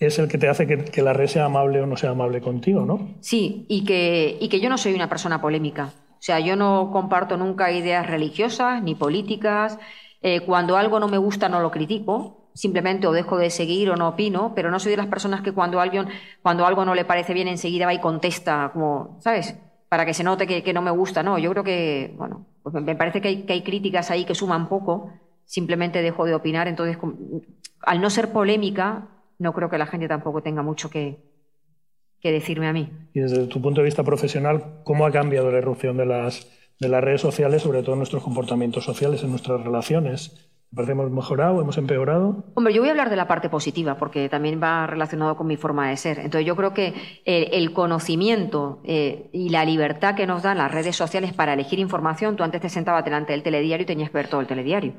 es 0.00 0.18
el 0.18 0.26
que 0.26 0.36
te 0.36 0.48
hace 0.48 0.66
que, 0.66 1.00
la 1.00 1.12
red 1.12 1.28
sea 1.28 1.44
amable 1.44 1.80
o 1.80 1.86
no 1.86 1.96
sea 1.96 2.10
amable 2.10 2.40
contigo, 2.40 2.84
¿no? 2.84 3.14
Sí, 3.20 3.66
y 3.68 3.84
que, 3.84 4.36
y 4.40 4.48
que 4.48 4.58
yo 4.58 4.68
no 4.68 4.76
soy 4.76 4.94
una 4.94 5.08
persona 5.08 5.40
polémica. 5.40 5.92
O 6.10 6.16
sea, 6.18 6.40
yo 6.40 6.56
no 6.56 6.90
comparto 6.92 7.36
nunca 7.36 7.70
ideas 7.70 8.04
religiosas 8.04 8.82
ni 8.82 8.96
políticas. 8.96 9.78
Eh, 10.22 10.40
cuando 10.40 10.76
algo 10.76 10.98
no 10.98 11.06
me 11.06 11.18
gusta 11.18 11.48
no 11.48 11.60
lo 11.60 11.70
critico, 11.70 12.50
simplemente 12.52 13.06
o 13.06 13.12
dejo 13.12 13.38
de 13.38 13.50
seguir 13.50 13.90
o 13.90 13.96
no 13.96 14.08
opino, 14.08 14.54
pero 14.56 14.72
no 14.72 14.80
soy 14.80 14.90
de 14.90 14.96
las 14.96 15.06
personas 15.06 15.40
que 15.42 15.52
cuando, 15.52 15.78
alguien, 15.78 16.08
cuando 16.42 16.66
algo 16.66 16.84
no 16.84 16.96
le 16.96 17.04
parece 17.04 17.32
bien 17.32 17.46
enseguida 17.46 17.86
va 17.86 17.94
y 17.94 18.00
contesta, 18.00 18.70
como, 18.72 19.18
¿sabes? 19.20 19.56
Para 19.94 20.06
que 20.06 20.12
se 20.12 20.24
note 20.24 20.48
que, 20.48 20.72
no 20.72 20.82
me 20.82 20.90
gusta. 20.90 21.22
No, 21.22 21.38
yo 21.38 21.52
creo 21.52 21.62
que, 21.62 22.12
bueno, 22.16 22.46
pues 22.64 22.74
me 22.82 22.96
parece 22.96 23.20
que 23.20 23.44
hay, 23.46 23.62
críticas 23.62 24.10
ahí 24.10 24.24
que 24.24 24.34
suman 24.34 24.68
poco, 24.68 25.12
simplemente 25.44 26.02
dejo 26.02 26.24
de 26.24 26.34
opinar, 26.34 26.66
entonces, 26.66 26.98
al 27.82 28.00
no 28.00 28.10
ser 28.10 28.32
polémica, 28.32 29.06
no 29.38 29.52
creo 29.52 29.70
que 29.70 29.78
la 29.78 29.86
gente 29.86 30.08
tampoco 30.08 30.42
tenga 30.42 30.62
mucho 30.62 30.90
que, 30.90 31.18
que 32.20 32.32
decirme 32.32 32.66
a 32.66 32.72
mí. 32.72 32.90
Y 33.12 33.20
desde 33.20 33.46
tu 33.46 33.62
punto 33.62 33.82
de 33.82 33.84
vista 33.84 34.02
profesional, 34.02 34.80
¿cómo 34.82 35.06
ha 35.06 35.12
cambiado 35.12 35.52
la 35.52 35.58
irrupción 35.58 35.96
de 35.96 36.06
las, 36.06 36.50
de 36.80 36.88
las 36.88 37.04
redes 37.04 37.20
sociales, 37.20 37.62
sobre 37.62 37.82
todo 37.82 37.92
en 37.92 38.00
nuestros 38.00 38.24
comportamientos 38.24 38.82
sociales, 38.82 39.22
en 39.22 39.30
nuestras 39.30 39.62
relaciones? 39.62 40.50
¿Parece 40.74 40.92
hemos 40.92 41.10
mejorado, 41.10 41.60
hemos 41.60 41.78
empeorado? 41.78 42.44
Hombre, 42.54 42.74
yo 42.74 42.80
voy 42.80 42.88
a 42.88 42.92
hablar 42.92 43.10
de 43.10 43.16
la 43.16 43.28
parte 43.28 43.48
positiva, 43.48 43.96
porque 43.96 44.28
también 44.28 44.60
va 44.62 44.86
relacionado 44.86 45.36
con 45.36 45.46
mi 45.46 45.56
forma 45.56 45.88
de 45.88 45.96
ser. 45.96 46.18
Entonces, 46.18 46.46
yo 46.46 46.56
creo 46.56 46.74
que 46.74 46.94
el, 47.24 47.72
conocimiento 47.72 48.80
eh, 48.84 49.28
y 49.32 49.50
la 49.50 49.64
libertad 49.64 50.14
que 50.14 50.26
nos 50.26 50.42
dan 50.42 50.58
las 50.58 50.72
redes 50.72 50.96
sociales 50.96 51.32
para 51.32 51.52
elegir 51.52 51.78
información, 51.78 52.36
tú 52.36 52.42
antes 52.42 52.60
te 52.60 52.68
sentabas 52.68 53.04
delante 53.04 53.32
del 53.32 53.42
telediario 53.42 53.84
y 53.84 53.86
tenías 53.86 54.10
que 54.10 54.16
ver 54.16 54.28
todo 54.28 54.40
el 54.40 54.46
telediario. 54.46 54.94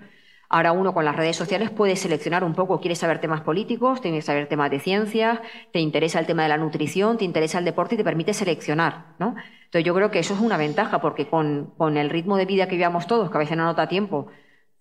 Ahora 0.48 0.72
uno 0.72 0.94
con 0.94 1.06
las 1.06 1.16
redes 1.16 1.36
sociales 1.36 1.72
puede 1.72 1.96
seleccionar 1.96 2.44
un 2.44 2.54
poco, 2.54 2.80
quieres 2.80 3.00
saber 3.00 3.20
temas 3.20 3.42
políticos, 3.42 4.00
que 4.00 4.22
saber 4.22 4.48
temas 4.48 4.70
de 4.70 4.80
ciencias, 4.80 5.40
te 5.74 5.80
interesa 5.80 6.20
el 6.20 6.28
tema 6.28 6.44
de 6.44 6.50
la 6.50 6.58
nutrición, 6.58 7.18
te 7.18 7.26
interesa 7.26 7.60
el 7.60 7.66
deporte 7.66 7.96
y 7.96 7.98
te 7.98 8.04
permite 8.04 8.34
seleccionar, 8.34 9.16
¿no? 9.18 9.36
Entonces 9.66 9.84
yo 9.84 9.96
creo 9.96 10.12
que 10.12 10.20
eso 10.20 10.36
es 10.36 10.40
una 10.40 10.58
ventaja 10.58 11.02
porque 11.02 11.28
con, 11.28 11.74
con 11.78 11.98
el 11.98 12.10
ritmo 12.10 12.38
de 12.38 12.46
vida 12.46 12.68
que 12.68 12.76
vivamos 12.76 13.08
todos, 13.08 13.32
que 13.32 13.38
a 13.38 13.40
veces 13.40 13.58
no 13.58 13.66
nota 13.66 13.88
tiempo, 13.88 14.28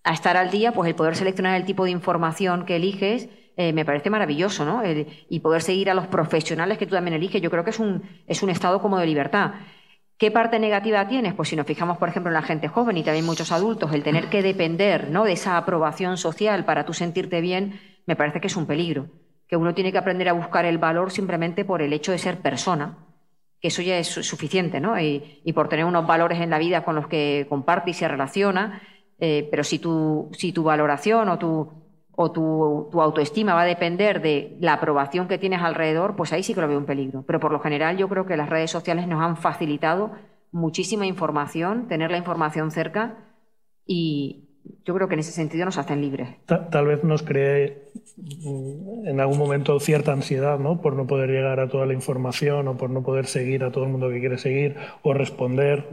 a 0.04 0.12
estar 0.12 0.36
al 0.36 0.50
día, 0.50 0.72
pues 0.72 0.88
el 0.88 0.94
poder 0.94 1.16
seleccionar 1.16 1.56
el 1.56 1.64
tipo 1.64 1.84
de 1.84 1.90
información 1.90 2.66
que 2.66 2.76
eliges 2.76 3.28
eh, 3.56 3.72
me 3.72 3.84
parece 3.84 4.10
maravilloso, 4.10 4.64
¿no? 4.64 4.82
y 4.84 5.40
poder 5.40 5.62
seguir 5.62 5.88
a 5.88 5.94
los 5.94 6.08
profesionales 6.08 6.76
que 6.76 6.86
tú 6.86 6.94
también 6.94 7.14
eliges, 7.14 7.40
yo 7.40 7.50
creo 7.50 7.64
que 7.64 7.70
es 7.70 7.78
un, 7.78 8.02
es 8.26 8.42
un 8.42 8.50
estado 8.50 8.82
como 8.82 8.98
de 8.98 9.06
libertad. 9.06 9.52
¿Qué 10.18 10.30
parte 10.30 10.58
negativa 10.58 11.06
tienes? 11.06 11.34
Pues 11.34 11.48
si 11.48 11.56
nos 11.56 11.66
fijamos, 11.66 11.98
por 11.98 12.08
ejemplo, 12.08 12.30
en 12.30 12.34
la 12.34 12.42
gente 12.42 12.68
joven 12.68 12.96
y 12.96 13.02
también 13.02 13.24
muchos 13.24 13.52
adultos, 13.52 13.92
el 13.92 14.02
tener 14.02 14.28
que 14.28 14.42
depender 14.42 15.08
¿no? 15.10 15.24
de 15.24 15.32
esa 15.32 15.56
aprobación 15.56 16.16
social 16.16 16.64
para 16.64 16.84
tú 16.84 16.92
sentirte 16.94 17.40
bien, 17.40 17.80
me 18.06 18.16
parece 18.16 18.40
que 18.40 18.48
es 18.48 18.56
un 18.56 18.66
peligro. 18.66 19.06
Que 19.48 19.56
uno 19.56 19.74
tiene 19.74 19.92
que 19.92 19.98
aprender 19.98 20.28
a 20.28 20.32
buscar 20.32 20.64
el 20.64 20.78
valor 20.78 21.10
simplemente 21.10 21.64
por 21.64 21.82
el 21.82 21.92
hecho 21.92 22.12
de 22.12 22.18
ser 22.18 22.38
persona, 22.38 22.98
que 23.60 23.68
eso 23.68 23.82
ya 23.82 23.98
es 23.98 24.08
suficiente, 24.08 24.80
¿no? 24.80 24.98
Y 25.00 25.52
por 25.54 25.68
tener 25.68 25.84
unos 25.84 26.06
valores 26.06 26.40
en 26.40 26.50
la 26.50 26.58
vida 26.58 26.84
con 26.84 26.94
los 26.94 27.08
que 27.08 27.46
comparte 27.48 27.90
y 27.90 27.94
se 27.94 28.08
relaciona, 28.08 28.80
eh, 29.18 29.48
pero 29.50 29.64
si 29.64 29.78
tu, 29.78 30.30
si 30.32 30.52
tu 30.52 30.62
valoración 30.64 31.28
o, 31.28 31.38
tu, 31.38 31.70
o 32.12 32.32
tu, 32.32 32.88
tu, 32.90 33.00
autoestima 33.00 33.54
va 33.54 33.62
a 33.62 33.66
depender 33.66 34.20
de 34.20 34.56
la 34.60 34.74
aprobación 34.74 35.28
que 35.28 35.38
tienes 35.38 35.62
alrededor, 35.62 36.16
pues 36.16 36.32
ahí 36.32 36.42
sí 36.42 36.54
que 36.54 36.60
lo 36.60 36.68
veo 36.68 36.78
un 36.78 36.86
peligro. 36.86 37.24
Pero 37.26 37.40
por 37.40 37.52
lo 37.52 37.60
general 37.60 37.96
yo 37.96 38.08
creo 38.08 38.26
que 38.26 38.36
las 38.36 38.48
redes 38.48 38.70
sociales 38.70 39.06
nos 39.06 39.22
han 39.22 39.36
facilitado 39.36 40.12
muchísima 40.52 41.06
información, 41.06 41.88
tener 41.88 42.10
la 42.10 42.16
información 42.16 42.70
cerca 42.70 43.16
y 43.86 44.44
yo 44.84 44.94
creo 44.94 45.08
que 45.08 45.14
en 45.14 45.20
ese 45.20 45.32
sentido 45.32 45.64
nos 45.64 45.78
hacen 45.78 46.00
libres. 46.00 46.28
Tal, 46.46 46.86
vez 46.86 47.04
nos 47.04 47.22
cree 47.22 47.90
mm, 48.16 49.08
en 49.08 49.20
algún 49.20 49.38
momento 49.38 49.78
cierta 49.80 50.12
ansiedad, 50.12 50.58
¿no? 50.58 50.80
Por 50.80 50.94
no 50.94 51.06
poder 51.06 51.30
llegar 51.30 51.60
a 51.60 51.68
toda 51.68 51.86
la 51.86 51.92
información 51.92 52.68
o 52.68 52.76
por 52.76 52.90
no 52.90 53.02
poder 53.02 53.26
seguir 53.26 53.64
a 53.64 53.70
todo 53.70 53.84
el 53.84 53.90
mundo 53.90 54.08
que 54.08 54.20
quiere 54.20 54.38
seguir 54.38 54.76
o 55.02 55.12
responder 55.12 55.86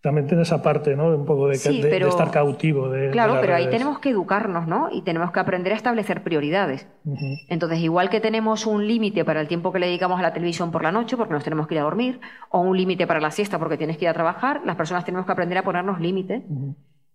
también 0.00 0.26
tiene 0.26 0.44
esa 0.44 0.62
parte, 0.62 0.96
¿no? 0.96 1.14
Un 1.14 1.26
poco 1.26 1.48
de, 1.48 1.56
estar 1.56 2.30
cautivo. 2.30 2.88
De, 2.88 3.10
claro, 3.10 3.36
pero 3.40 3.54
ahí 3.54 3.68
tenemos 3.68 3.98
que 3.98 4.10
educarnos, 4.10 4.66
¿no? 4.66 4.88
Y 4.90 5.02
tenemos 5.02 5.30
que 5.30 5.40
aprender 5.40 5.74
a 5.74 5.76
establecer 5.76 6.22
prioridades. 6.22 6.86
Entonces, 7.48 7.80
igual 7.80 8.08
que 8.08 8.20
tenemos 8.20 8.66
un 8.66 8.86
límite 8.86 9.24
para 9.26 9.42
el 9.42 9.48
tiempo 9.48 9.72
que 9.72 9.78
le 9.78 9.86
dedicamos 9.86 10.18
a 10.18 10.22
la 10.22 10.32
televisión 10.32 10.70
por 10.70 10.82
la 10.82 10.90
noche, 10.90 11.18
porque 11.18 11.34
nos 11.34 11.44
tenemos 11.44 11.66
que 11.66 11.74
ir 11.74 11.80
a 11.80 11.84
dormir, 11.84 12.20
o 12.48 12.60
un 12.60 12.76
límite 12.76 13.06
para 13.06 13.20
la 13.20 13.30
siesta 13.30 13.58
porque 13.58 13.76
tienes 13.76 13.98
que 13.98 14.06
ir 14.06 14.08
a 14.08 14.14
trabajar, 14.14 14.62
las 14.64 14.76
personas 14.76 15.04
tenemos 15.04 15.26
que 15.26 15.32
aprender 15.32 15.58
a 15.58 15.62
ponernos 15.62 16.00
límites. 16.00 16.42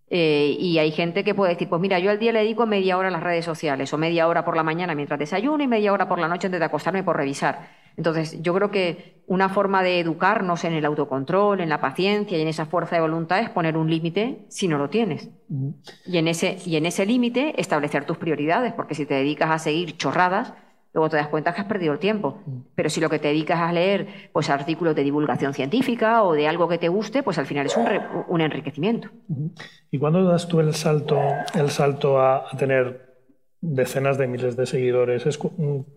Eh, 0.09 0.55
y 0.59 0.77
hay 0.77 0.91
gente 0.91 1.24
que 1.24 1.33
puede 1.33 1.53
decir, 1.53 1.67
pues 1.67 1.81
mira, 1.81 1.97
yo 2.00 2.12
al 2.12 2.19
día 2.19 2.31
le 2.31 2.39
dedico 2.39 2.65
media 2.67 2.97
hora 2.97 3.07
a 3.07 3.12
las 3.12 3.24
redes 3.24 3.43
sociales, 3.43 3.91
o 3.93 3.97
media 3.97 4.27
hora 4.27 4.45
por 4.45 4.55
la 4.55 4.63
mañana 4.63 4.93
mientras 4.93 5.19
desayuno 5.19 5.63
y 5.63 5.67
media 5.67 5.93
hora 5.93 6.07
por 6.07 6.19
la 6.19 6.27
noche 6.27 6.47
antes 6.47 6.59
de 6.59 6.65
acostarme 6.65 7.03
por 7.03 7.17
revisar. 7.17 7.69
Entonces, 7.97 8.41
yo 8.41 8.53
creo 8.53 8.71
que 8.71 9.24
una 9.25 9.50
forma 9.50 9.81
de 9.81 10.00
educarnos 10.00 10.63
en 10.65 10.74
el 10.74 10.85
autocontrol, 10.85 11.62
en 11.62 11.69
la 11.69 11.79
paciencia 11.79 12.38
y 12.38 12.41
en 12.41 12.47
esa 12.47 12.65
fuerza 12.65 12.95
de 12.95 13.01
voluntad 13.01 13.39
es 13.39 13.50
poner 13.50 13.77
un 13.77 13.89
límite 13.89 14.45
si 14.50 14.67
no 14.67 14.77
lo 14.77 14.89
tienes. 14.89 15.29
Y 16.05 16.17
en 16.17 16.27
ese, 16.27 16.57
y 16.65 16.75
en 16.75 16.85
ese 16.85 17.05
límite 17.05 17.59
establecer 17.59 18.05
tus 18.05 18.17
prioridades, 18.17 18.74
porque 18.74 18.95
si 18.95 19.05
te 19.05 19.13
dedicas 19.13 19.50
a 19.50 19.59
seguir 19.59 19.97
chorradas, 19.97 20.53
luego 20.95 21.09
te 21.09 21.17
das 21.17 21.27
cuenta 21.27 21.53
que 21.53 21.59
has 21.59 21.67
perdido 21.67 21.91
el 21.91 21.99
tiempo. 21.99 22.39
Pero 22.73 22.89
si 22.89 23.01
lo 23.01 23.09
que 23.09 23.19
te 23.19 23.27
dedicas 23.27 23.59
a 23.59 23.71
leer 23.73 24.29
pues 24.31 24.49
artículos 24.49 24.95
de 24.95 25.03
divulgación 25.03 25.53
científica 25.53 26.24
o 26.24 26.33
de 26.33 26.48
algo 26.48 26.70
que 26.70 26.77
te 26.77 26.87
guste, 26.87 27.22
pues 27.22 27.37
al 27.37 27.46
final 27.46 27.65
es 27.65 27.75
un, 27.75 27.85
un 28.29 28.41
enriquecimiento. 28.41 29.09
¿Y 29.91 30.00
cuándo 30.00 30.24
das 30.24 30.48
tú 30.48 30.61
el 30.61 30.74
salto, 30.74 31.20
el 31.53 31.70
salto 31.70 32.22
a, 32.22 32.46
tener 32.57 33.13
decenas 33.59 34.17
de 34.17 34.27
miles 34.27 34.55
de 34.55 34.65
seguidores? 34.65 35.25
¿Es 35.25 35.37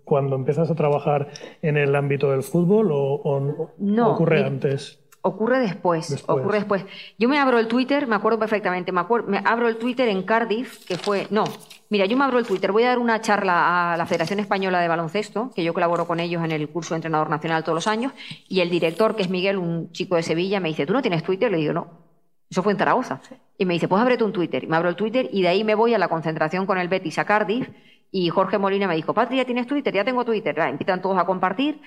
cuando 0.03 0.35
empiezas 0.35 0.69
a 0.69 0.75
trabajar 0.75 1.29
en 1.63 1.77
el 1.77 1.95
ámbito 1.95 2.33
del 2.33 2.43
fútbol 2.43 2.89
o, 2.91 3.71
no, 3.79 4.15
ocurre 4.15 4.45
antes? 4.45 4.99
Ocurre 5.23 5.61
después, 5.61 6.25
ocurre 6.27 6.59
después. 6.59 6.85
Yo 7.19 7.29
me 7.29 7.39
abro 7.39 7.61
el 7.61 7.69
Twitter, 7.69 8.09
me 8.09 8.17
acuerdo 8.17 8.41
perfectamente, 8.41 8.91
me, 8.91 9.01
acuerdo, 9.01 9.29
me 9.29 9.41
abro 9.45 9.69
el 9.69 9.77
Twitter 9.77 10.09
en 10.09 10.25
Cardiff, 10.25 10.85
que 10.85 10.97
fue, 10.97 11.29
no, 11.31 11.45
mira, 11.89 12.07
yo 12.07 12.17
me 12.17 12.25
abro 12.25 12.39
el 12.39 12.47
Twitter, 12.47 12.73
voy 12.73 12.85
a 12.85 12.89
dar 12.89 12.99
una 12.99 13.21
charla 13.21 13.93
a 13.93 13.97
la 13.97 14.07
Federación 14.07 14.41
Española 14.41 14.81
de 14.81 14.89
Baloncesto, 14.89 15.51
que 15.55 15.65
yo 15.65 15.75
colaboro 15.75 16.07
con 16.07 16.21
ellos 16.21 16.45
en 16.45 16.53
el 16.53 16.69
curso 16.69 16.95
de 16.95 16.97
entrenador 16.97 17.31
nacional 17.31 17.65
todos 17.65 17.77
los 17.77 17.87
años, 17.87 18.13
y 18.49 18.61
el 18.61 18.71
director, 18.71 19.17
que 19.17 19.23
es 19.23 19.31
Miguel, 19.31 19.59
un 19.59 19.93
chico 19.93 20.17
de 20.17 20.23
Sevilla, 20.23 20.61
me 20.61 20.69
dice, 20.69 20.87
¿tú 20.87 20.93
no 20.93 21.03
tienes 21.03 21.23
Twitter? 21.23 21.51
Le 21.51 21.59
digo, 21.59 21.73
no. 21.73 22.09
Eso 22.51 22.63
fue 22.63 22.73
en 22.73 22.79
Zaragoza. 22.79 23.21
Y 23.59 23.67
me 23.67 23.75
dice, 23.75 23.89
pues 23.89 24.01
ábrete 24.01 24.25
un 24.25 24.33
Twitter. 24.33 24.65
Y 24.65 24.67
me 24.67 24.77
abro 24.77 24.89
el 24.89 24.97
Twitter 24.97 25.29
y 25.33 25.43
de 25.43 25.49
ahí 25.49 25.65
me 25.65 25.75
voy 25.75 25.95
a 25.95 25.99
la 25.99 26.09
concentración 26.09 26.65
con 26.67 26.79
el 26.79 26.89
Betis 26.89 27.19
a 27.19 27.25
Cardiff. 27.25 27.69
Y 28.11 28.31
Jorge 28.31 28.57
Molina 28.57 28.89
me 28.89 28.97
dijo, 28.97 29.13
Patria, 29.13 29.45
¿tienes 29.45 29.67
Twitter? 29.67 29.93
Ya 29.93 30.05
tengo 30.05 30.25
Twitter. 30.25 30.59
empiezan 30.59 31.03
todos 31.03 31.19
a 31.19 31.27
compartir. 31.27 31.81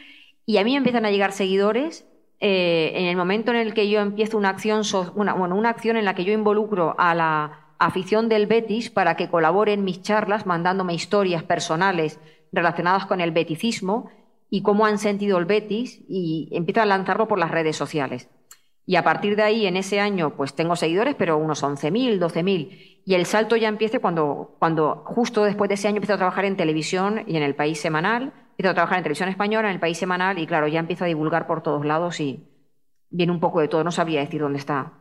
Y 0.45 0.57
a 0.57 0.63
mí 0.63 0.71
me 0.71 0.77
empiezan 0.77 1.05
a 1.05 1.11
llegar 1.11 1.31
seguidores 1.31 2.05
eh, 2.39 2.91
en 2.95 3.05
el 3.05 3.15
momento 3.15 3.51
en 3.51 3.57
el 3.57 3.73
que 3.73 3.89
yo 3.89 3.99
empiezo 4.01 4.37
una 4.37 4.49
acción, 4.49 4.81
bueno, 5.15 5.55
una 5.55 5.69
acción 5.69 5.97
en 5.97 6.05
la 6.05 6.15
que 6.15 6.25
yo 6.25 6.33
involucro 6.33 6.95
a 6.97 7.15
la 7.15 7.61
afición 7.85 8.29
del 8.29 8.45
Betis 8.45 8.89
para 8.89 9.15
que 9.15 9.29
colabore 9.29 9.73
en 9.73 9.83
mis 9.83 10.01
charlas, 10.01 10.45
mandándome 10.45 10.93
historias 10.93 11.43
personales 11.43 12.19
relacionadas 12.51 13.05
con 13.05 13.21
el 13.21 13.31
beticismo 13.31 14.09
y 14.49 14.61
cómo 14.61 14.85
han 14.85 14.99
sentido 14.99 15.37
el 15.37 15.45
Betis, 15.45 16.03
y 16.07 16.49
empiezo 16.51 16.81
a 16.81 16.85
lanzarlo 16.85 17.27
por 17.27 17.39
las 17.39 17.51
redes 17.51 17.75
sociales. 17.75 18.29
Y 18.85 18.97
a 18.97 19.03
partir 19.03 19.35
de 19.35 19.43
ahí, 19.43 19.65
en 19.65 19.77
ese 19.77 19.99
año, 19.99 20.35
pues 20.35 20.53
tengo 20.53 20.75
seguidores, 20.75 21.15
pero 21.15 21.37
unos 21.37 21.63
11.000, 21.63 22.19
12.000. 22.19 23.01
Y 23.05 23.13
el 23.13 23.25
salto 23.25 23.55
ya 23.55 23.69
empieza 23.69 23.99
cuando, 23.99 24.57
cuando 24.59 25.03
justo 25.05 25.43
después 25.43 25.69
de 25.69 25.75
ese 25.75 25.87
año 25.87 25.97
empiezo 25.97 26.15
a 26.15 26.17
trabajar 26.17 26.45
en 26.45 26.57
televisión 26.57 27.23
y 27.25 27.37
en 27.37 27.43
el 27.43 27.55
país 27.55 27.79
semanal 27.79 28.33
empiezo 28.51 28.71
a 28.71 28.73
trabajar 28.73 28.97
en 28.97 29.03
televisión 29.03 29.29
española, 29.29 29.69
en 29.69 29.75
el 29.75 29.79
país 29.79 29.97
semanal, 29.97 30.37
y 30.37 30.45
claro, 30.45 30.67
ya 30.67 30.79
empiezo 30.79 31.05
a 31.05 31.07
divulgar 31.07 31.47
por 31.47 31.63
todos 31.63 31.85
lados 31.85 32.19
y 32.19 32.47
viene 33.09 33.31
un 33.31 33.39
poco 33.39 33.61
de 33.61 33.69
todo. 33.69 33.83
No 33.83 33.91
sabría 33.91 34.19
decir 34.19 34.41
dónde 34.41 34.59
está, 34.59 34.93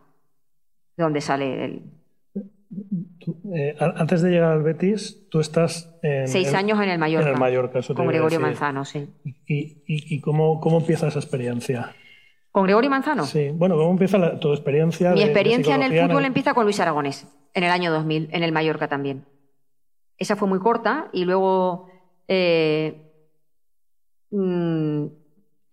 de 0.96 1.02
dónde 1.02 1.20
sale 1.20 1.64
el. 1.64 1.99
Eh, 3.54 3.76
antes 3.78 4.22
de 4.22 4.30
llegar 4.30 4.52
al 4.52 4.62
Betis, 4.62 5.28
tú 5.28 5.40
estás 5.40 5.92
en. 6.02 6.28
Seis 6.28 6.54
años 6.54 6.80
en 6.80 6.88
el 6.88 6.98
Mallorca. 6.98 7.28
En 7.28 7.34
el 7.34 7.40
Mallorca, 7.40 7.80
Con 7.94 8.06
Gregorio 8.06 8.40
Manzano, 8.40 8.84
sí. 8.84 9.08
¿Y, 9.24 9.82
y, 9.86 10.20
cómo, 10.20 10.60
cómo 10.60 10.78
empieza 10.78 11.08
esa 11.08 11.18
experiencia? 11.18 11.94
¿Con 12.52 12.64
Gregorio 12.64 12.90
Manzano? 12.90 13.24
Sí, 13.24 13.50
bueno, 13.52 13.76
¿cómo 13.76 13.90
empieza 13.90 14.38
tu 14.38 14.52
experiencia? 14.52 15.12
Mi 15.12 15.22
experiencia 15.22 15.74
en 15.74 15.82
el 15.82 16.00
fútbol 16.00 16.24
empieza 16.24 16.54
con 16.54 16.64
Luis 16.64 16.78
Aragonés, 16.80 17.26
en 17.54 17.64
el 17.64 17.70
año 17.70 17.90
2000, 17.92 18.28
en 18.32 18.42
el 18.42 18.52
Mallorca 18.52 18.88
también. 18.88 19.24
Esa 20.16 20.36
fue 20.36 20.46
muy 20.48 20.58
corta 20.58 21.08
y 21.12 21.24
luego 21.24 21.88
eh, 22.28 23.10
Mm, 24.30 25.06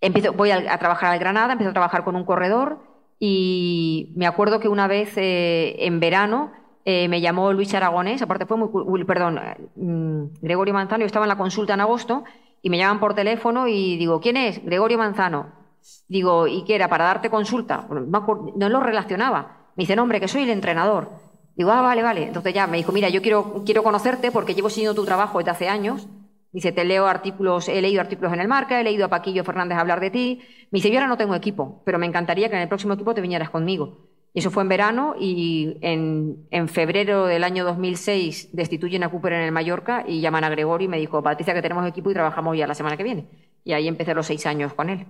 empiezo, 0.01 0.33
voy 0.33 0.51
a, 0.51 0.77
trabajar 0.79 1.13
al 1.13 1.19
Granada, 1.19 1.53
empiezo 1.53 1.71
a 1.71 1.73
trabajar 1.73 2.03
con 2.03 2.15
un 2.15 2.25
corredor 2.25 2.79
y 3.19 4.13
me 4.15 4.27
acuerdo 4.27 4.60
que 4.60 4.67
una 4.67 4.88
vez 4.88 5.13
eh, 5.17 5.75
en 5.86 5.99
verano 5.99 6.51
eh, 6.89 7.10
me 7.10 7.19
llamó 7.19 7.52
Luis 7.52 7.73
Aragonés, 7.73 8.21
aparte 8.21 8.45
fue 8.45 8.56
muy, 8.56 9.04
perdón, 9.04 9.41
mm, 9.76 10.39
Gregorio 10.41 10.73
Manzano, 10.73 11.02
yo 11.02 11.06
estaba 11.08 11.26
en 11.26 11.30
la 11.30 11.38
consulta 11.38 11.73
en 11.73 11.82
agosto 11.82 12.23
y 12.62 12.69
me 12.69 12.78
llaman 12.78 13.02
por 13.02 13.13
teléfono 13.13 13.67
y 13.67 13.97
digo, 13.97 14.21
¿quién 14.21 14.38
es? 14.38 14.63
Gregorio 14.63 14.97
Manzano. 14.97 15.52
Digo, 16.08 16.47
¿y 16.47 16.63
qué 16.63 16.76
era? 16.76 16.88
¿Para 16.88 17.04
darte 17.04 17.30
consulta? 17.30 17.86
no 17.89 18.69
lo 18.69 18.80
relacionaba. 18.80 19.67
Me 19.76 19.84
dice, 19.84 19.97
no, 19.97 20.04
hombre, 20.04 20.21
que 20.21 20.30
soy 20.30 20.43
el 20.43 20.50
entrenador. 20.50 21.10
Digo, 21.58 21.71
ah, 21.71 21.82
vale, 21.82 22.04
vale. 22.04 22.23
Entonces 22.28 22.54
ya 22.54 22.67
me 22.67 22.78
dijo, 22.78 22.93
mira, 22.93 23.10
yo 23.10 23.21
quiero, 23.21 23.63
quiero 23.65 23.84
conocerte 23.84 24.32
porque 24.32 24.54
llevo 24.54 24.69
siguiendo 24.69 24.95
tu 24.95 25.06
trabajo 25.06 25.39
desde 25.39 25.52
hace 25.52 25.67
años 25.67 26.08
Dice, 26.54 26.71
te 26.71 26.86
leo 26.86 27.06
artículos, 27.08 27.67
he 27.67 27.82
leído 27.82 28.02
artículos 28.02 28.34
en 28.34 28.39
el 28.39 28.47
Marca, 28.47 28.80
he 28.80 28.84
leído 28.84 29.06
a 29.06 29.10
Paquillo 29.10 29.43
Fernández 29.43 29.78
hablar 29.78 30.00
de 30.00 30.10
ti. 30.10 30.41
Me 30.71 30.78
dice, 30.78 30.89
yo 30.89 30.95
ahora 30.95 31.08
no 31.08 31.17
tengo 31.17 31.36
equipo, 31.36 31.82
pero 31.86 32.00
me 32.00 32.06
encantaría 32.06 32.50
que 32.50 32.56
en 32.56 32.62
el 32.62 32.67
próximo 32.67 32.93
equipo 32.93 33.13
te 33.13 33.21
vinieras 33.21 33.50
conmigo. 33.50 34.08
Y 34.38 34.39
eso 34.39 34.52
fue 34.52 34.62
en 34.62 34.69
verano 34.69 35.15
y 35.19 35.78
en, 35.82 36.45
en, 36.52 36.67
febrero 36.69 37.26
del 37.26 37.43
año 37.43 37.65
2006 37.65 38.50
destituyen 38.54 39.02
a 39.04 39.10
Cooper 39.10 39.34
en 39.34 39.41
el 39.41 39.52
Mallorca 39.52 40.04
y 40.08 40.21
llaman 40.21 40.43
a 40.43 40.50
Gregorio 40.50 40.86
y 40.86 40.89
me 40.89 41.00
dijo, 41.00 41.23
Patricia, 41.23 41.56
que 41.56 41.62
tenemos 41.63 41.88
equipo 41.88 42.12
y 42.12 42.13
trabajamos 42.13 42.56
ya 42.56 42.67
la 42.67 42.76
semana 42.76 42.95
que 42.97 43.04
viene. 43.04 43.26
Y 43.63 43.73
ahí 43.73 43.88
empecé 43.88 44.13
los 44.13 44.28
seis 44.28 44.45
años 44.45 44.76
con 44.76 44.91
él. 44.91 45.08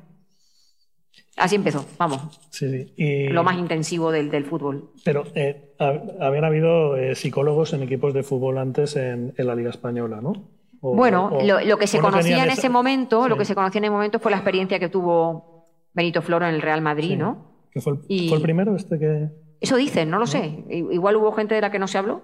Así 1.36 1.56
empezó, 1.56 1.86
vamos. 1.98 2.40
Sí, 2.52 2.94
sí. 2.96 3.28
Lo 3.28 3.44
más 3.44 3.58
intensivo 3.58 4.12
del, 4.12 4.32
del 4.32 4.46
fútbol. 4.46 4.92
Pero 5.04 5.26
eh, 5.36 5.74
habían 6.22 6.46
habido 6.46 6.96
eh, 6.96 7.14
psicólogos 7.14 7.74
en 7.74 7.84
equipos 7.84 8.14
de 8.14 8.24
fútbol 8.24 8.58
antes 8.58 8.96
en, 8.96 9.34
en 9.38 9.46
la 9.46 9.56
Liga 9.56 9.72
Española, 9.72 10.22
¿no? 10.22 10.32
O- 10.80 10.96
Bueno, 10.96 11.32
o- 11.34 11.44
lo, 11.46 11.60
lo 11.60 11.78
que 11.78 11.88
se 11.88 12.00
conocía 12.00 12.44
en 12.46 12.50
esa- 12.52 12.62
ese 12.62 12.70
momento, 12.70 13.28
lo 13.28 13.38
que 13.38 13.44
se 13.44 13.56
conocía 13.56 13.80
en 13.80 13.84
ese 13.84 13.92
momento 13.92 14.20
fue 14.20 14.32
la 14.32 14.38
experiencia 14.38 14.80
que 14.80 14.88
tuvo 14.88 15.68
Benito 15.94 16.22
Floro 16.22 16.48
en 16.48 16.56
el 16.56 16.62
Real 16.62 16.82
Madrid. 16.82 17.18
¿no? 17.18 17.57
Que 17.72 17.82
fue, 17.82 17.94
el, 17.94 18.00
Y- 18.08 18.30
fue 18.30 18.38
el 18.38 18.44
primero 18.44 18.76
este 18.76 18.98
que... 19.00 19.30
Eso 19.60 19.76
dicen, 19.76 20.10
no 20.12 20.20
lo 20.20 20.28
sé. 20.28 20.64
Igual 20.70 21.16
hubo 21.16 21.32
gente 21.32 21.56
de 21.56 21.62
la 21.62 21.72
que 21.72 21.80
no 21.80 21.88
se 21.88 21.98
habló 21.98 22.22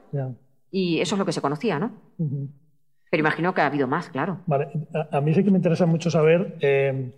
y 0.70 1.00
eso 1.00 1.16
es 1.16 1.20
lo 1.20 1.26
que 1.26 1.32
se 1.32 1.42
conocía, 1.42 1.80
¿no? 1.80 1.92
Pero 3.10 3.22
imagino 3.22 3.54
que 3.54 3.62
ha 3.62 3.66
habido 3.68 3.88
más, 3.88 4.10
claro. 4.10 4.40
Vale, 4.46 4.68
a, 4.94 5.18
a 5.18 5.22
mí 5.22 5.34
sí 5.34 5.44
que 5.44 5.50
me 5.52 5.58
interesa 5.58 5.86
mucho 5.88 6.12
saber, 6.12 6.58
eh, 6.62 7.12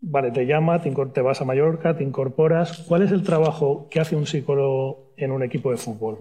vale, 0.00 0.30
te 0.30 0.46
llama, 0.46 0.80
te, 0.82 0.90
te 0.90 1.20
vas 1.22 1.40
a 1.40 1.44
Mallorca, 1.44 1.96
te 1.96 2.04
incorporas. 2.04 2.84
¿Cuál 2.88 3.02
es 3.02 3.12
el 3.12 3.22
trabajo 3.22 3.88
que 3.90 4.00
hace 4.00 4.16
un 4.16 4.26
psicólogo 4.26 5.12
en 5.16 5.30
un 5.32 5.42
equipo 5.42 5.70
de 5.70 5.76
fútbol? 5.76 6.18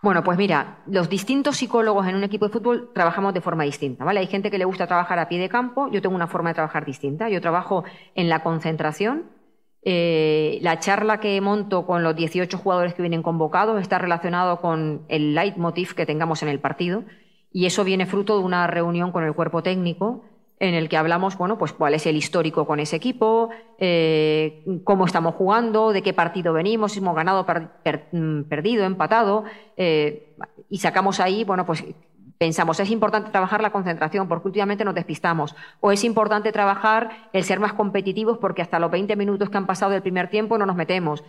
Bueno, 0.00 0.22
pues 0.22 0.38
mira, 0.38 0.78
los 0.86 1.08
distintos 1.08 1.56
psicólogos 1.56 2.06
en 2.06 2.14
un 2.14 2.22
equipo 2.22 2.46
de 2.46 2.52
fútbol 2.52 2.90
trabajamos 2.94 3.34
de 3.34 3.40
forma 3.40 3.64
distinta, 3.64 4.04
¿vale? 4.04 4.20
Hay 4.20 4.28
gente 4.28 4.50
que 4.50 4.58
le 4.58 4.64
gusta 4.64 4.86
trabajar 4.86 5.18
a 5.18 5.28
pie 5.28 5.40
de 5.40 5.48
campo, 5.48 5.90
yo 5.90 6.00
tengo 6.00 6.14
una 6.14 6.28
forma 6.28 6.50
de 6.50 6.54
trabajar 6.54 6.84
distinta. 6.84 7.28
Yo 7.28 7.40
trabajo 7.40 7.82
en 8.14 8.28
la 8.28 8.44
concentración. 8.44 9.24
Eh, 9.82 10.58
la 10.60 10.80
charla 10.80 11.20
que 11.20 11.40
monto 11.40 11.86
con 11.86 12.02
los 12.02 12.16
18 12.16 12.58
jugadores 12.58 12.94
que 12.94 13.02
vienen 13.02 13.22
convocados 13.22 13.80
está 13.80 13.98
relacionado 13.98 14.60
con 14.60 15.02
el 15.08 15.34
leitmotiv 15.34 15.94
que 15.94 16.04
tengamos 16.04 16.42
en 16.42 16.48
el 16.48 16.58
partido 16.58 17.04
y 17.52 17.66
eso 17.66 17.84
viene 17.84 18.06
fruto 18.06 18.38
de 18.38 18.44
una 18.44 18.66
reunión 18.66 19.12
con 19.12 19.24
el 19.24 19.34
cuerpo 19.34 19.62
técnico 19.62 20.24
en 20.60 20.74
el 20.74 20.88
que 20.88 20.96
hablamos, 20.96 21.38
bueno, 21.38 21.56
pues 21.56 21.72
cuál 21.72 21.94
es 21.94 22.06
el 22.06 22.16
histórico 22.16 22.66
con 22.66 22.80
ese 22.80 22.96
equipo, 22.96 23.50
eh, 23.78 24.64
cómo 24.84 25.06
estamos 25.06 25.36
jugando, 25.36 25.92
de 25.92 26.02
qué 26.02 26.12
partido 26.12 26.52
venimos, 26.52 26.92
si 26.92 26.98
hemos 26.98 27.14
ganado, 27.14 27.46
mm, 28.12 28.42
perdido, 28.42 28.84
empatado, 28.84 29.44
eh, 29.76 30.34
y 30.68 30.78
sacamos 30.78 31.20
ahí, 31.20 31.44
bueno, 31.44 31.64
pues 31.64 31.84
pensamos, 32.38 32.78
es 32.80 32.90
importante 32.90 33.30
trabajar 33.30 33.60
la 33.60 33.70
concentración 33.70 34.28
porque 34.28 34.48
últimamente 34.48 34.84
nos 34.84 34.94
despistamos, 34.94 35.54
o 35.80 35.92
es 35.92 36.04
importante 36.04 36.52
trabajar 36.52 37.28
el 37.32 37.44
ser 37.44 37.60
más 37.60 37.72
competitivos 37.72 38.38
porque 38.38 38.62
hasta 38.62 38.78
los 38.78 38.90
20 38.90 39.16
minutos 39.16 39.50
que 39.50 39.56
han 39.56 39.66
pasado 39.66 39.92
del 39.92 40.02
primer 40.02 40.30
tiempo 40.30 40.56
no 40.56 40.64
nos 40.64 40.76
metemos. 40.76 41.24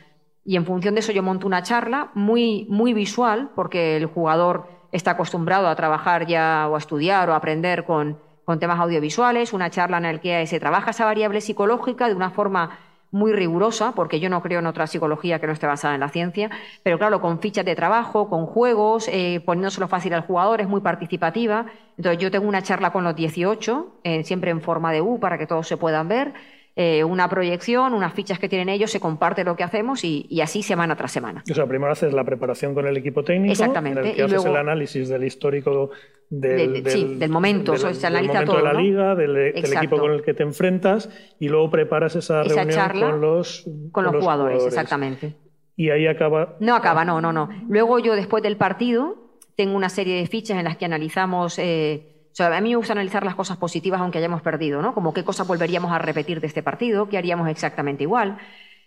Y 0.45 0.55
en 0.55 0.65
función 0.65 0.93
de 0.93 1.01
eso 1.01 1.11
yo 1.11 1.23
monto 1.23 1.47
una 1.47 1.63
charla 1.63 2.11
muy, 2.13 2.65
muy 2.69 2.93
visual, 2.93 3.51
porque 3.55 3.97
el 3.97 4.05
jugador 4.05 4.67
está 4.91 5.11
acostumbrado 5.11 5.67
a 5.67 5.75
trabajar 5.75 6.25
ya 6.25 6.67
o 6.69 6.75
a 6.75 6.79
estudiar 6.79 7.29
o 7.29 7.33
a 7.33 7.37
aprender 7.37 7.85
con, 7.85 8.19
con 8.45 8.59
temas 8.59 8.79
audiovisuales, 8.79 9.53
una 9.53 9.69
charla 9.69 9.97
en 9.97 10.03
la 10.03 10.17
que 10.19 10.47
se 10.47 10.59
trabaja 10.59 10.91
esa 10.91 11.05
variable 11.05 11.41
psicológica 11.41 12.07
de 12.07 12.15
una 12.15 12.31
forma 12.31 12.79
muy 13.11 13.33
rigurosa, 13.33 13.93
porque 13.93 14.19
yo 14.19 14.29
no 14.29 14.41
creo 14.41 14.59
en 14.59 14.67
otra 14.67 14.87
psicología 14.87 15.39
que 15.39 15.47
no 15.47 15.53
esté 15.53 15.67
basada 15.67 15.95
en 15.95 15.99
la 16.01 16.09
ciencia, 16.09 16.49
pero 16.83 16.97
claro, 16.97 17.21
con 17.21 17.39
fichas 17.39 17.65
de 17.65 17.75
trabajo, 17.75 18.29
con 18.29 18.45
juegos, 18.45 19.07
eh, 19.07 19.41
poniéndoselo 19.45 19.87
fácil 19.87 20.13
al 20.13 20.21
jugador, 20.21 20.61
es 20.61 20.67
muy 20.67 20.81
participativa. 20.81 21.65
Entonces 21.97 22.21
yo 22.21 22.31
tengo 22.31 22.47
una 22.47 22.61
charla 22.61 22.91
con 22.91 23.03
los 23.03 23.15
18, 23.15 23.99
eh, 24.03 24.23
siempre 24.23 24.51
en 24.51 24.61
forma 24.61 24.91
de 24.91 25.01
U, 25.01 25.19
para 25.19 25.37
que 25.37 25.47
todos 25.47 25.67
se 25.67 25.77
puedan 25.77 26.07
ver, 26.07 26.33
eh, 26.75 27.03
una 27.03 27.27
proyección, 27.29 27.93
unas 27.93 28.13
fichas 28.13 28.39
que 28.39 28.47
tienen 28.47 28.69
ellos, 28.69 28.91
se 28.91 28.99
comparte 28.99 29.43
lo 29.43 29.55
que 29.55 29.63
hacemos 29.63 30.03
y, 30.03 30.25
y 30.29 30.41
así 30.41 30.63
semana 30.63 30.95
tras 30.95 31.12
semana. 31.12 31.43
O 31.49 31.53
sea, 31.53 31.65
primero 31.65 31.91
haces 31.91 32.13
la 32.13 32.23
preparación 32.23 32.73
con 32.73 32.88
el 32.88 32.95
equipo 32.97 33.23
técnico, 33.23 33.51
Exactamente, 33.51 33.99
en 34.01 34.05
el 34.08 34.13
que 34.15 34.21
y 34.21 34.23
haces 34.25 34.36
luego- 34.43 34.49
el 34.51 34.58
análisis 34.58 35.10
del 35.10 35.23
histórico 35.23 35.91
del, 36.29 36.84
De- 36.84 36.91
sí, 36.91 37.15
del 37.15 37.29
momento, 37.32 37.73
eso 37.73 37.93
se 37.93 38.05
analiza 38.08 38.34
momento 38.34 38.51
todo, 38.53 38.58
de 38.62 38.63
la 38.67 38.73
¿no? 38.73 38.79
liga, 38.82 39.15
del, 39.15 39.34
del 39.34 39.73
equipo 39.73 39.97
con 39.97 40.12
el 40.12 40.21
que 40.23 40.34
te 40.34 40.43
enfrentas 40.43 41.10
y 41.39 41.49
luego 41.49 41.69
preparas 41.71 42.15
esa, 42.15 42.43
Esa 42.43 42.53
reunión 42.55 42.69
charla 42.75 43.10
con 43.12 43.21
los, 43.21 43.65
Con 43.91 44.03
los 44.05 44.15
jugadores, 44.15 44.63
exactamente. 44.65 45.36
Y 45.75 45.89
ahí 45.89 46.08
acaba... 46.08 46.55
No 46.60 46.75
acaba, 46.75 47.03
no, 47.05 47.19
no, 47.21 47.32
no. 47.34 47.49
Luego 47.67 47.99
yo 47.99 48.13
después 48.15 48.43
del 48.43 48.58
partido 48.58 49.15
tengo 49.55 49.75
una 49.75 49.89
serie 49.89 50.17
de 50.17 50.27
fichas 50.27 50.58
en 50.58 50.65
las 50.65 50.77
que 50.77 50.86
analizamos, 50.86 51.58
eh, 51.58 52.18
o 52.31 52.35
sea, 52.35 52.55
a 52.55 52.61
mí 52.61 52.69
me 52.69 52.75
gusta 52.75 52.93
analizar 52.93 53.23
las 53.23 53.35
cosas 53.35 53.57
positivas 53.57 54.01
aunque 54.01 54.19
hayamos 54.19 54.41
perdido, 54.41 54.81
¿no? 54.81 54.93
Como 54.93 55.13
qué 55.13 55.23
cosas 55.23 55.47
volveríamos 55.47 55.91
a 55.91 55.99
repetir 55.99 56.39
de 56.41 56.47
este 56.47 56.63
partido, 56.63 57.09
qué 57.09 57.17
haríamos 57.17 57.49
exactamente 57.49 58.03
igual, 58.03 58.37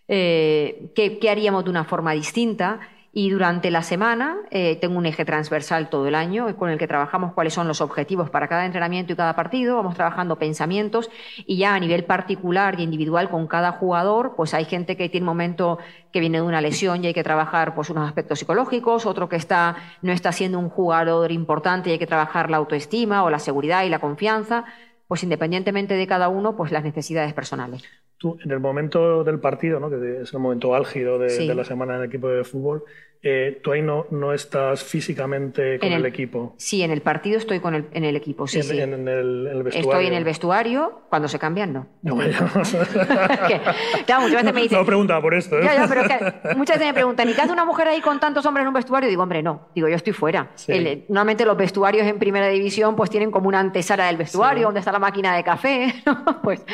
eh, 0.08 0.92
qué, 0.94 1.18
qué 1.18 1.30
haríamos 1.30 1.64
de 1.64 1.70
una 1.70 1.84
forma 1.84 2.12
distinta. 2.12 2.80
Y 3.14 3.28
durante 3.28 3.70
la 3.70 3.82
semana 3.82 4.38
eh, 4.50 4.76
tengo 4.76 4.96
un 4.96 5.04
eje 5.04 5.26
transversal 5.26 5.90
todo 5.90 6.08
el 6.08 6.14
año 6.14 6.56
con 6.56 6.70
el 6.70 6.78
que 6.78 6.86
trabajamos 6.88 7.34
cuáles 7.34 7.52
son 7.52 7.68
los 7.68 7.82
objetivos 7.82 8.30
para 8.30 8.48
cada 8.48 8.64
entrenamiento 8.64 9.12
y 9.12 9.16
cada 9.16 9.36
partido. 9.36 9.76
Vamos 9.76 9.94
trabajando 9.96 10.38
pensamientos 10.38 11.10
y 11.36 11.58
ya 11.58 11.74
a 11.74 11.78
nivel 11.78 12.04
particular 12.04 12.80
y 12.80 12.84
individual 12.84 13.28
con 13.28 13.46
cada 13.48 13.72
jugador, 13.72 14.32
pues 14.34 14.54
hay 14.54 14.64
gente 14.64 14.96
que 14.96 15.10
tiene 15.10 15.24
un 15.24 15.28
momento 15.28 15.78
que 16.10 16.20
viene 16.20 16.38
de 16.38 16.44
una 16.44 16.62
lesión 16.62 17.04
y 17.04 17.08
hay 17.08 17.14
que 17.14 17.22
trabajar 17.22 17.74
pues 17.74 17.90
unos 17.90 18.08
aspectos 18.08 18.38
psicológicos, 18.38 19.04
otro 19.04 19.28
que 19.28 19.36
está 19.36 19.76
no 20.00 20.10
está 20.10 20.32
siendo 20.32 20.58
un 20.58 20.70
jugador 20.70 21.32
importante 21.32 21.90
y 21.90 21.92
hay 21.92 21.98
que 21.98 22.06
trabajar 22.06 22.48
la 22.48 22.56
autoestima 22.56 23.24
o 23.24 23.30
la 23.30 23.38
seguridad 23.38 23.84
y 23.84 23.90
la 23.90 23.98
confianza. 23.98 24.64
Pues 25.12 25.24
independientemente 25.24 25.92
de 25.92 26.06
cada 26.06 26.30
uno, 26.30 26.56
pues 26.56 26.72
las 26.72 26.84
necesidades 26.84 27.34
personales. 27.34 27.84
Tú, 28.16 28.38
en 28.42 28.50
el 28.50 28.60
momento 28.60 29.22
del 29.24 29.40
partido, 29.40 29.78
¿no? 29.78 29.90
que 29.90 30.22
es 30.22 30.32
el 30.32 30.38
momento 30.40 30.74
álgido 30.74 31.18
de, 31.18 31.28
Sí. 31.28 31.46
de 31.46 31.54
la 31.54 31.64
semana 31.64 31.96
en 31.96 32.00
el 32.00 32.06
equipo 32.06 32.28
de 32.28 32.42
fútbol, 32.44 32.82
eh, 33.22 33.60
tú 33.62 33.72
ahí 33.72 33.82
no, 33.82 34.06
no 34.10 34.32
estás 34.32 34.82
físicamente 34.82 35.78
con 35.78 35.88
el, 35.88 35.94
el- 36.00 36.06
equipo. 36.06 36.54
Sí, 36.58 36.82
en 36.82 36.90
el 36.90 37.02
partido 37.02 37.38
estoy 37.38 37.60
con 37.60 37.74
el, 37.74 37.86
en 37.92 38.04
el 38.04 38.16
equipo, 38.16 38.46
sí, 38.48 38.58
en, 38.58 38.64
sí. 38.64 38.80
en 38.80 38.92
el, 39.08 39.46
en 39.46 39.56
el 39.56 39.62
vestuario. 39.62 39.90
Estoy 39.90 40.06
en 40.06 40.14
el 40.14 40.24
vestuario, 40.24 41.02
cuando 41.08 41.28
se 41.28 41.38
cambian, 41.38 41.72
no. 41.72 41.86
No, 42.02 42.16
vaya. 42.16 42.38
Claro, 44.06 44.22
muchas 44.22 44.42
veces 44.42 44.54
me 44.54 44.62
dicen, 44.62 44.78
No 44.78 44.84
preguntaba 44.86 45.20
por 45.20 45.34
esto. 45.34 45.58
¿eh? 45.58 45.62
Ya, 45.64 45.74
ya, 45.74 45.86
pero 45.88 46.00
es 46.02 46.08
que 46.08 46.54
muchas 46.56 46.76
veces 46.78 46.88
me 46.88 46.94
preguntan, 46.94 47.28
¿y 47.28 47.34
qué 47.34 47.40
hace 47.42 47.52
una 47.52 47.64
mujer 47.64 47.88
ahí 47.88 48.00
con 48.00 48.18
tantos 48.20 48.44
hombres 48.46 48.62
en 48.62 48.68
un 48.68 48.74
vestuario? 48.74 49.08
Digo, 49.08 49.22
hombre, 49.22 49.42
no. 49.42 49.68
Digo, 49.74 49.88
yo 49.88 49.94
estoy 49.96 50.12
fuera. 50.12 50.50
Sí. 50.54 50.72
El- 50.72 51.04
normalmente 51.08 51.44
los 51.44 51.56
vestuarios 51.56 52.06
en 52.06 52.18
primera 52.18 52.48
división 52.48 52.96
pues 52.96 53.10
tienen 53.10 53.30
como 53.30 53.48
una 53.48 53.60
antesala 53.60 54.06
del 54.06 54.16
vestuario, 54.16 54.62
Sí. 54.62 54.64
donde 54.64 54.80
está 54.80 54.92
la 54.92 54.98
máquina 54.98 55.36
de 55.36 55.44
café. 55.44 55.94
¿no? 56.06 56.42
Pues, 56.42 56.64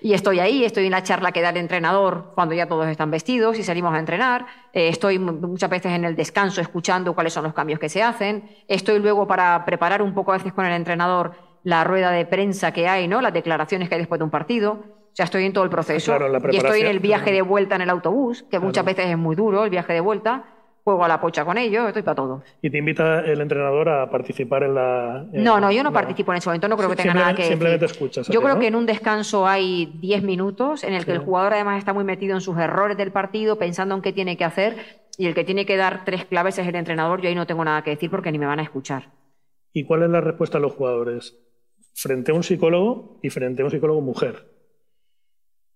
y 0.00 0.12
estoy 0.14 0.40
ahí, 0.40 0.64
estoy 0.64 0.86
en 0.86 0.90
la 0.92 1.02
charla 1.02 1.32
que 1.32 1.40
da 1.40 1.50
el 1.50 1.56
entrenador 1.58 2.32
cuando 2.34 2.54
ya 2.54 2.66
todos 2.66 2.86
están 2.88 3.10
vestidos 3.10 3.58
y 3.58 3.62
salimos 3.62 3.94
a 3.94 3.98
entrenar. 3.98 4.46
Eh, 4.72 4.88
estoy 4.88 5.18
mu- 5.18 5.32
muchas 5.32 5.68
veces 5.70 5.92
en 5.92 6.04
el 6.04 6.16
descanso 6.16 6.60
escuchando 6.60 7.14
cuáles 7.14 7.32
son 7.32 7.44
los 7.44 7.52
cambios 7.54 7.78
que 7.78 7.88
se 7.88 8.02
hacen. 8.02 8.48
Estoy 8.68 8.98
luego 9.00 9.26
para 9.26 9.64
preparar 9.64 10.02
un 10.02 10.14
poco 10.14 10.32
a 10.32 10.36
veces 10.38 10.52
con 10.52 10.64
el 10.64 10.72
entrenador 10.72 11.32
la 11.64 11.84
rueda 11.84 12.10
de 12.10 12.24
prensa 12.26 12.72
que 12.72 12.88
hay, 12.88 13.06
¿no? 13.06 13.20
las 13.20 13.32
declaraciones 13.32 13.88
que 13.88 13.94
hay 13.94 14.00
después 14.00 14.18
de 14.18 14.24
un 14.24 14.30
partido. 14.30 14.72
O 14.72 15.14
sea, 15.14 15.24
estoy 15.24 15.44
en 15.44 15.52
todo 15.52 15.64
el 15.64 15.70
proceso. 15.70 16.12
Claro, 16.16 16.28
la 16.28 16.38
y 16.38 16.56
estoy 16.56 16.80
en 16.80 16.86
el 16.86 17.00
viaje 17.00 17.32
de 17.32 17.42
vuelta 17.42 17.76
en 17.76 17.82
el 17.82 17.90
autobús, 17.90 18.44
que 18.50 18.58
muchas 18.58 18.84
veces 18.86 19.06
es 19.10 19.18
muy 19.18 19.36
duro 19.36 19.64
el 19.64 19.70
viaje 19.70 19.92
de 19.92 20.00
vuelta. 20.00 20.44
Juego 20.84 21.04
a 21.04 21.08
la 21.08 21.20
pocha 21.20 21.44
con 21.44 21.58
ellos, 21.58 21.86
estoy 21.86 22.02
para 22.02 22.16
todo. 22.16 22.42
Y 22.60 22.68
te 22.68 22.78
invita 22.78 23.20
el 23.20 23.40
entrenador 23.40 23.88
a 23.88 24.10
participar 24.10 24.64
en 24.64 24.74
la. 24.74 25.24
en- 25.32 25.44
No, 25.44 25.60
no, 25.60 25.70
yo 25.70 25.84
no, 25.84 25.92
participo 25.92 26.32
en 26.32 26.38
ese 26.38 26.48
momento, 26.48 26.66
no 26.66 26.76
creo 26.76 26.90
que 26.90 26.96
tenga 26.96 27.14
nada 27.14 27.34
que 27.34 27.44
Simplemente- 27.44 27.52
simplemente 27.52 27.84
decir. 27.86 28.02
escuchas 28.02 28.28
Yo 28.28 28.42
creo 28.42 28.58
que 28.58 28.66
en 28.66 28.74
un 28.74 28.84
descanso 28.86 29.46
hay 29.46 29.92
10 30.00 30.24
minutos 30.24 30.82
en 30.82 30.94
el 30.94 31.04
que 31.04 31.12
el 31.12 31.18
jugador 31.20 31.54
además 31.54 31.78
está 31.78 31.92
muy 31.92 32.02
metido 32.02 32.34
en 32.34 32.40
sus 32.40 32.58
errores 32.58 32.96
del 32.96 33.12
partido, 33.12 33.58
pensando 33.58 33.94
en 33.94 34.02
qué 34.02 34.12
tiene 34.12 34.36
que 34.36 34.44
hacer, 34.44 34.74
y 35.16 35.26
el 35.26 35.34
que 35.34 35.44
tiene 35.44 35.66
que 35.66 35.76
dar 35.76 36.04
tres 36.04 36.24
claves 36.24 36.58
es 36.58 36.66
el 36.66 36.74
entrenador. 36.74 37.20
Yo 37.20 37.28
ahí 37.28 37.34
no 37.36 37.46
tengo 37.46 37.64
nada 37.64 37.82
que 37.82 37.90
decir 37.90 38.10
porque 38.10 38.32
ni 38.32 38.38
me 38.40 38.46
van 38.46 38.58
a 38.58 38.62
escuchar. 38.62 39.10
¿Y 39.72 39.84
cuál 39.84 40.02
es 40.02 40.10
la 40.10 40.20
respuesta 40.20 40.58
de 40.58 40.62
los 40.62 40.72
jugadores? 40.72 41.38
Frente 41.94 42.32
a 42.32 42.34
un 42.34 42.42
psicólogo 42.42 43.20
y 43.22 43.30
frente 43.30 43.62
a 43.62 43.66
un 43.66 43.70
psicólogo 43.70 44.00
mujer. 44.00 44.50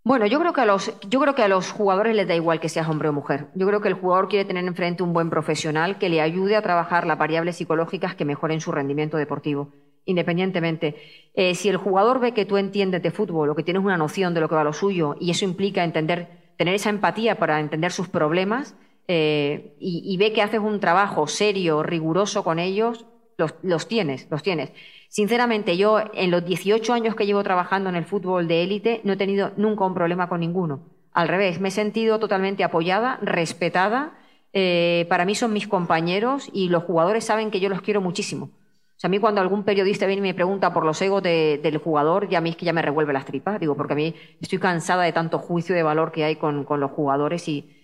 Bueno, 0.06 0.24
yo 0.26 0.38
creo 0.38 0.52
que 0.52 0.60
a 0.60 0.66
los, 0.66 0.92
yo 1.08 1.18
creo 1.18 1.34
que 1.34 1.42
a 1.42 1.48
los 1.48 1.72
jugadores 1.72 2.14
les 2.14 2.28
da 2.28 2.36
igual 2.36 2.60
que 2.60 2.68
seas 2.68 2.88
hombre 2.88 3.08
o 3.08 3.12
mujer. 3.12 3.48
Yo 3.56 3.66
creo 3.66 3.80
que 3.80 3.88
el 3.88 3.94
jugador 3.94 4.28
quiere 4.28 4.44
tener 4.44 4.64
enfrente 4.64 5.02
un 5.02 5.12
buen 5.12 5.30
profesional 5.30 5.98
que 5.98 6.08
le 6.08 6.20
ayude 6.20 6.54
a 6.54 6.62
trabajar 6.62 7.08
las 7.08 7.18
variables 7.18 7.56
psicológicas 7.56 8.14
que 8.14 8.24
mejoren 8.24 8.60
su 8.60 8.70
rendimiento 8.70 9.16
deportivo, 9.16 9.72
independientemente. 10.04 10.94
Eh, 11.34 11.56
si 11.56 11.70
el 11.70 11.76
jugador 11.76 12.20
ve 12.20 12.34
que 12.34 12.44
tú 12.44 12.56
entiendes 12.56 13.02
de 13.02 13.10
fútbol 13.10 13.50
o 13.50 13.56
que 13.56 13.64
tienes 13.64 13.82
una 13.82 13.96
noción 13.96 14.32
de 14.32 14.40
lo 14.40 14.48
que 14.48 14.54
va 14.54 14.60
a 14.60 14.64
lo 14.64 14.72
suyo 14.72 15.16
y 15.18 15.32
eso 15.32 15.44
implica 15.44 15.82
entender, 15.82 16.52
tener 16.56 16.76
esa 16.76 16.90
empatía 16.90 17.34
para 17.34 17.58
entender 17.58 17.90
sus 17.90 18.08
problemas 18.08 18.76
eh, 19.08 19.74
y, 19.80 20.02
y 20.04 20.16
ve 20.18 20.32
que 20.32 20.40
haces 20.40 20.60
un 20.60 20.78
trabajo 20.78 21.26
serio, 21.26 21.82
riguroso 21.82 22.44
con 22.44 22.60
ellos, 22.60 23.06
los, 23.38 23.54
los 23.62 23.88
tienes, 23.88 24.26
los 24.30 24.42
tienes. 24.42 24.72
Sinceramente, 25.08 25.76
yo 25.76 25.98
en 26.14 26.30
los 26.30 26.44
18 26.44 26.92
años 26.92 27.14
que 27.14 27.26
llevo 27.26 27.42
trabajando 27.42 27.88
en 27.90 27.96
el 27.96 28.04
fútbol 28.04 28.48
de 28.48 28.62
élite 28.62 29.00
no 29.04 29.12
he 29.12 29.16
tenido 29.16 29.52
nunca 29.56 29.84
un 29.84 29.94
problema 29.94 30.28
con 30.28 30.40
ninguno. 30.40 30.80
Al 31.12 31.28
revés, 31.28 31.60
me 31.60 31.68
he 31.68 31.70
sentido 31.70 32.18
totalmente 32.18 32.64
apoyada, 32.64 33.18
respetada. 33.22 34.18
Eh, 34.52 35.06
para 35.08 35.24
mí 35.24 35.34
son 35.34 35.52
mis 35.52 35.68
compañeros 35.68 36.48
y 36.52 36.68
los 36.68 36.84
jugadores 36.84 37.24
saben 37.24 37.50
que 37.50 37.60
yo 37.60 37.68
los 37.68 37.80
quiero 37.82 38.00
muchísimo. 38.00 38.46
O 38.46 38.98
sea, 38.98 39.08
a 39.08 39.10
mí 39.10 39.18
cuando 39.18 39.40
algún 39.42 39.64
periodista 39.64 40.06
viene 40.06 40.20
y 40.20 40.22
me 40.30 40.34
pregunta 40.34 40.72
por 40.72 40.84
los 40.84 41.00
egos 41.02 41.22
de- 41.22 41.60
del 41.62 41.76
jugador, 41.78 42.28
ya 42.28 42.38
a 42.38 42.40
mí 42.40 42.50
es 42.50 42.56
que 42.56 42.64
ya 42.64 42.72
me 42.72 42.80
revuelve 42.82 43.12
las 43.12 43.26
tripas. 43.26 43.60
Digo, 43.60 43.76
porque 43.76 43.92
a 43.92 43.96
mí 43.96 44.14
estoy 44.40 44.58
cansada 44.58 45.02
de 45.04 45.12
tanto 45.12 45.38
juicio 45.38 45.74
de 45.74 45.82
valor 45.82 46.12
que 46.12 46.24
hay 46.24 46.36
con, 46.36 46.64
con 46.64 46.80
los 46.80 46.90
jugadores 46.90 47.46
y, 47.48 47.75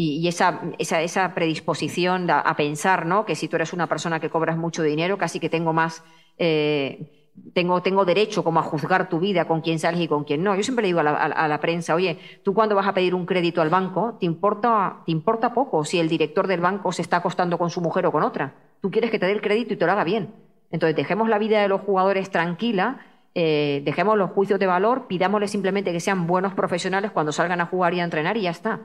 y, 0.00 0.18
y 0.22 0.28
esa, 0.28 0.60
esa, 0.78 1.02
esa 1.02 1.34
predisposición 1.34 2.30
a, 2.30 2.40
a 2.40 2.54
pensar, 2.56 3.04
¿no? 3.06 3.24
Que 3.26 3.34
si 3.34 3.48
tú 3.48 3.56
eres 3.56 3.72
una 3.72 3.86
persona 3.88 4.20
que 4.20 4.30
cobras 4.30 4.56
mucho 4.56 4.82
dinero, 4.82 5.18
casi 5.18 5.40
que 5.40 5.48
tengo 5.48 5.72
más, 5.72 6.04
eh, 6.38 7.32
tengo, 7.54 7.82
tengo 7.82 8.04
derecho 8.04 8.42
como 8.44 8.60
a 8.60 8.62
juzgar 8.62 9.08
tu 9.08 9.18
vida 9.20 9.46
con 9.46 9.60
quién 9.60 9.78
sales 9.78 10.00
y 10.00 10.08
con 10.08 10.24
quién 10.24 10.42
no. 10.42 10.54
Yo 10.56 10.62
siempre 10.62 10.82
le 10.82 10.88
digo 10.88 11.00
a 11.00 11.02
la, 11.02 11.12
a- 11.14 11.48
la 11.48 11.60
prensa, 11.60 11.94
oye, 11.94 12.18
tú 12.44 12.54
cuando 12.54 12.74
vas 12.76 12.86
a 12.86 12.94
pedir 12.94 13.14
un 13.14 13.26
crédito 13.26 13.60
al 13.62 13.70
banco, 13.70 14.16
te 14.20 14.26
importa, 14.26 15.02
te 15.06 15.12
importa 15.12 15.52
poco 15.54 15.84
si 15.84 15.98
el 15.98 16.08
director 16.08 16.46
del 16.46 16.60
banco 16.60 16.92
se 16.92 17.02
está 17.02 17.16
acostando 17.18 17.58
con 17.58 17.70
su 17.70 17.80
mujer 17.80 18.06
o 18.06 18.12
con 18.12 18.22
otra. 18.22 18.54
Tú 18.80 18.90
quieres 18.90 19.10
que 19.10 19.18
te 19.18 19.26
dé 19.26 19.32
el 19.32 19.40
crédito 19.42 19.74
y 19.74 19.76
te 19.76 19.86
lo 19.86 19.92
haga 19.92 20.04
bien. 20.04 20.34
Entonces, 20.70 20.96
dejemos 20.96 21.28
la 21.28 21.38
vida 21.38 21.60
de 21.62 21.68
los 21.68 21.80
jugadores 21.80 22.30
tranquila, 22.30 23.00
eh, 23.34 23.82
dejemos 23.84 24.16
los 24.18 24.30
juicios 24.30 24.58
de 24.60 24.66
valor, 24.66 25.06
pidámosles 25.08 25.50
simplemente 25.50 25.92
que 25.92 26.00
sean 26.00 26.26
buenos 26.26 26.54
profesionales 26.54 27.10
cuando 27.10 27.32
salgan 27.32 27.60
a 27.60 27.66
jugar 27.66 27.94
y 27.94 28.00
a 28.00 28.04
entrenar 28.04 28.36
y 28.36 28.42
ya 28.42 28.50
está. 28.50 28.80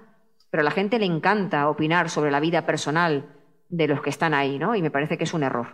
Pero 0.54 0.62
a 0.62 0.66
la 0.66 0.70
gente 0.70 1.00
le 1.00 1.08
encanta 1.08 1.68
opinar 1.68 2.12
sobre 2.12 2.30
la 2.30 2.40
vida 2.40 2.64
personal 2.64 3.26
de 3.70 3.88
los 3.88 4.02
que 4.04 4.12
están 4.12 4.36
ahí, 4.36 4.60
¿no? 4.60 4.76
Y 4.76 4.84
me 4.84 4.92
parece 4.92 5.18
que 5.18 5.24
es 5.24 5.34
un 5.34 5.42
error. 5.42 5.66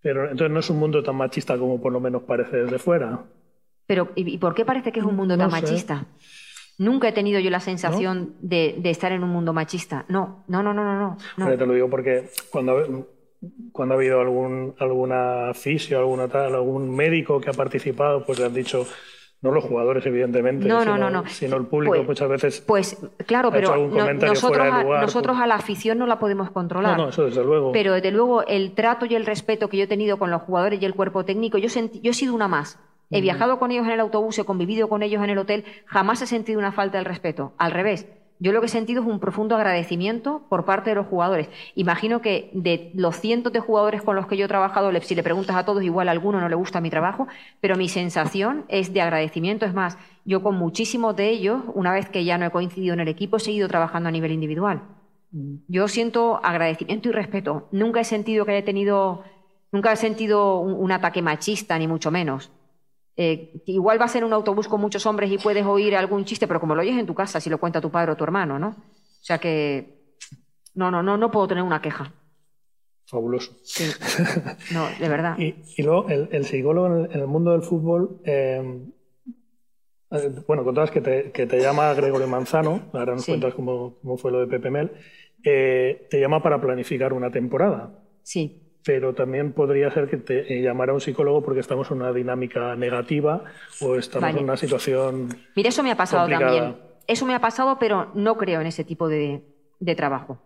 Pero 0.00 0.30
entonces 0.30 0.48
no 0.52 0.60
es 0.60 0.70
un 0.70 0.78
mundo 0.78 1.02
tan 1.02 1.16
machista 1.16 1.58
como 1.58 1.80
por 1.80 1.92
lo 1.92 1.98
menos 1.98 2.22
parece 2.22 2.58
desde 2.58 2.78
fuera. 2.78 3.24
Pero, 3.88 4.12
¿y, 4.14 4.38
por 4.38 4.54
qué 4.54 4.64
parece 4.64 4.92
que 4.92 5.00
es 5.00 5.04
un 5.04 5.16
mundo 5.16 5.36
tan 5.36 5.50
machista? 5.50 6.06
Nunca 6.78 7.08
he 7.08 7.12
tenido 7.12 7.40
yo 7.40 7.50
la 7.50 7.58
sensación 7.58 8.36
de, 8.40 8.80
estar 8.84 9.10
en 9.10 9.24
un 9.24 9.30
mundo 9.30 9.52
machista. 9.52 10.04
No, 10.06 10.44
no, 10.46 10.62
no, 10.62 10.72
no, 10.72 10.84
no. 10.84 11.18
no. 11.36 11.58
te 11.58 11.66
lo 11.66 11.72
digo 11.74 11.90
porque 11.90 12.30
cuando, 12.48 13.08
cuando 13.72 13.94
ha 13.96 13.98
habido 13.98 14.20
algún 14.20 14.76
alguna 14.78 15.52
fisio, 15.52 15.98
alguna 15.98 16.28
tal, 16.28 16.54
algún 16.54 16.94
médico 16.94 17.40
que 17.40 17.50
ha 17.50 17.54
participado, 17.54 18.24
pues 18.24 18.38
le 18.38 18.44
han 18.44 18.54
dicho 18.54 18.86
no 19.42 19.52
los 19.52 19.64
jugadores, 19.64 20.04
evidentemente, 20.04 20.68
no, 20.68 20.84
no, 20.84 20.98
no, 21.10 21.26
sino 21.26 21.56
el 21.56 21.64
público 21.64 21.96
pues, 21.96 22.08
muchas 22.08 22.28
veces. 22.28 22.60
Pues 22.60 22.98
claro, 23.26 23.50
pero 23.50 23.88
nosotros, 23.88 24.68
a, 24.70 24.82
nosotros 25.00 25.36
pues. 25.36 25.44
a 25.44 25.46
la 25.46 25.54
afición 25.54 25.98
no 25.98 26.06
la 26.06 26.18
podemos 26.18 26.50
controlar. 26.50 26.98
No, 26.98 27.04
no, 27.04 27.08
eso 27.08 27.24
desde 27.24 27.42
luego. 27.42 27.72
Pero 27.72 27.94
desde 27.94 28.10
luego 28.10 28.46
el 28.46 28.74
trato 28.74 29.06
y 29.06 29.14
el 29.14 29.24
respeto 29.24 29.68
que 29.68 29.78
yo 29.78 29.84
he 29.84 29.86
tenido 29.86 30.18
con 30.18 30.30
los 30.30 30.42
jugadores 30.42 30.82
y 30.82 30.84
el 30.84 30.94
cuerpo 30.94 31.24
técnico, 31.24 31.56
yo, 31.56 31.68
yo 31.68 32.10
he 32.10 32.14
sido 32.14 32.34
una 32.34 32.48
más. 32.48 32.78
He 33.12 33.20
viajado 33.20 33.58
con 33.58 33.72
ellos 33.72 33.86
en 33.86 33.92
el 33.92 34.00
autobús, 34.00 34.38
he 34.38 34.44
convivido 34.44 34.88
con 34.88 35.02
ellos 35.02 35.22
en 35.24 35.30
el 35.30 35.38
hotel, 35.38 35.64
jamás 35.84 36.22
he 36.22 36.26
sentido 36.26 36.60
una 36.60 36.70
falta 36.70 36.98
de 36.98 37.04
respeto. 37.04 37.54
Al 37.58 37.72
revés, 37.72 38.06
yo 38.40 38.52
lo 38.52 38.60
que 38.60 38.66
he 38.66 38.70
sentido 38.70 39.02
es 39.02 39.08
un 39.08 39.20
profundo 39.20 39.54
agradecimiento 39.54 40.42
por 40.48 40.64
parte 40.64 40.90
de 40.90 40.96
los 40.96 41.06
jugadores. 41.06 41.48
Imagino 41.74 42.22
que 42.22 42.50
de 42.54 42.90
los 42.94 43.16
cientos 43.16 43.52
de 43.52 43.60
jugadores 43.60 44.00
con 44.00 44.16
los 44.16 44.26
que 44.26 44.38
yo 44.38 44.46
he 44.46 44.48
trabajado, 44.48 44.90
si 45.02 45.14
le 45.14 45.22
preguntas 45.22 45.56
a 45.56 45.66
todos, 45.66 45.82
igual 45.82 46.08
a 46.08 46.12
alguno 46.12 46.40
no 46.40 46.48
le 46.48 46.54
gusta 46.54 46.80
mi 46.80 46.88
trabajo, 46.88 47.28
pero 47.60 47.76
mi 47.76 47.90
sensación 47.90 48.64
es 48.68 48.94
de 48.94 49.02
agradecimiento. 49.02 49.66
Es 49.66 49.74
más, 49.74 49.98
yo 50.24 50.42
con 50.42 50.56
muchísimos 50.56 51.14
de 51.16 51.28
ellos, 51.28 51.62
una 51.74 51.92
vez 51.92 52.08
que 52.08 52.24
ya 52.24 52.38
no 52.38 52.46
he 52.46 52.50
coincidido 52.50 52.94
en 52.94 53.00
el 53.00 53.08
equipo, 53.08 53.36
he 53.36 53.40
seguido 53.40 53.68
trabajando 53.68 54.08
a 54.08 54.12
nivel 54.12 54.32
individual. 54.32 54.82
Yo 55.68 55.86
siento 55.86 56.40
agradecimiento 56.42 57.10
y 57.10 57.12
respeto. 57.12 57.68
Nunca 57.72 58.00
he 58.00 58.04
sentido 58.04 58.46
que 58.46 58.52
haya 58.52 58.64
tenido, 58.64 59.22
nunca 59.70 59.92
he 59.92 59.96
sentido 59.96 60.60
un 60.60 60.90
ataque 60.90 61.20
machista, 61.20 61.78
ni 61.78 61.86
mucho 61.86 62.10
menos. 62.10 62.50
Eh, 63.22 63.60
igual 63.66 63.98
vas 63.98 64.16
en 64.16 64.24
un 64.24 64.32
autobús 64.32 64.66
con 64.66 64.80
muchos 64.80 65.04
hombres 65.04 65.30
y 65.30 65.36
puedes 65.36 65.66
oír 65.66 65.94
algún 65.94 66.24
chiste, 66.24 66.48
pero 66.48 66.58
como 66.58 66.74
lo 66.74 66.80
oyes 66.80 66.98
en 66.98 67.04
tu 67.04 67.14
casa, 67.14 67.38
si 67.38 67.50
lo 67.50 67.58
cuenta 67.58 67.78
tu 67.78 67.90
padre 67.90 68.12
o 68.12 68.16
tu 68.16 68.24
hermano, 68.24 68.58
¿no? 68.58 68.68
O 68.68 69.22
sea 69.22 69.36
que 69.36 70.14
no, 70.74 70.90
no, 70.90 71.02
no, 71.02 71.18
no 71.18 71.30
puedo 71.30 71.46
tener 71.46 71.62
una 71.62 71.82
queja. 71.82 72.14
Fabuloso. 73.04 73.52
Sí. 73.62 73.84
No, 74.72 74.88
de 74.98 75.08
verdad. 75.10 75.36
y, 75.36 75.82
luego 75.82 76.08
el, 76.08 76.44
psicólogo 76.46 76.86
en 76.96 77.12
el, 77.12 77.26
mundo 77.26 77.52
del 77.52 77.60
fútbol, 77.60 78.22
eh, 78.24 78.88
eh, 80.12 80.32
bueno, 80.46 80.64
contabas 80.64 80.90
que 80.90 81.02
te, 81.02 81.30
que 81.30 81.46
te, 81.46 81.60
llama 81.60 81.92
Gregorio 81.92 82.26
Manzano, 82.26 82.88
ahora 82.94 83.16
nos 83.16 83.26
cuentas 83.26 83.52
cómo, 83.52 83.96
cómo, 84.00 84.16
fue 84.16 84.32
lo 84.32 84.40
de 84.40 84.46
Pepe 84.46 84.70
Mel, 84.70 84.92
te 85.42 86.18
llama 86.18 86.42
para 86.42 86.58
planificar 86.58 87.12
una 87.12 87.30
temporada. 87.30 88.02
Sí 88.22 88.69
pero 88.84 89.14
también 89.14 89.52
podría 89.52 89.90
ser 89.90 90.08
que 90.08 90.16
te 90.16 90.52
eh, 90.52 90.62
llamara 90.62 90.92
un 90.92 91.00
psicólogo 91.00 91.42
porque 91.42 91.60
estamos 91.60 91.90
en 91.90 91.98
una 91.98 92.12
dinámica 92.12 92.74
negativa 92.76 93.44
o 93.80 93.96
estamos 93.96 94.30
en 94.30 94.44
una 94.44 94.56
situación. 94.56 95.28
Mira, 95.54 95.68
eso 95.68 95.82
me 95.82 95.90
ha 95.90 95.96
pasado 95.96 96.28
también. 96.28 96.76
Eso 97.06 97.26
me 97.26 97.34
ha 97.34 97.40
pasado, 97.40 97.78
pero 97.78 98.10
no 98.14 98.36
creo 98.36 98.60
en 98.60 98.66
ese 98.66 98.84
tipo 98.84 99.08
de, 99.08 99.42
trabajo. 99.96 100.38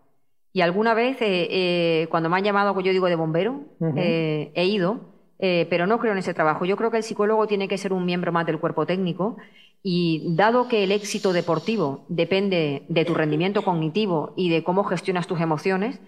Y 0.52 0.62
alguna 0.62 0.94
vez, 0.94 1.20
eh, 1.20 1.48
eh, 1.50 2.06
cuando 2.10 2.28
me 2.28 2.36
han 2.36 2.44
llamado, 2.44 2.80
yo 2.80 2.92
digo 2.92 3.08
de 3.08 3.16
bombero, 3.16 3.60
he 3.94 4.64
ido, 4.66 5.00
pero 5.38 5.86
no 5.86 5.98
creo 5.98 6.12
en 6.12 6.18
ese 6.18 6.32
trabajo. 6.32 6.64
Yo 6.64 6.76
creo 6.76 6.90
que 6.90 6.96
el 6.96 7.02
psicólogo 7.02 7.46
tiene 7.46 7.68
que 7.68 7.76
ser 7.76 7.92
un 7.92 8.06
miembro 8.06 8.32
más 8.32 8.46
del 8.46 8.58
cuerpo 8.58 8.86
técnico 8.86 9.36
y 9.86 10.34
dado 10.34 10.66
que 10.66 10.82
el 10.82 10.92
éxito 10.92 11.34
deportivo 11.34 12.06
depende 12.08 12.84
de 12.88 13.04
tu 13.04 13.12
rendimiento 13.12 13.62
cognitivo 13.62 14.32
y 14.34 14.48
de 14.48 14.64
cómo 14.64 14.84
gestionas 14.84 15.26
tus 15.26 15.42
emociones, 15.42 16.00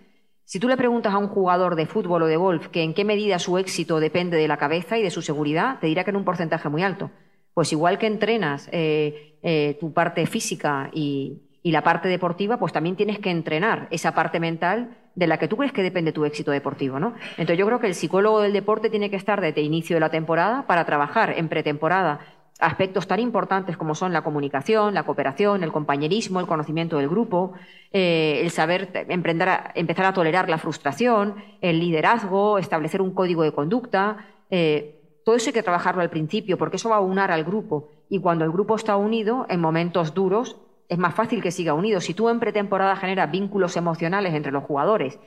si 0.46 0.60
tú 0.60 0.68
le 0.68 0.76
preguntas 0.76 1.12
a 1.12 1.18
un 1.18 1.26
jugador 1.26 1.74
de 1.74 1.86
fútbol 1.86 2.22
o 2.22 2.26
de 2.26 2.36
golf 2.36 2.68
que 2.68 2.84
en 2.84 2.94
qué 2.94 3.04
medida 3.04 3.40
su 3.40 3.58
éxito 3.58 3.98
depende 3.98 4.36
de 4.36 4.46
la 4.46 4.58
cabeza 4.58 4.96
y 4.96 5.02
de 5.02 5.10
su 5.10 5.20
seguridad, 5.20 5.80
te 5.80 5.88
dirá 5.88 6.04
que 6.04 6.10
en 6.10 6.16
un 6.16 6.24
porcentaje 6.24 6.68
muy 6.68 6.84
alto. 6.84 7.10
Pues 7.52 7.72
igual 7.72 7.98
que 7.98 8.06
entrenas 8.06 8.68
eh, 8.70 9.38
eh, 9.42 9.76
tu 9.80 9.92
parte 9.92 10.24
física 10.26 10.88
y, 10.92 11.42
la 11.64 11.82
parte 11.82 12.06
deportiva, 12.08 12.60
pues 12.60 12.72
también 12.72 12.94
tienes 12.94 13.18
que 13.18 13.28
entrenar 13.28 13.88
esa 13.90 14.14
parte 14.14 14.38
mental 14.38 14.96
de 15.16 15.26
la 15.26 15.36
que 15.36 15.48
tú 15.48 15.56
crees 15.56 15.72
que 15.72 15.82
depende 15.82 16.12
tu 16.12 16.24
éxito 16.24 16.52
deportivo, 16.52 17.00
¿no? 17.00 17.14
Entonces 17.30 17.58
yo 17.58 17.66
creo 17.66 17.80
que 17.80 17.88
el 17.88 17.96
psicólogo 17.96 18.40
del 18.40 18.52
deporte 18.52 18.88
tiene 18.88 19.10
que 19.10 19.16
estar 19.16 19.40
desde 19.40 19.62
inicio 19.62 19.96
de 19.96 20.00
la 20.00 20.10
temporada 20.10 20.68
para 20.68 20.86
trabajar 20.86 21.34
en 21.36 21.48
pretemporada 21.48 22.20
aspectos 22.58 23.06
tan 23.06 23.20
importantes 23.20 23.76
como 23.76 23.94
son 23.94 24.12
la 24.12 24.22
comunicación, 24.22 24.94
la 24.94 25.02
cooperación, 25.02 25.62
el 25.62 25.72
compañerismo, 25.72 26.40
el 26.40 26.46
conocimiento 26.46 26.96
del 26.98 27.08
grupo, 27.08 27.52
eh, 27.92 28.40
el 28.42 28.50
saber 28.50 28.90
emprender 29.08 29.48
empezar 29.74 30.06
a 30.06 30.12
tolerar 30.12 30.48
la 30.48 30.58
frustración, 30.58 31.36
el 31.60 31.78
liderazgo, 31.80 32.58
establecer 32.58 33.02
un 33.02 33.12
código 33.12 33.42
de 33.42 33.52
conducta. 33.52 34.26
Eh, 34.50 35.20
todo 35.24 35.36
eso 35.36 35.50
hay 35.50 35.54
que 35.54 35.62
trabajarlo 35.62 36.02
al 36.02 36.10
principio 36.10 36.56
porque 36.56 36.76
eso 36.76 36.88
va 36.88 36.96
a 36.96 37.00
unar 37.00 37.30
al 37.30 37.44
grupo. 37.44 37.90
Y 38.08 38.20
cuando 38.20 38.44
el 38.44 38.52
grupo 38.52 38.76
está 38.76 38.96
unido, 38.96 39.46
en 39.48 39.60
momentos 39.60 40.14
duros, 40.14 40.56
es 40.88 40.98
más 40.98 41.14
fácil 41.14 41.42
que 41.42 41.50
siga 41.50 41.74
unido. 41.74 42.00
Si 42.00 42.14
tú 42.14 42.28
en 42.28 42.40
pretemporada 42.40 42.96
generas 42.96 43.30
vínculos 43.30 43.76
emocionales 43.76 44.34
entre 44.34 44.52
los 44.52 44.64
jugadores 44.64 45.18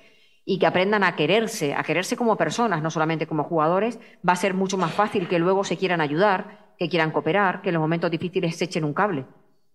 y 0.46 0.58
que 0.58 0.66
aprendan 0.66 1.04
a 1.04 1.16
quererse, 1.16 1.76
a 1.76 1.84
quererse 1.84 2.16
como 2.16 2.38
personas, 2.38 2.82
no 2.82 2.90
solamente 2.90 3.28
como 3.28 3.44
jugadores, 3.44 4.00
va 4.28 4.34
a 4.34 4.38
ser 4.38 4.54
mucho 4.54 4.78
más 4.78 4.94
fácil 4.94 5.28
que 5.28 5.38
luego 5.38 5.64
se 5.64 5.78
quieran 5.78 6.02
ayudar, 6.02 6.69
que 6.80 6.88
quieran 6.88 7.12
cooperar, 7.12 7.62
que 7.62 7.70
en 7.70 7.74
los 7.74 7.82
momentos 7.82 8.10
difíciles 8.10 8.56
se 8.56 8.66
echen 8.66 8.86
un 8.86 8.94
cable. 8.94 9.26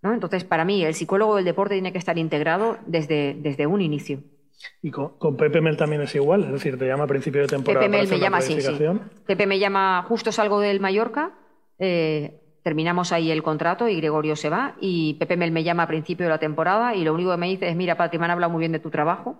¿no? 0.00 0.14
Entonces, 0.14 0.42
para 0.42 0.64
mí, 0.64 0.82
el 0.82 0.94
psicólogo 0.94 1.36
del 1.36 1.44
deporte 1.44 1.74
tiene 1.74 1.92
que 1.92 1.98
estar 1.98 2.16
integrado 2.16 2.78
desde, 2.86 3.34
desde 3.34 3.66
un 3.66 3.82
inicio. 3.82 4.20
¿Y 4.80 4.90
con, 4.90 5.36
Pepe 5.36 5.60
Mel 5.60 5.76
también 5.76 6.00
es 6.00 6.14
igual? 6.14 6.44
Es 6.44 6.52
decir, 6.52 6.78
te 6.78 6.86
llama 6.86 7.04
a 7.04 7.06
principio 7.06 7.42
de 7.42 7.48
temporada. 7.48 7.84
Pepe 7.84 7.94
Mel 7.94 8.08
me 8.08 8.18
llama, 8.18 8.40
sí, 8.40 8.58
sí. 8.58 8.72
Pepe 9.26 9.46
me 9.46 9.58
llama, 9.58 10.02
justo 10.08 10.32
salgo 10.32 10.60
del 10.60 10.80
Mallorca, 10.80 11.32
eh, 11.78 12.40
terminamos 12.62 13.12
ahí 13.12 13.30
el 13.30 13.42
contrato 13.42 13.86
y 13.88 13.96
Gregorio 13.96 14.36
se 14.36 14.48
va. 14.48 14.76
Y 14.80 15.14
Pepe 15.14 15.36
Mel 15.36 15.52
me 15.52 15.62
llama 15.62 15.82
a 15.82 15.86
principio 15.86 16.24
de 16.24 16.30
la 16.30 16.38
temporada 16.38 16.94
y 16.94 17.04
lo 17.04 17.12
único 17.12 17.32
que 17.32 17.36
me 17.36 17.48
dice 17.48 17.68
es: 17.68 17.76
Mira, 17.76 17.98
Pati, 17.98 18.16
me 18.18 18.24
han 18.24 18.30
hablado 18.30 18.50
muy 18.50 18.60
bien 18.60 18.72
de 18.72 18.78
tu 18.78 18.88
trabajo. 18.88 19.36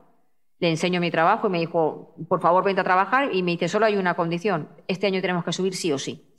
Le 0.59 0.69
enseño 0.69 1.01
mi 1.01 1.11
trabajo 1.11 1.47
y 1.47 1.51
me 1.51 1.61
dijo: 1.61 2.15
Por 2.29 2.43
favor, 2.43 2.63
vente 2.65 2.83
a 2.83 2.85
trabajar. 2.85 3.35
Y 3.35 3.43
me 3.43 3.53
dice: 3.53 3.69
Solo 3.69 3.87
hay 3.87 3.97
una 3.97 4.15
condición. 4.15 4.69
Este 4.89 5.07
año 5.07 5.23
tenemos 5.23 5.45
que 5.45 5.53
subir 5.53 5.75
sí 5.75 5.93
o 5.93 5.99
sí 5.99 6.35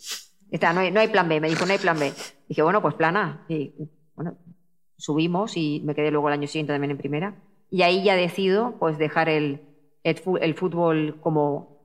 no, 0.61 0.99
hay, 0.99 1.07
plan 1.07 1.27
B, 1.27 1.39
me 1.39 1.49
dijo, 1.49 1.65
no 1.65 1.73
hay 1.73 1.79
plan 1.79 1.99
B. 1.99 2.13
Dije, 2.47 2.61
bueno, 2.61 2.81
pues 2.81 2.95
plan 2.95 3.17
A. 3.17 3.45
Y 3.47 3.73
bueno, 4.15 4.37
subimos 4.97 5.57
y 5.57 5.81
me 5.85 5.95
quedé 5.95 6.11
luego 6.11 6.27
el 6.27 6.33
año 6.33 6.47
siguiente 6.47 6.73
también 6.73 6.91
en 6.91 6.97
primera. 6.97 7.35
Y 7.69 7.81
ahí 7.81 8.03
ya 8.03 8.15
decido 8.15 8.75
pues 8.79 8.97
dejar 8.97 9.29
el, 9.29 9.61
el, 10.03 10.53
fútbol 10.53 11.19
como, 11.19 11.79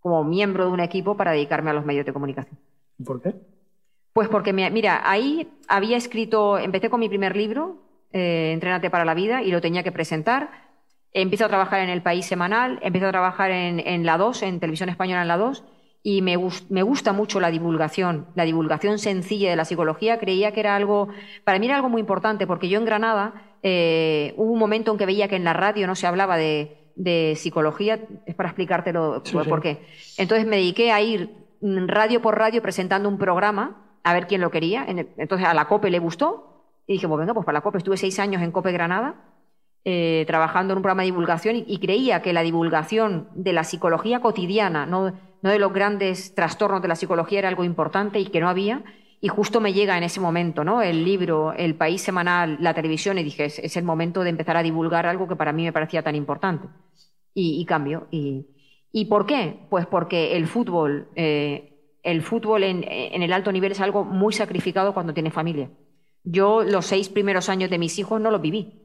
como 0.00 0.24
miembro 0.24 0.66
de 0.66 0.72
un 0.72 0.80
equipo 0.80 1.16
para 1.16 1.32
dedicarme 1.32 1.70
a 1.70 1.74
los 1.74 1.84
medios 1.84 2.06
de 2.06 2.12
comunicación. 2.12 2.58
¿Por 3.04 3.22
qué? 3.22 3.34
Pues 4.12 4.28
porque, 4.28 4.52
mira, 4.52 5.00
ahí 5.10 5.50
había 5.68 5.96
escrito, 5.96 6.58
empecé 6.58 6.90
con 6.90 7.00
mi 7.00 7.08
primer 7.08 7.34
libro, 7.34 7.82
eh, 8.12 8.50
Entrénate 8.52 8.90
para 8.90 9.06
la 9.06 9.14
vida, 9.14 9.42
y 9.42 9.50
lo 9.50 9.62
tenía 9.62 9.82
que 9.82 9.90
presentar. 9.90 10.50
Empiezo 11.14 11.46
a 11.46 11.48
trabajar 11.48 11.80
en 11.80 11.88
El 11.88 12.02
País 12.02 12.26
Semanal, 12.26 12.78
empiezo 12.82 13.08
a 13.08 13.10
trabajar 13.10 13.50
en, 13.50 13.80
en 13.80 14.04
La 14.04 14.18
2, 14.18 14.42
en 14.42 14.60
Televisión 14.60 14.90
Española 14.90 15.22
en 15.22 15.28
La 15.28 15.38
2, 15.38 15.64
y 16.02 16.20
me, 16.20 16.36
me, 16.68 16.82
gusta 16.82 17.12
mucho 17.12 17.38
la 17.38 17.50
divulgación, 17.50 18.26
la 18.34 18.44
divulgación 18.44 18.98
sencilla 18.98 19.50
de 19.50 19.56
la 19.56 19.64
psicología. 19.64 20.18
Creía 20.18 20.52
que 20.52 20.60
era 20.60 20.74
algo, 20.74 21.08
para 21.44 21.58
mí 21.58 21.66
era 21.66 21.76
algo 21.76 21.88
muy 21.88 22.00
importante, 22.00 22.46
porque 22.46 22.68
yo 22.68 22.78
en 22.78 22.84
Granada 22.84 23.56
eh, 23.62 24.34
hubo 24.36 24.52
un 24.52 24.58
momento 24.58 24.90
en 24.90 24.98
que 24.98 25.06
veía 25.06 25.28
que 25.28 25.36
en 25.36 25.44
la 25.44 25.52
radio 25.52 25.86
no 25.86 25.94
se 25.94 26.08
hablaba 26.08 26.36
de, 26.36 26.78
psicología, 27.36 28.00
es 28.26 28.34
para 28.34 28.48
explicártelo 28.48 29.22
por, 29.48 29.62
qué. 29.62 29.86
Entonces 30.18 30.46
me 30.46 30.56
dediqué 30.56 30.90
a 30.90 31.00
ir 31.00 31.30
radio 31.62 32.20
por 32.20 32.36
radio 32.36 32.60
presentando 32.60 33.08
un 33.08 33.18
programa, 33.18 33.98
a 34.02 34.12
ver 34.12 34.26
quién 34.26 34.40
lo 34.40 34.50
quería. 34.50 34.84
Entonces 34.88 35.46
a 35.46 35.54
la 35.54 35.68
COPE 35.68 35.90
le 35.90 36.00
gustó, 36.00 36.52
y 36.86 36.94
dije, 36.94 37.06
pues 37.06 37.20
venga, 37.20 37.32
pues 37.32 37.46
para 37.46 37.58
la 37.58 37.62
COPE 37.62 37.78
estuve 37.78 37.96
seis 37.96 38.18
años 38.18 38.42
en 38.42 38.50
COPE 38.50 38.72
Granada. 38.72 39.14
Eh, 39.84 40.22
trabajando 40.28 40.72
en 40.72 40.78
un 40.78 40.82
programa 40.82 41.02
de 41.02 41.06
divulgación 41.06 41.56
y, 41.56 41.64
y 41.66 41.78
creía 41.78 42.22
que 42.22 42.32
la 42.32 42.42
divulgación 42.42 43.28
de 43.34 43.52
la 43.52 43.64
psicología 43.64 44.20
cotidiana, 44.20 44.86
no, 44.86 45.12
no 45.42 45.50
de 45.50 45.58
los 45.58 45.72
grandes 45.72 46.36
trastornos 46.36 46.80
de 46.82 46.86
la 46.86 46.94
psicología 46.94 47.40
era 47.40 47.48
algo 47.48 47.64
importante 47.64 48.20
y 48.20 48.26
que 48.26 48.40
no 48.40 48.48
había. 48.48 48.84
Y 49.20 49.26
justo 49.26 49.60
me 49.60 49.72
llega 49.72 49.98
en 49.98 50.04
ese 50.04 50.20
momento, 50.20 50.62
¿no? 50.62 50.82
El 50.82 51.04
libro, 51.04 51.52
el 51.52 51.74
país 51.74 52.00
semanal, 52.00 52.58
la 52.60 52.74
televisión, 52.74 53.18
y 53.18 53.24
dije, 53.24 53.46
es, 53.46 53.76
el 53.76 53.84
momento 53.84 54.22
de 54.22 54.30
empezar 54.30 54.56
a 54.56 54.62
divulgar 54.62 55.06
algo 55.06 55.28
que 55.28 55.36
para 55.36 55.52
mí 55.52 55.64
me 55.64 55.72
parecía 55.72 56.02
tan 56.02 56.14
importante. 56.14 56.68
Y, 57.34 57.64
cambio. 57.64 58.06
Y, 58.10 59.04
por 59.06 59.26
qué? 59.26 59.66
Pues 59.68 59.86
porque 59.86 60.36
el 60.36 60.46
fútbol, 60.46 61.08
eh, 61.16 61.96
el 62.02 62.22
fútbol 62.22 62.62
en, 62.62 62.84
en 62.86 63.22
el 63.22 63.32
alto 63.32 63.50
nivel 63.50 63.72
es 63.72 63.80
algo 63.80 64.04
muy 64.04 64.32
sacrificado 64.32 64.92
cuando 64.94 65.14
tiene 65.14 65.30
familia. 65.30 65.70
Yo 66.24 66.62
los 66.62 66.86
seis 66.86 67.08
primeros 67.08 67.48
años 67.48 67.70
de 67.70 67.78
mis 67.78 67.98
hijos 67.98 68.20
no 68.20 68.30
los 68.30 68.40
viví 68.40 68.81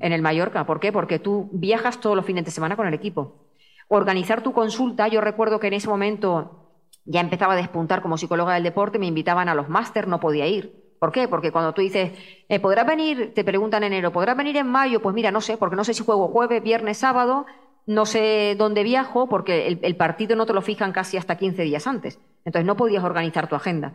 en 0.00 0.12
el 0.12 0.22
Mallorca. 0.22 0.66
¿Por 0.66 0.80
qué? 0.80 0.92
Porque 0.92 1.18
tú 1.18 1.48
viajas 1.52 2.00
todos 2.00 2.16
los 2.16 2.24
fines 2.24 2.44
de 2.44 2.50
semana 2.50 2.76
con 2.76 2.86
el 2.86 2.94
equipo 2.94 3.48
Organizar 3.88 4.42
tu 4.42 4.52
consulta, 4.52 5.08
yo 5.08 5.22
recuerdo 5.22 5.58
que 5.58 5.68
en 5.68 5.72
ese 5.72 5.88
momento 5.88 6.74
ya 7.06 7.20
empezaba 7.20 7.54
a 7.54 7.56
despuntar 7.56 8.02
como 8.02 8.18
psicóloga 8.18 8.52
del 8.52 8.62
deporte, 8.62 8.98
me 8.98 9.06
invitaban 9.06 9.48
a 9.48 9.54
los 9.54 9.70
máster, 9.70 10.06
no 10.06 10.20
podía 10.20 10.46
ir. 10.46 10.94
¿Por 11.00 11.10
qué? 11.10 11.26
Porque 11.26 11.52
cuando 11.52 11.72
tú 11.72 11.80
dices, 11.80 12.12
eh, 12.50 12.60
¿podrás 12.60 12.86
venir? 12.86 13.32
Te 13.34 13.44
preguntan 13.44 13.82
en 13.84 13.94
enero, 13.94 14.12
¿podrás 14.12 14.36
venir 14.36 14.58
en 14.58 14.66
mayo? 14.66 15.00
Pues 15.00 15.14
mira, 15.14 15.30
no 15.30 15.40
sé, 15.40 15.56
porque 15.56 15.74
no 15.74 15.84
sé 15.84 15.94
si 15.94 16.04
juego 16.04 16.28
jueves, 16.28 16.62
viernes, 16.62 16.98
sábado, 16.98 17.46
no 17.86 18.04
sé 18.04 18.56
dónde 18.58 18.82
viajo, 18.82 19.26
porque 19.26 19.78
el, 19.80 19.96
partido 19.96 20.36
no 20.36 20.44
te 20.44 20.52
lo 20.52 20.60
fijan 20.60 20.92
casi 20.92 21.16
hasta 21.16 21.38
15 21.38 21.62
días 21.62 21.86
antes. 21.86 22.18
Entonces 22.44 22.66
no 22.66 22.76
podías 22.76 23.04
organizar 23.04 23.48
tu 23.48 23.54
agenda. 23.54 23.94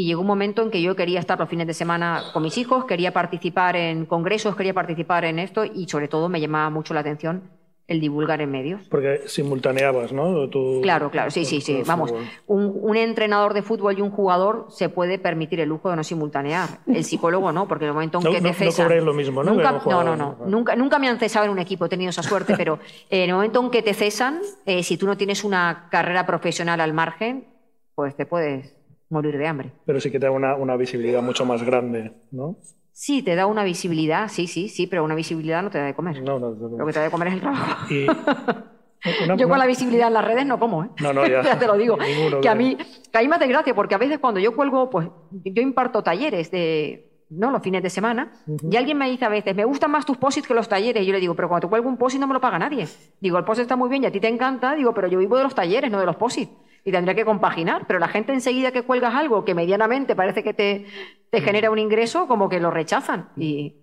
Y 0.00 0.06
llegó 0.06 0.22
un 0.22 0.26
momento 0.26 0.62
en 0.62 0.70
que 0.70 0.80
yo 0.80 0.96
quería 0.96 1.20
estar 1.20 1.38
los 1.38 1.46
fines 1.46 1.66
de 1.66 1.74
semana 1.74 2.22
con 2.32 2.42
mis 2.42 2.56
hijos, 2.56 2.86
quería 2.86 3.12
participar 3.12 3.76
en 3.76 4.06
congresos, 4.06 4.56
quería 4.56 4.72
participar 4.72 5.26
en 5.26 5.38
esto 5.38 5.62
y 5.66 5.86
sobre 5.88 6.08
todo 6.08 6.30
me 6.30 6.40
llamaba 6.40 6.70
mucho 6.70 6.94
la 6.94 7.00
atención 7.00 7.50
el 7.86 8.00
divulgar 8.00 8.40
en 8.40 8.50
medios. 8.50 8.80
Porque 8.88 9.24
simultaneabas, 9.26 10.10
¿no? 10.14 10.48
claro, 10.80 11.10
claro, 11.10 11.30
sí, 11.30 11.44
sí, 11.44 11.60
sí. 11.60 11.82
Vamos, 11.84 12.14
un, 12.46 12.78
un, 12.80 12.96
entrenador 12.96 13.52
de 13.52 13.60
fútbol 13.60 13.98
y 13.98 14.00
un 14.00 14.10
jugador 14.10 14.68
se 14.70 14.88
puede 14.88 15.18
permitir 15.18 15.60
el 15.60 15.68
lujo 15.68 15.90
de 15.90 15.96
no 15.96 16.04
simultanear. 16.04 16.78
El 16.86 17.04
psicólogo 17.04 17.52
no, 17.52 17.68
porque 17.68 17.84
en 17.84 17.88
el 17.88 17.94
momento 17.94 18.20
en 18.24 18.32
que 18.32 18.40
te 18.40 18.54
cesan... 18.54 18.88
No 18.88 19.04
lo 19.04 19.12
mismo, 19.12 19.44
¿no? 19.44 19.52
Nunca, 19.52 19.82
no, 19.84 20.02
no, 20.02 20.16
no. 20.16 20.38
Nunca, 20.46 20.76
nunca 20.76 20.98
me 20.98 21.10
han 21.10 21.18
cesado 21.18 21.44
en 21.44 21.50
un 21.50 21.58
equipo, 21.58 21.84
he 21.84 21.90
tenido 21.90 22.08
esa 22.08 22.22
suerte, 22.22 22.54
pero 22.56 22.78
en 23.10 23.28
el 23.28 23.34
momento 23.34 23.62
en 23.62 23.70
que 23.70 23.82
te 23.82 23.92
cesan, 23.92 24.40
eh, 24.64 24.82
si 24.82 24.96
tú 24.96 25.04
no 25.04 25.18
tienes 25.18 25.44
una 25.44 25.88
carrera 25.90 26.24
profesional 26.24 26.80
al 26.80 26.94
margen, 26.94 27.48
pues 27.94 28.16
te 28.16 28.24
puedes 28.24 28.79
morir 29.10 29.36
de 29.36 29.46
hambre. 29.46 29.72
Pero 29.84 30.00
sí 30.00 30.10
que 30.10 30.18
te 30.18 30.26
da 30.26 30.32
una, 30.32 30.56
una 30.56 30.76
visibilidad 30.76 31.22
mucho 31.22 31.44
más 31.44 31.62
grande, 31.62 32.12
¿no? 32.30 32.56
Sí, 32.92 33.22
te 33.22 33.34
da 33.34 33.46
una 33.46 33.64
visibilidad, 33.64 34.28
sí, 34.28 34.46
sí, 34.46 34.68
sí, 34.68 34.86
pero 34.86 35.04
una 35.04 35.14
visibilidad 35.14 35.62
no 35.62 35.70
te 35.70 35.78
da 35.78 35.84
de 35.84 35.94
comer. 35.94 36.22
No, 36.22 36.38
no, 36.38 36.50
no. 36.50 36.78
Lo 36.78 36.86
que 36.86 36.92
te 36.92 36.98
da 36.98 37.04
de 37.06 37.10
comer 37.10 37.28
es 37.28 37.34
el 37.34 37.40
trabajo. 37.40 37.92
Y 37.92 38.06
Yo 39.38 39.48
con 39.48 39.58
la 39.58 39.66
visibilidad 39.66 40.08
en 40.08 40.14
las 40.14 40.24
redes 40.24 40.44
no 40.44 40.58
como, 40.58 40.84
¿eh? 40.84 40.90
No, 41.00 41.12
no, 41.12 41.26
ya. 41.26 41.42
ya 41.44 41.58
te 41.58 41.66
lo 41.66 41.76
digo. 41.76 41.96
que 42.42 42.48
a 42.48 42.54
mí, 42.54 42.76
que 43.10 43.18
a 43.18 43.22
mí 43.22 43.28
me 43.28 43.36
hace 43.36 43.46
gracia, 43.46 43.74
porque 43.74 43.94
a 43.94 43.98
veces 43.98 44.18
cuando 44.18 44.40
yo 44.40 44.54
cuelgo, 44.54 44.90
pues 44.90 45.08
yo 45.30 45.62
imparto 45.62 46.02
talleres 46.02 46.50
de, 46.50 47.10
¿no? 47.30 47.50
Los 47.50 47.62
fines 47.62 47.82
de 47.82 47.88
semana. 47.88 48.32
Y 48.70 48.76
alguien 48.76 48.98
me 48.98 49.08
dice 49.08 49.24
a 49.24 49.30
veces, 49.30 49.56
me 49.56 49.64
gustan 49.64 49.90
más 49.90 50.04
tus 50.04 50.18
posits 50.18 50.46
que 50.46 50.52
los 50.52 50.68
talleres. 50.68 51.02
Y 51.02 51.06
yo 51.06 51.12
le 51.14 51.20
digo, 51.20 51.34
pero 51.34 51.48
cuando 51.48 51.66
te 51.66 51.70
cuelgo 51.70 51.88
un 51.88 51.96
posit 51.96 52.20
no 52.20 52.26
me 52.26 52.34
lo 52.34 52.40
paga 52.40 52.58
nadie. 52.58 52.86
Digo, 53.20 53.38
el 53.38 53.44
posit 53.44 53.62
está 53.62 53.76
muy 53.76 53.88
bien 53.88 54.02
y 54.02 54.06
a 54.06 54.12
ti 54.12 54.20
te 54.20 54.28
encanta. 54.28 54.74
Digo, 54.74 54.92
pero 54.92 55.08
yo 55.08 55.18
vivo 55.18 55.38
de 55.38 55.44
los 55.44 55.54
talleres, 55.54 55.90
no 55.90 55.98
de 55.98 56.06
los 56.06 56.16
posits 56.16 56.52
y 56.84 56.92
tendría 56.92 57.14
que 57.14 57.24
compaginar. 57.24 57.86
Pero 57.86 57.98
la 57.98 58.08
gente 58.08 58.32
enseguida 58.32 58.72
que 58.72 58.82
cuelgas 58.82 59.14
algo 59.14 59.44
que 59.44 59.54
medianamente 59.54 60.16
parece 60.16 60.42
que 60.42 60.54
te, 60.54 60.86
te 61.30 61.40
genera 61.40 61.70
un 61.70 61.78
ingreso, 61.78 62.26
como 62.26 62.48
que 62.48 62.60
lo 62.60 62.70
rechazan. 62.70 63.30
Y 63.36 63.76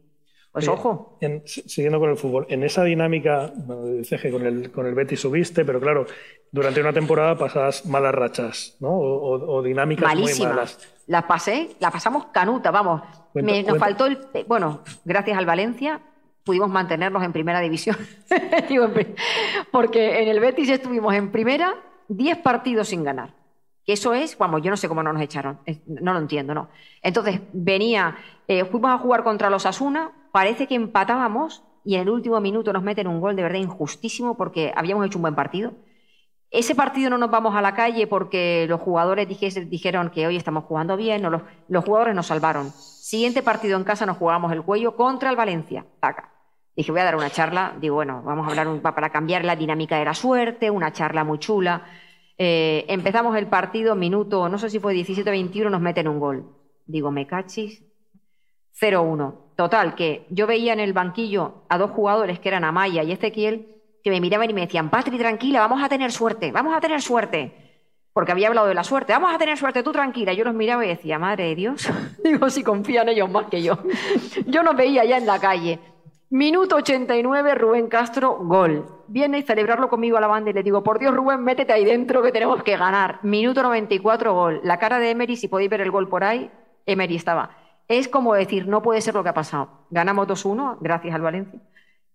pues 0.51 0.67
ojo. 0.69 1.19
siguiendo 1.45 1.99
con 1.99 2.10
el 2.10 2.17
fútbol, 2.17 2.47
en 2.49 2.63
esa 2.63 2.83
dinámica, 2.83 3.51
bueno, 3.55 3.86
dices 3.86 4.19
que 4.19 4.31
con 4.31 4.45
el, 4.45 4.71
con 4.71 4.88
el 4.88 4.95
Betis 4.95 5.19
subiste, 5.19 5.63
pero 5.63 5.79
claro, 5.79 6.07
durante 6.51 6.81
una 6.81 6.93
temporada 6.93 7.38
pasas 7.38 7.86
malas 7.86 8.15
rachas, 8.15 8.75
¿no? 8.79 8.89
O, 8.89 9.62
dinámicas 9.62 10.15
muy 10.15 10.33
malas. 10.39 10.79
Las 11.05 11.25
pasé, 11.25 11.75
la 11.79 11.91
pasamos 11.91 12.27
canuta, 12.27 12.71
vamos. 12.71 13.03
nos 13.36 13.77
faltó 13.77 14.07
el. 14.07 14.17
Bueno, 14.47 14.81
gracias 15.05 15.38
al 15.38 15.45
Valencia 15.45 16.01
pudimos 16.43 16.69
mantenernos 16.69 17.23
en 17.23 17.33
primera 17.33 17.60
división. 17.60 17.97
Porque 19.71 20.23
en 20.23 20.29
el 20.29 20.39
Betis 20.39 20.69
estuvimos 20.69 21.13
en 21.13 21.31
primera 21.31 21.75
10 22.09 22.39
partidos 22.39 22.89
sin 22.89 23.03
ganar. 23.03 23.33
Eso 23.85 24.13
es, 24.13 24.37
vamos, 24.37 24.61
yo 24.61 24.69
no 24.69 24.75
sé 24.75 24.89
cómo 24.89 25.01
no 25.01 25.13
nos 25.13 25.21
echaron, 25.21 25.59
no 25.85 26.11
lo 26.11 26.19
entiendo, 26.19 26.53
¿no? 26.53 26.67
Entonces, 27.01 27.39
venía, 27.53 28.17
eh, 28.47 28.65
fuimos 28.65 28.91
a 28.91 28.97
jugar 28.97 29.23
contra 29.23 29.49
los 29.49 29.65
Asuna, 29.65 30.11
parece 30.33 30.67
que 30.67 30.75
empatábamos 30.75 31.63
y 31.85 31.95
en 31.95 32.01
el 32.01 32.09
último 32.09 32.41
minuto 32.41 32.73
nos 32.73 32.83
meten 32.83 33.07
un 33.07 33.21
gol 33.21 33.37
de 33.37 33.43
verdad 33.43 33.59
injustísimo 33.59 34.35
porque 34.35 34.73
habíamos 34.75 35.05
hecho 35.05 35.19
un 35.19 35.21
buen 35.21 35.35
partido. 35.35 35.71
Ese 36.51 36.75
partido 36.75 37.09
no 37.09 37.17
nos 37.17 37.31
vamos 37.31 37.55
a 37.55 37.61
la 37.61 37.75
calle 37.75 38.07
porque 38.07 38.65
los 38.67 38.81
jugadores 38.81 39.27
dijeron 39.27 40.09
que 40.09 40.27
hoy 40.27 40.35
estamos 40.35 40.65
jugando 40.65 40.97
bien, 40.97 41.21
no, 41.21 41.29
los, 41.29 41.85
jugadores 41.85 42.13
nos 42.13 42.27
salvaron. 42.27 42.71
Siguiente 42.71 43.41
partido 43.41 43.77
en 43.77 43.85
casa 43.85 44.05
nos 44.05 44.17
jugamos 44.17 44.51
el 44.51 44.63
cuello 44.63 44.97
contra 44.97 45.29
el 45.29 45.37
Valencia. 45.37 45.85
Taca. 46.01 46.37
Dije, 46.77 46.91
voy 46.91 47.01
a 47.01 47.05
dar 47.05 47.15
una 47.15 47.31
charla. 47.31 47.73
Digo, 47.81 47.95
bueno, 47.95 48.21
vamos 48.23 48.45
a 48.45 48.51
hablar 48.51 48.67
un, 48.67 48.81
para 48.81 49.09
cambiar 49.09 49.43
la 49.43 49.55
dinámica 49.55 49.97
de 49.97 50.05
la 50.05 50.13
suerte, 50.13 50.69
una 50.69 50.93
charla 50.93 51.23
muy 51.23 51.39
chula. 51.39 51.85
Eh, 52.37 52.85
empezamos 52.87 53.35
el 53.35 53.47
partido, 53.47 53.95
minuto, 53.95 54.47
no 54.47 54.59
sé 54.59 54.69
si 54.69 54.77
fue 54.79 54.93
17-21, 54.93 55.71
nos 55.71 55.81
meten 55.81 56.07
un 56.07 56.19
gol. 56.19 56.55
Digo, 56.85 57.09
me 57.09 57.25
cachis. 57.25 57.83
0-1. 58.79 59.55
Total, 59.55 59.95
que 59.95 60.27
yo 60.29 60.45
veía 60.45 60.71
en 60.71 60.79
el 60.79 60.93
banquillo 60.93 61.63
a 61.67 61.79
dos 61.79 61.89
jugadores 61.89 62.39
que 62.39 62.49
eran 62.49 62.63
Amaya 62.63 63.01
y 63.01 63.11
Ezequiel, 63.11 63.81
que 64.03 64.11
me 64.11 64.21
miraban 64.21 64.47
y 64.47 64.53
me 64.53 64.61
decían, 64.61 64.91
Patri, 64.91 65.17
tranquila, 65.17 65.61
vamos 65.61 65.81
a 65.81 65.89
tener 65.89 66.11
suerte, 66.11 66.51
vamos 66.51 66.77
a 66.77 66.79
tener 66.79 67.01
suerte. 67.01 67.55
Porque 68.13 68.33
había 68.33 68.49
hablado 68.49 68.67
de 68.67 68.75
la 68.75 68.83
suerte, 68.83 69.13
vamos 69.13 69.33
a 69.33 69.39
tener 69.39 69.57
suerte, 69.57 69.81
tú 69.81 69.91
tranquila. 69.91 70.31
Yo 70.33 70.43
los 70.43 70.53
miraba 70.53 70.85
y 70.85 70.89
decía, 70.89 71.17
madre 71.17 71.45
de 71.45 71.55
Dios, 71.55 71.89
digo, 72.23 72.51
si 72.51 72.61
confían 72.61 73.09
ellos 73.09 73.31
más 73.31 73.47
que 73.47 73.63
yo. 73.63 73.79
yo 74.45 74.61
nos 74.61 74.75
veía 74.75 75.03
ya 75.05 75.17
en 75.17 75.25
la 75.25 75.39
calle. 75.39 75.79
Minuto 76.29 76.75
89, 76.75 77.55
Rubén 77.55 77.87
Castro, 77.87 78.37
gol. 78.41 78.85
Viene 79.07 79.37
a 79.37 79.43
celebrarlo 79.43 79.87
conmigo 79.87 80.17
a 80.17 80.21
la 80.21 80.27
banda 80.27 80.49
y 80.49 80.53
le 80.53 80.61
digo, 80.61 80.83
por 80.83 80.99
Dios, 80.99 81.15
Rubén, 81.15 81.41
métete 81.41 81.71
ahí 81.71 81.85
dentro 81.85 82.21
que 82.21 82.33
tenemos 82.33 82.63
que 82.63 82.75
ganar. 82.75 83.19
Minuto 83.23 83.63
94, 83.63 84.33
gol. 84.33 84.59
La 84.65 84.77
cara 84.77 84.99
de 84.99 85.11
Emery, 85.11 85.37
si 85.37 85.47
podéis 85.47 85.69
ver 85.69 85.79
el 85.79 85.89
gol 85.89 86.09
por 86.09 86.25
ahí, 86.25 86.51
Emery 86.85 87.15
estaba. 87.15 87.51
Es 87.87 88.09
como 88.09 88.33
decir, 88.33 88.67
no 88.67 88.81
puede 88.81 88.99
ser 88.99 89.13
lo 89.13 89.23
que 89.23 89.29
ha 89.29 89.33
pasado. 89.33 89.69
Ganamos 89.89 90.27
2-1, 90.27 90.79
gracias 90.81 91.15
al 91.15 91.21
Valencia. 91.21 91.61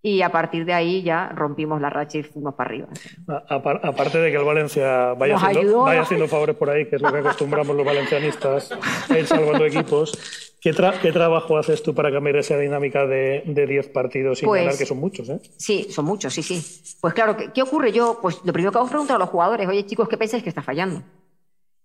Y 0.05 0.23
a 0.23 0.31
partir 0.31 0.65
de 0.65 0.73
ahí 0.73 1.03
ya 1.03 1.29
rompimos 1.29 1.81
la 1.81 1.88
racha 1.88 2.19
y 2.19 2.23
fuimos 2.25 2.55
para 2.55 2.71
arriba. 2.71 2.88
aparte 3.27 4.19
de 4.19 4.31
que 4.33 4.37
el 4.37 4.45
Valencia 4.45 5.15
vaya, 5.15 5.37
haciendo, 5.37 5.83
vaya 5.83 6.03
haciendo 6.03 6.27
favores 6.27 6.57
por 6.57 6.71
ahí, 6.71 6.87
que 6.87 6.97
es 6.97 7.03
lo 7.03 7.12
que 7.12 7.19
acostumbramos 7.19 7.77
los 7.77 7.87
valencianistas, 7.87 8.73
a 9.09 9.19
ir 9.19 9.27
salvando 9.27 9.65
equipos, 9.65 10.53
¿Qué, 10.62 10.73
trabajo 10.73 11.59
haces 11.59 11.83
tú 11.83 11.93
para 11.93 12.12
cambiar 12.12 12.37
esa 12.37 12.57
dinámica 12.57 13.05
de 13.05 13.43
10 13.45 13.88
partidos 13.88 14.38
sin 14.38 14.47
pues, 14.47 14.62
ganar, 14.62 14.79
que 14.79 14.87
son 14.87 14.99
muchos? 14.99 15.29
¿eh? 15.29 15.41
Sí, 15.57 15.88
son 15.91 16.05
muchos, 16.05 16.33
sí, 16.33 16.45
sí. 16.45 16.97
Pues 17.01 17.15
claro, 17.15 17.37
¿qué, 17.53 17.62
ocurre? 17.62 17.91
Yo, 17.91 18.21
pues 18.23 18.38
lo 18.45 18.53
primero 18.53 18.71
que 18.71 18.79
hago 18.79 18.87
es 18.87 18.93
preguntar 18.93 19.17
a 19.17 19.19
los 19.19 19.29
jugadores, 19.29 19.69
oye 19.69 19.85
chicos, 19.85 20.09
¿qué 20.09 20.17
pensáis 20.17 20.45
que 20.45 20.49
está 20.51 20.62
fallando? 20.62 21.03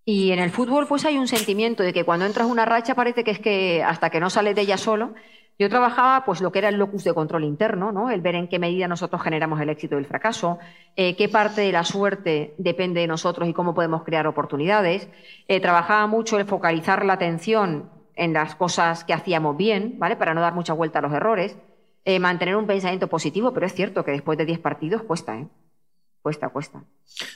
Y 0.05 0.31
en 0.31 0.37
el 0.37 0.51
fútbol 0.51 0.85
pues 0.85 1.05
hay 1.05 1.17
un 1.17 1.27
sentimiento 1.27 1.81
de 1.81 1.91
que 1.91 2.03
cuando 2.03 2.27
entras 2.27 2.45
una 2.45 2.65
racha 2.65 2.93
parece 2.93 3.23
que 3.23 3.31
es 3.31 3.39
que 3.39 3.81
hasta 3.83 4.11
que 4.11 4.19
no 4.19 4.29
sales 4.29 4.55
de 4.55 4.61
ella 4.61 4.77
solo. 4.77 5.15
Yo 5.59 5.69
trabajaba 5.69 6.23
pues 6.23 6.39
lo 6.39 6.51
que 6.51 6.59
era 6.59 6.69
el 6.69 6.75
locus 6.75 7.03
de 7.03 7.13
control 7.15 7.43
interno, 7.43 7.91
¿no? 7.91 8.11
El 8.11 8.21
ver 8.21 8.35
en 8.35 8.47
qué 8.47 8.59
medida 8.59 8.87
nosotros 8.87 9.21
generamos 9.23 9.59
el 9.59 9.69
éxito 9.69 9.95
y 9.95 9.99
el 9.99 10.05
fracaso, 10.05 10.59
eh, 10.95 11.15
qué 11.15 11.29
parte 11.29 11.61
de 11.61 11.71
la 11.71 11.83
suerte 11.83 12.53
depende 12.59 13.01
de 13.01 13.07
nosotros 13.07 13.49
y 13.49 13.53
cómo 13.53 13.73
podemos 13.73 14.03
crear 14.03 14.27
oportunidades. 14.27 15.09
Eh, 15.47 15.59
trabajaba 15.59 16.05
mucho 16.05 16.37
el 16.37 16.45
focalizar 16.45 17.03
la 17.05 17.13
atención 17.13 17.89
en 18.15 18.33
las 18.33 18.55
cosas 18.55 19.03
que 19.03 19.13
hacíamos 19.13 19.57
bien, 19.57 19.95
¿vale? 19.97 20.15
Para 20.15 20.35
no 20.35 20.41
dar 20.41 20.53
mucha 20.53 20.73
vuelta 20.73 20.99
a 20.99 21.01
los 21.01 21.13
errores. 21.13 21.57
Eh, 22.05 22.19
mantener 22.19 22.55
un 22.55 22.67
pensamiento 22.67 23.07
positivo, 23.07 23.51
pero 23.53 23.65
es 23.65 23.73
cierto 23.73 24.05
que 24.05 24.11
después 24.11 24.37
de 24.37 24.45
10 24.45 24.59
partidos 24.59 25.01
cuesta, 25.03 25.37
¿eh? 25.37 25.47
Cuesta, 26.21 26.49
cuesta. 26.49 26.83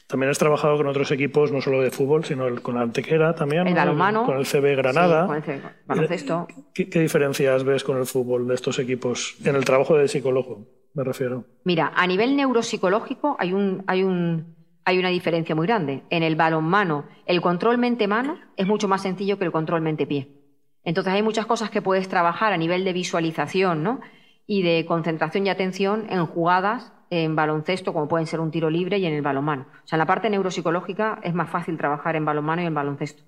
También 0.08 0.30
has 0.30 0.38
trabajado 0.38 0.78
con 0.78 0.88
otros 0.88 1.12
equipos, 1.12 1.52
no 1.52 1.62
solo 1.62 1.82
de 1.82 1.92
fútbol, 1.92 2.26
sino 2.26 2.44
con 2.62 2.76
la 2.76 2.82
Antequera 2.82 3.34
también. 3.34 3.68
El. 3.68 3.76
Con 3.76 4.38
el 4.38 4.46
CB 4.46 4.76
Granada. 4.76 5.28
con 5.28 5.38
el 5.38 5.62
baloncesto. 5.86 6.48
¿Qué, 6.74 6.90
¿Qué, 6.90 7.00
diferencias 7.00 7.64
ves 7.64 7.84
con 7.84 7.98
el 7.98 8.06
fútbol 8.06 8.48
de 8.48 8.56
estos 8.56 8.80
equipos 8.80 9.38
en 9.46 9.56
el 9.56 9.64
trabajo 9.64 9.96
de 9.96 10.08
psicólogo, 10.08 10.68
me 10.94 11.04
refiero? 11.04 11.46
Mira, 11.64 11.92
a 11.96 12.06
nivel 12.06 12.36
neuropsicológico 12.36 13.38
hay 13.40 13.54
un, 13.54 13.84
hay 13.88 14.04
un, 14.04 14.56
hay 14.84 14.98
una 14.98 15.10
diferencia 15.10 15.56
muy 15.56 15.68
grande. 15.68 16.04
En 16.10 16.24
el 16.24 16.36
balonmano, 16.36 17.06
el 17.26 17.42
control 17.42 17.78
mente-mano 17.78 18.40
es 18.58 18.68
mucho 18.68 18.88
más 18.88 19.02
sencillo 19.02 19.38
que 19.38 19.46
el 19.46 19.52
control 19.52 19.82
mente-pie. 19.82 20.42
Entonces 20.84 21.14
hay 21.14 21.22
muchas 21.22 21.46
cosas 21.46 21.70
que 21.70 21.82
puedes 21.82 22.10
trabajar 22.10 22.54
a 22.54 22.58
nivel 22.58 22.84
de 22.84 22.94
visualización 22.94 23.84
¿no? 23.84 24.02
y 24.48 24.64
de 24.64 24.86
concentración 24.86 25.46
y 25.46 25.50
atención 25.50 26.08
en 26.10 26.26
jugadas 26.26 26.92
en 27.12 27.36
baloncesto, 27.36 27.92
como 27.94 28.08
pueden 28.08 28.26
ser 28.26 28.40
un 28.40 28.52
tiro 28.52 28.70
libre 28.70 28.98
y 28.98 29.06
en 29.06 29.14
el 29.14 29.22
balonmano. 29.22 29.68
O 29.84 29.88
sea, 29.88 29.98
en 29.98 30.00
la 30.00 30.06
parte 30.06 30.30
neuropsicológica 30.30 31.20
es 31.22 31.34
más 31.34 31.50
fácil 31.50 31.78
trabajar 31.78 32.16
en 32.16 32.24
balonmano 32.24 32.62
y 32.62 32.66
en 32.66 32.74
baloncesto. 32.74 33.24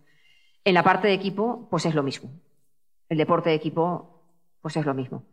En 0.64 0.74
la 0.74 0.84
parte 0.84 1.10
de 1.10 1.14
equipo, 1.14 1.68
pues 1.70 1.86
es 1.86 1.94
lo 1.94 2.02
mismo. 2.02 2.32
El 3.10 3.18
deporte 3.18 3.50
de 3.50 3.56
equipo, 3.56 4.24
pues 4.62 4.78
es 4.78 4.86
lo 4.86 4.94
mismo. 4.94 5.26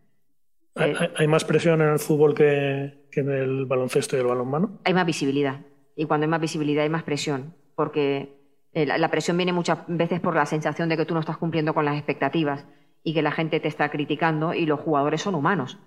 ¿Hay, 0.74 0.94
eh, 1.18 1.28
más 1.28 1.44
presión 1.44 1.80
en 1.80 1.90
el 1.90 2.00
fútbol 2.00 2.34
que, 2.34 3.06
que 3.12 3.20
en 3.20 3.30
el 3.30 3.66
baloncesto 3.66 4.16
y 4.16 4.20
el 4.20 4.26
balonmano? 4.26 4.80
Hay 4.84 4.94
más 4.94 5.07
visibilidad. 5.07 5.61
Y 5.94 6.07
cuando 6.07 6.24
hay 6.24 6.30
más 6.30 6.40
visibilidad 6.40 6.82
hay 6.82 6.90
más 6.90 7.05
presión. 7.05 7.55
Porque 7.76 8.36
eh, 8.72 8.84
la, 8.84 9.11
presión 9.12 9.36
viene 9.36 9.53
muchas 9.53 9.78
veces 9.86 10.18
por 10.18 10.34
la 10.34 10.44
sensación 10.46 10.88
de 10.88 10.96
que 10.96 11.07
tú 11.07 11.14
no 11.14 11.20
estás 11.20 11.36
cumpliendo 11.36 11.72
con 11.72 11.84
las 11.84 11.96
expectativas 11.96 12.66
y 13.05 13.14
que 13.14 13.22
la 13.22 13.30
gente 13.30 13.61
te 13.61 13.68
está 13.68 13.90
criticando 13.90 14.55
y 14.55 14.66
los 14.66 14.80
jugadores 14.80 15.22
son 15.22 15.36
humanos. 15.36 15.78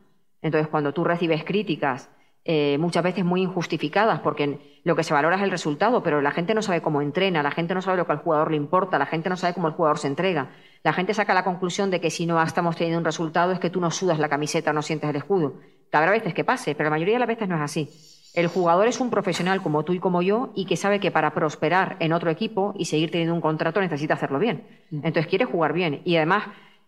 Entonces, 0.41 0.69
cuando 0.69 0.93
tú 0.93 1.03
recibes 1.03 1.43
críticas, 1.43 2.09
eh, 2.45 2.77
muchas 2.77 3.03
veces 3.03 3.23
muy 3.23 3.41
injustificadas, 3.41 4.19
porque 4.19 4.81
lo 4.83 4.95
que 4.95 5.03
se 5.03 5.13
valora 5.13 5.37
es 5.37 5.41
el 5.41 5.51
resultado, 5.51 6.03
pero 6.03 6.21
la 6.21 6.31
gente 6.31 6.53
no 6.53 6.61
sabe 6.61 6.81
cómo 6.81 7.01
entrena, 7.01 7.41
la 7.41 7.51
gente 7.51 7.73
no 7.73 7.81
sabe 7.81 7.97
lo 7.97 8.05
que 8.05 8.11
al 8.11 8.17
jugador 8.17 8.51
le 8.51 8.57
importa, 8.57 8.99
la 8.99 9.05
gente 9.05 9.29
no 9.29 9.37
sabe 9.37 9.53
cómo 9.53 9.67
el 9.67 9.73
jugador 9.73 9.97
se 9.97 10.07
entrega. 10.07 10.49
La 10.83 10.91
gente 10.91 11.13
saca 11.13 11.33
la 11.33 11.45
conclusión 11.45 11.89
de 11.89 12.01
que 12.01 12.09
si 12.09 12.25
no 12.25 12.41
estamos 12.41 12.75
teniendo 12.75 12.99
un 12.99 13.05
resultado 13.05 13.53
es 13.53 13.59
que 13.59 13.69
tú 13.69 13.79
no 13.79 13.91
sudas 13.91 14.19
la 14.19 14.27
camiseta, 14.27 14.73
no 14.73 14.81
sientes 14.81 15.09
el 15.09 15.15
escudo. 15.15 15.53
Habrá 15.93 16.11
veces 16.11 16.33
que 16.33 16.43
pase, 16.43 16.75
pero 16.75 16.89
la 16.89 16.95
mayoría 16.95 17.15
de 17.15 17.19
las 17.19 17.27
veces 17.27 17.47
no 17.47 17.55
es 17.55 17.61
así. 17.61 17.89
El 18.33 18.47
jugador 18.47 18.87
es 18.87 18.99
un 18.99 19.11
profesional 19.11 19.61
como 19.61 19.83
tú 19.83 19.93
y 19.93 19.99
como 19.99 20.21
yo 20.21 20.51
y 20.55 20.65
que 20.65 20.75
sabe 20.75 20.99
que 20.99 21.11
para 21.11 21.33
prosperar 21.35 21.97
en 21.99 22.13
otro 22.13 22.31
equipo 22.31 22.73
y 22.77 22.85
seguir 22.85 23.11
teniendo 23.11 23.35
un 23.35 23.41
contrato 23.41 23.79
necesita 23.79 24.15
hacerlo 24.15 24.39
bien. 24.39 24.67
Entonces 24.91 25.27
quiere 25.27 25.45
jugar 25.45 25.71
bien 25.71 26.01
y 26.03 26.15
además 26.17 26.45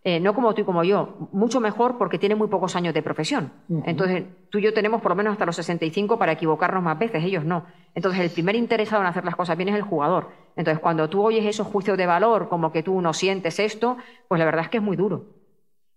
eh, 0.07 0.19
no 0.19 0.35
como 0.35 0.53
tú 0.53 0.61
y 0.61 0.65
como 0.65 0.83
yo, 0.83 1.17
mucho 1.31 1.59
mejor 1.59 1.97
porque 1.97 2.19
tiene 2.19 2.35
muy 2.35 2.47
pocos 2.47 2.75
años 2.75 2.93
de 2.93 3.01
profesión. 3.01 3.51
Entonces, 3.85 4.25
tú 4.51 4.59
y 4.59 4.61
yo 4.61 4.71
tenemos 4.71 5.01
por 5.01 5.09
lo 5.09 5.15
menos 5.15 5.31
hasta 5.31 5.47
los 5.47 5.55
65 5.55 6.19
para 6.19 6.33
equivocarnos 6.33 6.83
más 6.83 6.99
veces, 6.99 7.23
ellos 7.23 7.43
no. 7.43 7.65
Entonces, 7.95 8.21
el 8.21 8.29
primer 8.29 8.55
interesado 8.55 9.01
en 9.01 9.07
hacer 9.07 9.25
las 9.25 9.35
cosas 9.35 9.57
bien 9.57 9.69
es 9.69 9.75
el 9.75 9.81
jugador. 9.81 10.29
Entonces, 10.55 10.79
cuando 10.79 11.09
tú 11.09 11.23
oyes 11.23 11.43
esos 11.43 11.65
juicios 11.65 11.97
de 11.97 12.05
valor, 12.05 12.49
como 12.49 12.71
que 12.71 12.83
tú 12.83 13.01
no 13.01 13.13
sientes 13.13 13.59
esto, 13.59 13.97
pues 14.27 14.37
la 14.37 14.45
verdad 14.45 14.65
es 14.65 14.69
que 14.69 14.77
es 14.77 14.83
muy 14.83 14.95
duro. 14.95 15.25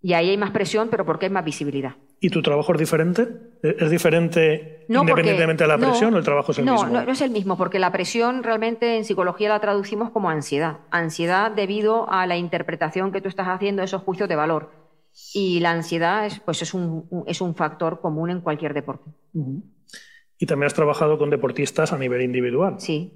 Y 0.00 0.14
ahí 0.14 0.30
hay 0.30 0.38
más 0.38 0.52
presión, 0.52 0.88
pero 0.88 1.04
porque 1.04 1.26
hay 1.26 1.32
más 1.32 1.44
visibilidad. 1.44 1.96
¿Y 2.20 2.30
tu 2.30 2.42
trabajo 2.42 2.72
es 2.72 2.78
diferente? 2.78 3.28
¿Es 3.62 3.90
diferente 3.90 4.86
independientemente 4.88 5.64
de 5.64 5.68
la 5.68 5.78
presión 5.78 6.14
o 6.14 6.18
el 6.18 6.24
trabajo 6.24 6.52
es 6.52 6.58
el 6.58 6.64
mismo? 6.64 6.86
No, 6.86 7.04
no 7.04 7.12
es 7.12 7.20
el 7.20 7.30
mismo, 7.30 7.56
porque 7.56 7.78
la 7.78 7.92
presión 7.92 8.42
realmente 8.42 8.96
en 8.96 9.04
psicología 9.04 9.48
la 9.48 9.60
traducimos 9.60 10.10
como 10.10 10.28
ansiedad. 10.28 10.78
Ansiedad 10.90 11.52
debido 11.52 12.10
a 12.10 12.26
la 12.26 12.36
interpretación 12.36 13.12
que 13.12 13.20
tú 13.20 13.28
estás 13.28 13.46
haciendo 13.46 13.80
de 13.80 13.86
esos 13.86 14.02
juicios 14.02 14.28
de 14.28 14.34
valor. 14.34 14.72
Y 15.32 15.60
la 15.60 15.70
ansiedad 15.72 16.26
es, 16.26 16.40
pues 16.40 16.62
es, 16.62 16.74
un, 16.74 17.08
es 17.26 17.40
un 17.40 17.54
factor 17.54 18.00
común 18.00 18.30
en 18.30 18.40
cualquier 18.40 18.74
deporte. 18.74 19.10
Y 20.38 20.46
también 20.46 20.66
has 20.66 20.74
trabajado 20.74 21.18
con 21.18 21.30
deportistas 21.30 21.92
a 21.92 21.98
nivel 21.98 22.22
individual. 22.22 22.76
Sí. 22.78 23.12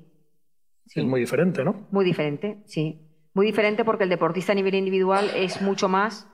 sí. 0.87 1.01
Es 1.01 1.07
muy 1.07 1.21
diferente, 1.21 1.65
¿no? 1.65 1.87
Muy 1.91 2.05
diferente, 2.05 2.63
sí. 2.67 3.09
Muy 3.35 3.47
diferente 3.47 3.85
porque 3.85 4.05
el 4.05 4.11
deportista 4.11 4.53
a 4.53 4.55
nivel 4.55 4.75
individual 4.75 5.31
es 5.35 5.63
mucho 5.63 5.89
más 5.89 6.29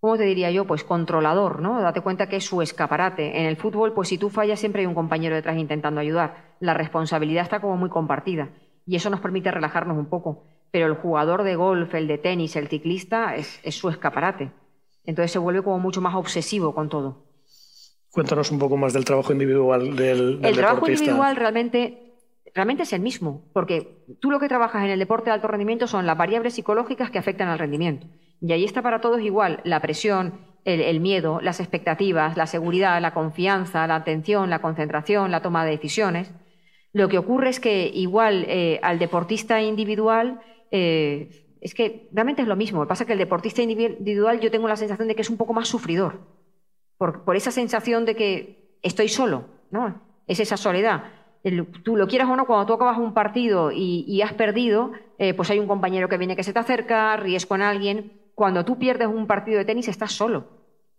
¿cómo 0.00 0.16
te 0.16 0.24
diría 0.24 0.50
yo? 0.50 0.66
Pues 0.66 0.84
controlador, 0.84 1.60
¿no? 1.60 1.80
Date 1.80 2.00
cuenta 2.00 2.28
que 2.28 2.36
es 2.36 2.44
su 2.44 2.62
escaparate. 2.62 3.40
En 3.40 3.46
el 3.46 3.56
fútbol, 3.56 3.92
pues 3.92 4.08
si 4.08 4.18
tú 4.18 4.30
fallas, 4.30 4.60
siempre 4.60 4.82
hay 4.82 4.86
un 4.86 4.94
compañero 4.94 5.34
detrás 5.34 5.56
intentando 5.58 6.00
ayudar. 6.00 6.54
La 6.60 6.74
responsabilidad 6.74 7.44
está 7.44 7.60
como 7.60 7.76
muy 7.76 7.90
compartida 7.90 8.50
y 8.86 8.96
eso 8.96 9.10
nos 9.10 9.20
permite 9.20 9.50
relajarnos 9.50 9.98
un 9.98 10.06
poco. 10.06 10.46
Pero 10.70 10.86
el 10.86 10.94
jugador 10.94 11.42
de 11.42 11.56
golf, 11.56 11.94
el 11.94 12.06
de 12.06 12.18
tenis, 12.18 12.56
el 12.56 12.68
ciclista, 12.68 13.34
es, 13.34 13.60
su 13.70 13.88
escaparate. 13.88 14.52
Entonces 15.04 15.32
se 15.32 15.38
vuelve 15.38 15.62
como 15.62 15.78
mucho 15.78 16.00
más 16.00 16.14
obsesivo 16.14 16.74
con 16.74 16.88
todo. 16.88 17.24
Cuéntanos 18.10 18.50
un 18.50 18.58
poco 18.58 18.76
más 18.76 18.92
del 18.92 19.04
trabajo 19.04 19.32
individual 19.32 19.94
del, 19.94 20.40
El 20.42 20.56
trabajo 20.56 20.88
individual 20.88 21.36
realmente, 21.36 22.14
realmente 22.54 22.84
es 22.84 22.92
el 22.92 23.00
mismo, 23.00 23.44
porque 23.52 24.04
tú 24.20 24.30
lo 24.30 24.40
que 24.40 24.48
trabajas 24.48 24.84
en 24.84 24.90
el 24.90 24.98
deporte 24.98 25.26
de 25.26 25.34
alto 25.34 25.48
rendimiento 25.48 25.86
son 25.86 26.06
las 26.06 26.16
variables 26.16 26.54
psicológicas 26.54 27.10
que 27.10 27.18
afectan 27.18 27.48
al 27.48 27.58
rendimiento. 27.58 28.06
Y 28.40 28.52
ahí 28.52 28.64
está 28.64 28.82
para 28.82 29.00
todos 29.00 29.20
igual 29.20 29.60
la 29.64 29.80
presión, 29.80 30.40
el, 30.66 31.00
miedo, 31.00 31.40
las 31.40 31.60
expectativas, 31.60 32.36
la 32.36 32.46
seguridad, 32.46 33.00
la 33.00 33.14
confianza, 33.14 33.86
la 33.86 33.94
atención, 33.94 34.50
la 34.50 34.58
concentración, 34.58 35.30
la 35.30 35.40
toma 35.40 35.64
de 35.64 35.70
decisiones. 35.70 36.32
Lo 36.92 37.08
que 37.08 37.18
ocurre 37.18 37.50
es 37.50 37.60
que 37.60 37.86
igual 37.86 38.44
eh, 38.48 38.80
al 38.82 38.98
deportista 38.98 39.62
individual 39.62 40.40
eh, 40.72 41.46
es 41.60 41.74
que 41.74 42.08
realmente 42.12 42.42
es 42.42 42.48
lo 42.48 42.56
mismo. 42.56 42.80
Lo 42.80 42.86
que 42.86 42.88
pasa 42.88 43.04
es 43.04 43.06
que 43.06 43.12
el 43.12 43.18
deportista 43.18 43.62
individual 43.62 44.40
yo 44.40 44.50
tengo 44.50 44.66
la 44.66 44.76
sensación 44.76 45.06
de 45.06 45.14
que 45.14 45.22
es 45.22 45.30
un 45.30 45.36
poco 45.36 45.52
más 45.52 45.68
sufridor, 45.68 46.20
por, 46.98 47.36
esa 47.36 47.50
sensación 47.50 48.04
de 48.04 48.16
que 48.16 48.78
estoy 48.82 49.08
solo, 49.08 49.44
¿no? 49.70 50.00
Es 50.26 50.40
esa 50.40 50.56
soledad. 50.56 51.04
tú 51.84 51.96
lo 51.96 52.08
quieras 52.08 52.28
o 52.28 52.34
no, 52.34 52.46
cuando 52.46 52.66
tú 52.66 52.72
acabas 52.72 52.98
un 52.98 53.14
partido 53.14 53.70
y, 53.72 54.20
has 54.22 54.32
perdido, 54.32 54.92
eh, 55.18 55.32
pues 55.34 55.50
hay 55.50 55.60
un 55.60 55.68
compañero 55.68 56.08
que 56.08 56.18
viene 56.18 56.34
que 56.34 56.42
se 56.42 56.52
te 56.52 56.58
acerca, 56.58 57.16
ríes 57.16 57.46
con 57.46 57.62
alguien, 57.62 58.12
cuando 58.36 58.66
tú 58.66 58.78
pierdes 58.78 59.08
un 59.08 59.26
partido 59.26 59.56
de 59.58 59.64
tenis 59.64 59.88
estás 59.88 60.12
solo. 60.12 60.44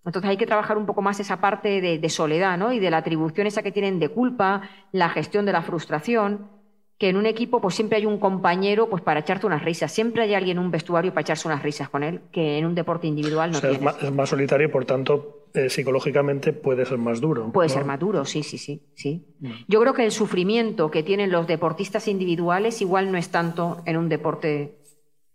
Entonces 0.04 0.30
hay 0.30 0.38
que 0.38 0.48
trabajar 0.48 0.76
un 0.78 0.88
poco 0.88 1.04
más 1.04 1.20
esa 1.20 1.40
parte 1.40 1.82
de, 1.82 2.10
soledad 2.10 2.58
¿no? 2.58 2.74
y 2.74 2.80
de 2.80 2.90
la 2.90 2.98
atribución 2.98 3.46
esa 3.46 3.62
que 3.62 3.72
tienen 3.72 4.00
de 4.00 4.10
culpa, 4.10 4.64
la 4.92 5.10
gestión 5.10 5.46
de 5.46 5.52
la 5.52 5.62
frustración, 5.62 6.50
que 6.98 7.10
en 7.10 7.16
un 7.16 7.28
equipo 7.28 7.62
pues 7.62 7.76
siempre 7.76 7.98
hay 7.98 8.08
un 8.08 8.18
compañero 8.18 8.90
pues 8.90 9.04
para 9.04 9.20
echarte 9.20 9.46
unas 9.46 9.64
risas, 9.64 9.92
siempre 9.92 10.24
hay 10.24 10.34
alguien 10.34 10.58
en 10.58 10.64
un 10.64 10.72
vestuario 10.72 11.12
para 11.12 11.22
echarse 11.22 11.48
unas 11.48 11.62
risas 11.62 11.90
con 11.90 12.04
él, 12.04 12.22
que 12.32 12.58
en 12.58 12.66
un 12.66 12.74
deporte 12.74 13.06
individual 13.06 13.52
no 13.52 13.60
Es 13.60 14.12
más, 14.14 14.30
solitario 14.30 14.68
y 14.68 14.72
por 14.72 14.86
tanto 14.86 15.50
eh, 15.54 15.70
psicológicamente 15.70 16.54
puede 16.54 16.86
ser 16.86 16.98
más 16.98 17.22
duro. 17.22 17.52
Puede 17.52 17.70
ser 17.70 17.86
más 17.86 18.00
duro, 18.00 18.26
sí, 18.26 18.42
sí, 18.42 18.58
sí. 18.58 18.82
sí. 18.96 19.28
Yo 19.68 19.80
creo 19.80 19.94
que 19.94 20.06
el 20.06 20.12
sufrimiento 20.12 20.90
que 20.90 21.04
tienen 21.04 21.32
los 21.32 21.46
deportistas 21.46 22.08
individuales 22.08 22.82
igual 22.82 23.12
no 23.12 23.18
es 23.20 23.30
tanto 23.30 23.84
en 23.86 23.98
un 23.98 24.10
deporte, 24.10 24.80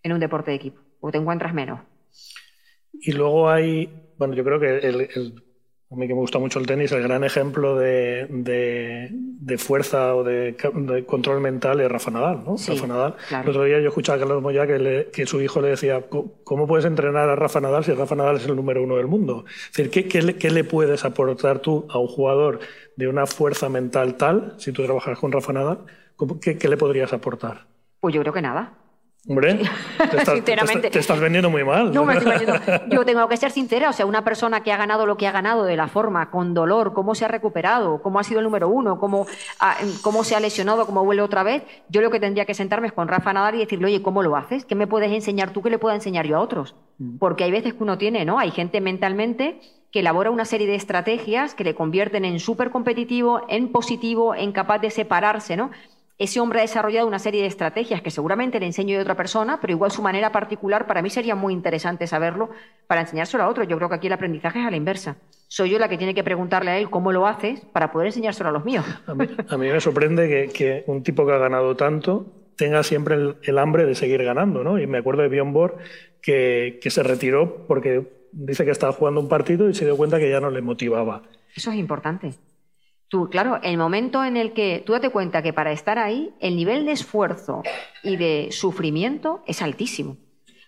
en 0.03 0.13
un 0.13 0.19
deporte 0.19 0.51
de 0.51 0.57
equipo, 0.57 0.81
porque 0.99 1.19
te 1.19 1.23
encuentras 1.23 1.55
menos. 1.55 1.92
Y 3.05 3.13
luego 3.13 3.51
hay, 3.51 3.91
bueno, 4.17 4.35
yo 4.35 4.45
creo 4.45 4.61
que 4.61 4.79
el, 4.79 5.09
a 5.93 5.97
mí 5.97 6.07
que 6.07 6.15
me 6.15 6.21
gusta 6.21 6.39
mucho 6.39 6.59
el 6.59 6.67
tenis, 6.67 6.91
el 6.93 7.03
gran 7.03 7.23
ejemplo 7.23 7.77
de, 7.77 8.27
de, 8.31 9.59
fuerza 9.59 10.15
o 10.15 10.25
de, 10.25 10.57
control 11.07 11.41
mental 11.41 11.81
es 11.81 11.91
Rafa 11.91 12.11
Nadal, 12.11 12.45
¿no? 12.45 12.57
Rafa 12.57 12.87
Nadal. 12.87 13.17
El 13.31 13.49
otro 13.51 13.65
día 13.65 13.81
yo 13.81 13.89
escuchaba 13.89 14.17
a 14.17 14.21
Carlos 14.21 14.41
Moya 14.41 14.67
que, 14.67 15.11
que, 15.13 15.27
su 15.27 15.43
hijo 15.43 15.61
le 15.61 15.69
decía, 15.69 16.07
¿cómo 16.45 16.67
puedes 16.67 16.87
entrenar 16.87 17.29
a 17.29 17.37
Rafa 17.37 17.61
Nadal 17.61 17.85
si 17.85 17.93
Rafa 17.93 18.15
Nadal 18.15 18.37
es 18.37 18.47
el 18.47 18.57
número 18.57 18.83
uno 18.83 18.97
del 18.97 19.07
mundo? 19.07 19.45
Es 19.47 19.77
decir, 19.77 19.91
¿qué, 19.91 20.09
qué, 20.09 20.23
le, 20.23 20.37
qué 20.37 20.51
le 20.51 20.65
puedes 20.65 21.05
aportar 21.05 21.59
tú 21.59 21.87
a 21.91 21.99
un 21.99 22.07
jugador 22.07 22.61
de 22.97 23.09
una 23.09 23.27
fuerza 23.27 23.69
mental 23.69 24.17
tal, 24.17 24.55
si 24.59 24.73
tú 24.73 24.85
trabajas 24.85 25.19
con 25.19 25.31
Rafa 25.31 25.53
Nadal, 25.53 25.81
¿qué, 26.41 26.57
qué 26.57 26.69
le 26.69 26.79
podrías 26.79 27.13
aportar? 27.13 27.67
Pues 28.01 28.15
yo 28.15 28.23
creo 28.23 28.33
que 28.33 28.43
nada. 28.43 28.79
Hombre, 29.29 29.55
te 30.11 30.17
estás, 30.17 30.45
te, 30.45 30.99
estás, 30.99 31.21
vendiendo 31.21 31.49
muy 31.49 31.63
mal. 31.63 31.93
No, 31.95 32.05
me 32.05 32.15
estoy 32.15 32.33
vendiendo. 32.39 32.61
Yo 32.89 33.05
tengo 33.05 33.29
que 33.29 33.37
ser 33.37 33.53
sincera, 33.53 33.91
o 33.91 33.93
sea, 33.93 34.05
una 34.05 34.25
persona 34.25 34.65
que 34.65 34.73
ha 34.73 34.77
ganado 34.77 35.07
lo 35.07 35.17
que 35.17 35.29
ha 35.29 35.33
ganado 35.33 35.65
de 35.65 35.77
la 35.77 35.87
forma, 35.87 36.31
con 36.31 36.55
dolor, 36.55 36.93
cómo 36.93 37.15
se 37.15 37.25
ha 37.25 37.29
recuperado, 37.29 38.03
cómo 38.03 38.19
ha 38.19 38.25
sido 38.25 38.41
el 38.41 38.45
número 38.45 38.69
uno, 38.69 38.99
cómo, 38.99 39.27
cómo 40.03 40.25
se 40.25 40.35
ha 40.35 40.41
lesionado, 40.41 40.87
cómo 40.87 41.05
vuelve 41.05 41.23
otra 41.23 41.45
vez, 41.45 41.63
yo 41.89 42.01
lo 42.01 42.11
que 42.11 42.19
tendría 42.19 42.47
que 42.47 42.55
sentarme 42.55 42.89
es 42.89 42.93
con 42.93 43.07
Rafa 43.07 43.33
Nadal 43.33 43.55
y 43.55 43.59
decirle, 43.59 43.87
oye, 43.87 44.03
¿cómo 44.03 44.25
lo 44.25 44.35
haces? 44.37 44.65
¿Qué 44.65 44.75
me 44.75 44.89
puedes 44.89 45.13
enseñar 45.13 45.53
tú 45.53 45.63
que 45.63 45.71
le 45.71 45.79
pueda 45.79 45.95
enseñar 45.95 46.27
yo 46.27 46.37
a 46.37 46.41
otros? 46.41 46.75
Mm. 46.99 47.19
Porque 47.19 47.45
hay 47.45 47.53
veces 47.53 47.75
que 47.75 47.83
uno 47.83 47.99
tiene, 47.99 48.25
¿no? 48.25 48.41
Hay 48.41 48.51
gente 48.51 48.81
mentalmente 48.81 49.61
que 49.93 50.01
elabora 50.01 50.31
una 50.31 50.47
serie 50.47 50.67
de 50.67 50.75
estrategias 50.75 51.55
que 51.55 51.65
le 51.65 51.75
convierten 51.75 52.25
en 52.25 52.41
súper 52.41 52.71
competitivo, 52.71 53.43
en 53.49 53.71
positivo, 53.71 54.35
en 54.35 54.51
capaz 54.51 54.79
de 54.79 54.91
separarse, 54.91 55.57
¿no? 55.57 55.71
Ese 56.19 56.41
hombre 56.41 56.61
ha 56.61 56.63
desarrollado 56.63 57.07
una 57.07 57.19
serie 57.19 57.43
de 57.43 57.49
estrategias 57.49 58.03
que 58.03 58.11
seguramente 58.11 58.61
le 58.61 58.67
enseño 58.67 58.97
de 58.97 59.03
otra 59.03 59.17
persona, 59.17 59.59
pero 59.61 59.73
igual 59.73 59.91
su 59.91 60.03
manera 60.03 60.31
particular 60.31 60.87
para 60.87 61.03
mí 61.03 61.11
sería 61.11 61.35
muy 61.35 61.53
interesante 61.53 62.07
saberlo 62.07 62.51
para 62.87 63.01
enseñárselo 63.01 63.43
a 63.43 63.49
otro. 63.49 63.65
Yo 63.65 63.77
creo 63.77 63.89
que 63.89 63.97
aquí 63.97 64.07
el 64.07 64.13
aprendizaje 64.13 64.61
es 64.61 64.67
a 64.67 64.71
la 64.71 64.77
inversa. 64.77 65.17
Soy 65.49 65.71
yo 65.71 65.79
la 65.79 65.89
que 65.89 65.99
tiene 65.99 66.15
que 66.15 66.23
preguntarle 66.23 66.71
a 66.71 66.79
él 66.79 66.91
cómo 66.91 67.13
lo 67.13 67.27
haces 67.27 67.61
para 67.73 67.91
poder 67.93 68.09
enseñárselo 68.09 68.51
a 68.51 68.53
los 68.53 68.65
míos. 68.65 68.85
A 69.07 69.15
mí, 69.15 69.69
me 69.69 69.81
sorprende 69.81 70.51
que, 70.53 70.85
un 70.87 71.03
tipo 71.03 71.27
que 71.27 71.33
ha 71.33 71.39
ganado 71.39 71.77
tanto 71.77 72.27
tenga 72.57 72.83
siempre 72.83 73.17
el, 73.43 73.59
hambre 73.59 73.85
de 73.85 73.95
seguir 73.95 74.23
ganando, 74.23 74.63
¿no? 74.63 74.79
Y 74.79 74.87
me 74.87 74.99
acuerdo 74.99 75.23
de 75.23 75.29
Bjorn 75.29 75.53
Borg 75.53 75.77
que, 76.21 76.79
que 76.81 76.91
se 76.91 77.03
retiró 77.03 77.67
porque 77.67 78.29
dice 78.33 78.65
que 78.65 78.71
estaba 78.71 78.93
jugando 78.93 79.21
un 79.21 79.29
partido 79.29 79.69
y 79.69 79.75
se 79.75 79.85
dio 79.85 79.97
cuenta 79.97 80.19
que 80.19 80.31
ya 80.31 80.41
no 80.41 80.51
le 80.51 80.63
motivaba. 80.63 81.23
Eso 81.55 81.71
es 81.71 81.77
importante. 81.77 82.35
Tú, 83.13 83.29
claro, 83.29 83.61
el 83.63 83.77
momento 83.77 84.25
en 84.25 84.39
el 84.39 84.55
que 84.55 84.83
tú 84.87 84.95
date 84.95 85.11
cuenta 85.11 85.43
que 85.43 85.53
para 85.53 85.71
estar 85.71 85.99
ahí, 85.99 86.35
el 86.41 86.57
nivel 86.57 86.87
de 86.87 86.93
esfuerzo 86.93 87.63
y 88.03 88.17
de 88.17 88.49
sufrimiento 88.53 89.43
es 89.47 89.61
altísimo. 89.61 90.17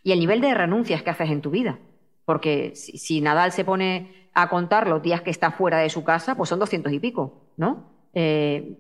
Y 0.02 0.12
el 0.12 0.20
nivel 0.20 0.42
de 0.42 0.52
renuncias 0.52 1.02
que 1.02 1.08
haces 1.08 1.30
en 1.30 1.40
tu 1.40 1.48
vida. 1.48 1.78
Porque 2.26 2.76
si, 2.76 3.22
Nadal 3.22 3.52
se 3.52 3.64
pone 3.64 4.28
a 4.34 4.50
contar 4.50 4.88
los 4.88 5.00
días 5.00 5.22
que 5.22 5.30
está 5.30 5.52
fuera 5.52 5.78
de 5.78 5.88
su 5.88 6.04
casa, 6.04 6.34
pues 6.34 6.50
son 6.50 6.58
doscientos 6.58 6.92
y 6.92 7.00
pico, 7.00 7.46
¿no? 7.56 8.10
Eh, 8.12 8.76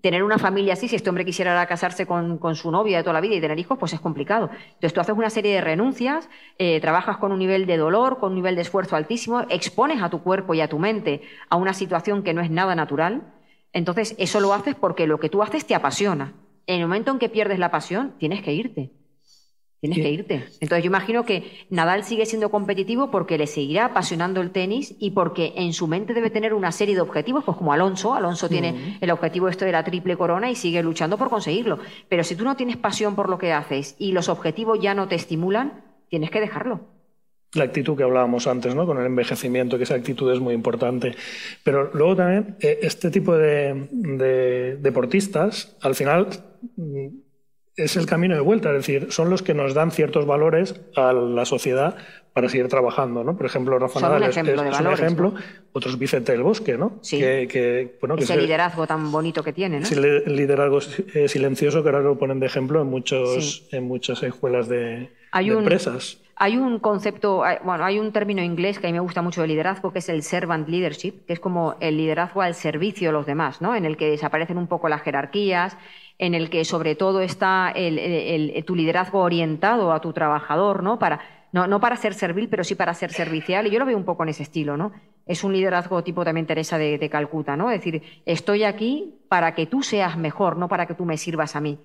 tener 0.00 0.22
una 0.22 0.38
familia 0.38 0.74
así, 0.74 0.88
si 0.88 0.96
este 0.96 1.08
hombre 1.08 1.24
quisiera 1.24 1.64
casarse 1.66 2.06
con, 2.06 2.38
su 2.54 2.70
novia 2.70 2.98
de 2.98 3.02
toda 3.02 3.14
la 3.14 3.20
vida 3.20 3.34
y 3.34 3.40
tener 3.40 3.58
hijos, 3.58 3.78
pues 3.78 3.92
es 3.92 4.00
complicado. 4.00 4.50
Entonces 4.50 4.92
tú 4.92 5.00
haces 5.00 5.14
una 5.16 5.30
serie 5.30 5.54
de 5.54 5.60
renuncias, 5.60 6.28
eh, 6.58 6.80
trabajas 6.80 7.16
con 7.18 7.32
un 7.32 7.38
nivel 7.38 7.66
de 7.66 7.76
dolor, 7.76 8.18
con 8.18 8.30
un 8.30 8.36
nivel 8.36 8.56
de 8.56 8.62
esfuerzo 8.62 8.96
altísimo, 8.96 9.42
expones 9.48 10.02
a 10.02 10.10
tu 10.10 10.22
cuerpo 10.22 10.54
y 10.54 10.60
a 10.60 10.68
tu 10.68 10.78
mente 10.78 11.22
a 11.48 11.56
una 11.56 11.72
situación 11.72 12.22
que 12.22 12.34
no 12.34 12.40
es 12.40 12.50
nada 12.50 12.74
natural. 12.74 13.34
Entonces 13.72 14.14
eso 14.18 14.40
lo 14.40 14.52
haces 14.52 14.74
porque 14.74 15.06
lo 15.06 15.20
que 15.20 15.28
tú 15.28 15.42
haces 15.42 15.66
te 15.66 15.74
apasiona. 15.74 16.34
En 16.66 16.80
el 16.80 16.86
momento 16.86 17.12
en 17.12 17.18
que 17.18 17.28
pierdes 17.28 17.58
la 17.58 17.70
pasión, 17.70 18.14
tienes 18.18 18.42
que 18.42 18.52
irte. 18.52 18.90
Tienes 19.94 20.06
que 20.06 20.12
irte. 20.12 20.34
Entonces 20.60 20.84
yo 20.84 20.88
imagino 20.88 21.24
que 21.24 21.66
Nadal 21.70 22.04
sigue 22.04 22.26
siendo 22.26 22.50
competitivo 22.50 23.10
porque 23.10 23.38
le 23.38 23.46
seguirá 23.46 23.86
apasionando 23.86 24.40
el 24.40 24.50
tenis 24.50 24.94
y 24.98 25.10
porque 25.10 25.52
en 25.56 25.72
su 25.72 25.86
mente 25.86 26.14
debe 26.14 26.30
tener 26.30 26.54
una 26.54 26.72
serie 26.72 26.94
de 26.94 27.00
objetivos, 27.00 27.44
pues 27.44 27.56
como 27.56 27.72
Alonso. 27.72 28.14
Alonso 28.14 28.48
tiene 28.48 28.98
el 29.00 29.10
objetivo 29.10 29.48
esto 29.48 29.64
de 29.64 29.72
la 29.72 29.84
triple 29.84 30.16
corona 30.16 30.50
y 30.50 30.54
sigue 30.54 30.82
luchando 30.82 31.18
por 31.18 31.30
conseguirlo. 31.30 31.78
Pero 32.08 32.24
si 32.24 32.36
tú 32.36 32.44
no 32.44 32.56
tienes 32.56 32.76
pasión 32.76 33.14
por 33.14 33.28
lo 33.28 33.38
que 33.38 33.52
haces 33.52 33.96
y 33.98 34.12
los 34.12 34.28
objetivos 34.28 34.80
ya 34.80 34.94
no 34.94 35.08
te 35.08 35.14
estimulan, 35.14 35.84
tienes 36.08 36.30
que 36.30 36.40
dejarlo. 36.40 36.80
La 37.54 37.64
actitud 37.64 37.96
que 37.96 38.02
hablábamos 38.02 38.46
antes, 38.48 38.74
¿no? 38.74 38.86
Con 38.86 38.98
el 38.98 39.06
envejecimiento, 39.06 39.78
que 39.78 39.84
esa 39.84 39.94
actitud 39.94 40.30
es 40.32 40.40
muy 40.40 40.52
importante. 40.52 41.14
Pero 41.62 41.90
luego 41.94 42.16
también, 42.16 42.56
eh, 42.60 42.80
este 42.82 43.10
tipo 43.10 43.36
de 43.36 44.76
deportistas, 44.80 45.76
al 45.80 45.94
final 45.94 46.28
es 47.76 47.96
el 47.96 48.06
camino 48.06 48.34
de 48.34 48.40
vuelta, 48.40 48.70
es 48.70 48.76
decir, 48.86 49.12
son 49.12 49.28
los 49.30 49.42
que 49.42 49.52
nos 49.54 49.74
dan 49.74 49.90
ciertos 49.90 50.24
valores 50.26 50.80
a 50.96 51.12
la 51.12 51.44
sociedad 51.44 51.96
para 52.32 52.48
seguir 52.48 52.68
trabajando, 52.68 53.22
¿no? 53.24 53.36
Por 53.36 53.46
ejemplo, 53.46 53.78
Rafa 53.78 54.00
Nadal 54.00 54.22
es, 54.24 54.36
es 54.36 54.80
un 54.80 54.86
ejemplo, 54.92 55.32
¿no? 55.32 55.40
otros 55.72 55.98
Vicente 55.98 56.32
del 56.32 56.42
Bosque, 56.42 56.76
¿no? 56.78 56.98
Sí. 57.02 57.18
Que, 57.18 57.46
que, 57.48 57.96
bueno, 58.00 58.16
que 58.16 58.24
Ese 58.24 58.32
es 58.34 58.38
el- 58.38 58.44
liderazgo 58.46 58.86
tan 58.86 59.10
bonito 59.12 59.42
que 59.42 59.52
tiene, 59.52 59.80
¿no? 59.80 59.88
li- 59.88 60.24
liderazgo 60.26 60.78
eh, 61.14 61.28
silencioso 61.28 61.82
que 61.82 61.88
ahora 61.90 62.00
lo 62.02 62.18
ponen 62.18 62.40
de 62.40 62.46
ejemplo 62.46 62.80
en, 62.82 62.88
muchos, 62.88 63.66
en 63.72 63.84
muchas 63.84 64.22
escuelas 64.22 64.68
de, 64.68 65.10
Hay 65.32 65.48
de 65.48 65.56
un- 65.56 65.62
empresas. 65.62 66.18
Hay 66.38 66.58
un 66.58 66.78
concepto, 66.80 67.42
hay- 67.44 67.56
bueno, 67.64 67.82
hay 67.86 67.98
un 67.98 68.12
término 68.12 68.42
inglés 68.42 68.78
que 68.78 68.86
a 68.86 68.90
mí 68.90 68.92
me 68.92 69.00
gusta 69.00 69.22
mucho 69.22 69.40
de 69.40 69.46
liderazgo, 69.48 69.90
que 69.94 70.00
es 70.00 70.08
el 70.10 70.22
servant 70.22 70.68
leadership, 70.68 71.24
que 71.26 71.32
es 71.32 71.40
como 71.40 71.76
el 71.80 71.96
liderazgo 71.96 72.42
al 72.42 72.54
servicio 72.54 73.08
de 73.08 73.12
los 73.14 73.24
demás, 73.24 73.62
¿no? 73.62 73.74
En 73.74 73.86
el 73.86 73.96
que 73.96 74.10
desaparecen 74.10 74.58
un 74.58 74.66
poco 74.66 74.90
las 74.90 75.00
jerarquías, 75.00 75.78
en 76.18 76.34
el 76.34 76.48
que 76.50 76.64
sobre 76.64 76.94
todo 76.94 77.20
está 77.20 77.72
el- 77.74 78.64
tu 78.64 78.74
liderazgo 78.74 79.20
orientado 79.20 79.92
a 79.92 80.00
tu 80.00 80.12
trabajador, 80.12 80.82
¿no? 80.82 80.98
Para, 80.98 81.20
no, 81.52 81.80
para 81.80 81.96
ser 81.96 82.14
servil, 82.14 82.48
pero 82.48 82.64
sí 82.64 82.74
para 82.74 82.92
ser 82.94 83.12
servicial. 83.12 83.66
Y 83.66 83.70
yo 83.70 83.78
lo 83.78 83.86
veo 83.86 83.96
un 83.96 84.04
poco 84.04 84.22
en 84.22 84.30
ese 84.30 84.42
estilo, 84.42 84.76
¿no? 84.76 84.92
Es 85.26 85.44
un 85.44 85.52
liderazgo 85.52 86.02
tipo 86.04 86.24
también 86.24 86.46
Teresa 86.46 86.78
de, 86.78 86.98
de 86.98 87.10
Calcuta, 87.10 87.56
¿no? 87.56 87.70
Es 87.70 87.78
decir, 87.80 88.02
estoy 88.26 88.64
aquí 88.64 89.20
para 89.28 89.54
que 89.54 89.66
tú 89.66 89.82
seas 89.82 90.16
mejor, 90.16 90.56
no 90.56 90.68
para 90.68 90.86
que 90.86 90.94
tú 90.94 91.04
me 91.04 91.16
sirvas 91.16 91.56
a 91.56 91.60
mí. 91.60 91.78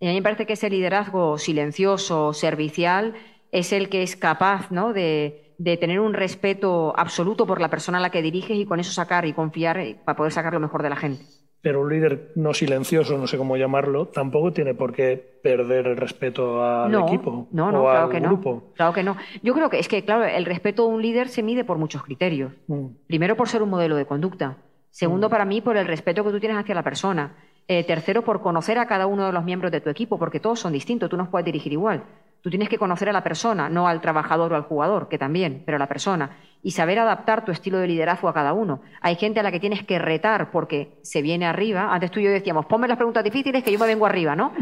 Y 0.00 0.06
a 0.06 0.10
mí 0.10 0.16
me 0.16 0.22
parece 0.22 0.46
que 0.46 0.52
ese 0.52 0.70
liderazgo 0.70 1.38
silencioso, 1.38 2.32
servicial, 2.32 3.14
es 3.50 3.72
el 3.72 3.88
que 3.88 4.02
es 4.02 4.14
capaz 4.16 4.70
¿no? 4.70 4.92
de, 4.92 5.54
de 5.58 5.76
tener 5.76 6.00
un 6.00 6.14
respeto 6.14 6.94
absoluto 6.96 7.46
por 7.46 7.60
la 7.60 7.68
persona 7.68 7.98
a 7.98 8.00
la 8.00 8.10
que 8.10 8.22
diriges 8.22 8.56
y 8.56 8.64
con 8.66 8.78
eso 8.78 8.92
sacar 8.92 9.24
y 9.26 9.32
confiar 9.32 9.78
eh, 9.78 9.96
para 10.04 10.16
poder 10.16 10.32
sacar 10.32 10.52
lo 10.52 10.60
mejor 10.60 10.82
de 10.82 10.90
la 10.90 10.96
gente. 10.96 11.24
Pero 11.60 11.80
un 11.80 11.90
líder 11.90 12.32
no 12.36 12.54
silencioso, 12.54 13.18
no 13.18 13.26
sé 13.26 13.36
cómo 13.36 13.56
llamarlo, 13.56 14.06
tampoco 14.06 14.52
tiene 14.52 14.74
por 14.74 14.92
qué 14.92 15.40
perder 15.42 15.88
el 15.88 15.96
respeto 15.96 16.64
al 16.64 16.90
no, 16.90 17.08
equipo 17.08 17.48
no, 17.50 17.72
no, 17.72 17.80
o 17.80 17.82
claro 17.82 18.06
al 18.06 18.10
que 18.10 18.20
grupo. 18.20 18.54
no. 18.54 18.74
Claro 18.74 18.92
que 18.92 19.02
no. 19.02 19.16
Yo 19.42 19.54
creo 19.54 19.68
que 19.68 19.80
es 19.80 19.88
que, 19.88 20.04
claro, 20.04 20.24
el 20.24 20.44
respeto 20.44 20.86
de 20.86 20.94
un 20.94 21.02
líder 21.02 21.28
se 21.28 21.42
mide 21.42 21.64
por 21.64 21.76
muchos 21.78 22.02
criterios. 22.04 22.52
Mm. 22.68 22.86
Primero, 23.08 23.36
por 23.36 23.48
ser 23.48 23.62
un 23.62 23.70
modelo 23.70 23.96
de 23.96 24.06
conducta. 24.06 24.58
Segundo, 24.90 25.28
para 25.28 25.44
mí, 25.44 25.60
por 25.60 25.76
el 25.76 25.86
respeto 25.86 26.24
que 26.24 26.30
tú 26.30 26.40
tienes 26.40 26.58
hacia 26.58 26.74
la 26.74 26.82
persona. 26.82 27.34
Eh, 27.66 27.84
tercero, 27.84 28.22
por 28.22 28.40
conocer 28.40 28.78
a 28.78 28.86
cada 28.86 29.06
uno 29.06 29.26
de 29.26 29.32
los 29.32 29.44
miembros 29.44 29.70
de 29.70 29.80
tu 29.80 29.90
equipo, 29.90 30.18
porque 30.18 30.40
todos 30.40 30.58
son 30.60 30.72
distintos, 30.72 31.10
tú 31.10 31.16
no 31.16 31.30
puedes 31.30 31.44
dirigir 31.44 31.72
igual. 31.72 32.02
Tú 32.40 32.50
tienes 32.50 32.68
que 32.68 32.78
conocer 32.78 33.08
a 33.08 33.12
la 33.12 33.22
persona, 33.22 33.68
no 33.68 33.88
al 33.88 34.00
trabajador 34.00 34.52
o 34.52 34.56
al 34.56 34.62
jugador, 34.62 35.08
que 35.08 35.18
también, 35.18 35.62
pero 35.66 35.76
a 35.76 35.78
la 35.78 35.88
persona. 35.88 36.38
Y 36.62 36.72
saber 36.72 36.98
adaptar 36.98 37.44
tu 37.44 37.52
estilo 37.52 37.78
de 37.78 37.86
liderazgo 37.86 38.28
a 38.28 38.34
cada 38.34 38.52
uno. 38.52 38.80
Hay 39.00 39.14
gente 39.16 39.40
a 39.40 39.42
la 39.42 39.52
que 39.52 39.60
tienes 39.60 39.84
que 39.84 39.98
retar 39.98 40.50
porque 40.50 40.98
se 41.02 41.22
viene 41.22 41.46
arriba. 41.46 41.92
Antes 41.94 42.10
tú 42.10 42.20
y 42.20 42.24
yo 42.24 42.30
decíamos, 42.30 42.66
ponme 42.66 42.88
las 42.88 42.96
preguntas 42.96 43.22
difíciles 43.24 43.62
que 43.62 43.70
yo 43.72 43.78
me 43.78 43.86
vengo 43.86 44.06
arriba, 44.06 44.34
¿no? 44.34 44.52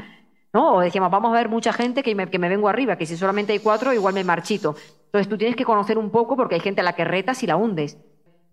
¿no? 0.52 0.74
O 0.74 0.80
decíamos, 0.80 1.10
vamos 1.10 1.32
a 1.32 1.36
ver 1.36 1.48
mucha 1.48 1.72
gente 1.72 2.02
que 2.02 2.14
me, 2.14 2.28
que 2.28 2.38
me 2.38 2.48
vengo 2.48 2.68
arriba, 2.68 2.96
que 2.96 3.06
si 3.06 3.16
solamente 3.16 3.52
hay 3.52 3.58
cuatro, 3.58 3.92
igual 3.92 4.14
me 4.14 4.24
marchito. 4.24 4.74
Entonces 5.06 5.28
tú 5.28 5.36
tienes 5.38 5.56
que 5.56 5.64
conocer 5.64 5.98
un 5.98 6.10
poco 6.10 6.36
porque 6.36 6.54
hay 6.54 6.60
gente 6.60 6.80
a 6.80 6.84
la 6.84 6.94
que 6.94 7.04
retas 7.04 7.42
y 7.42 7.46
la 7.46 7.56
hundes. 7.56 7.98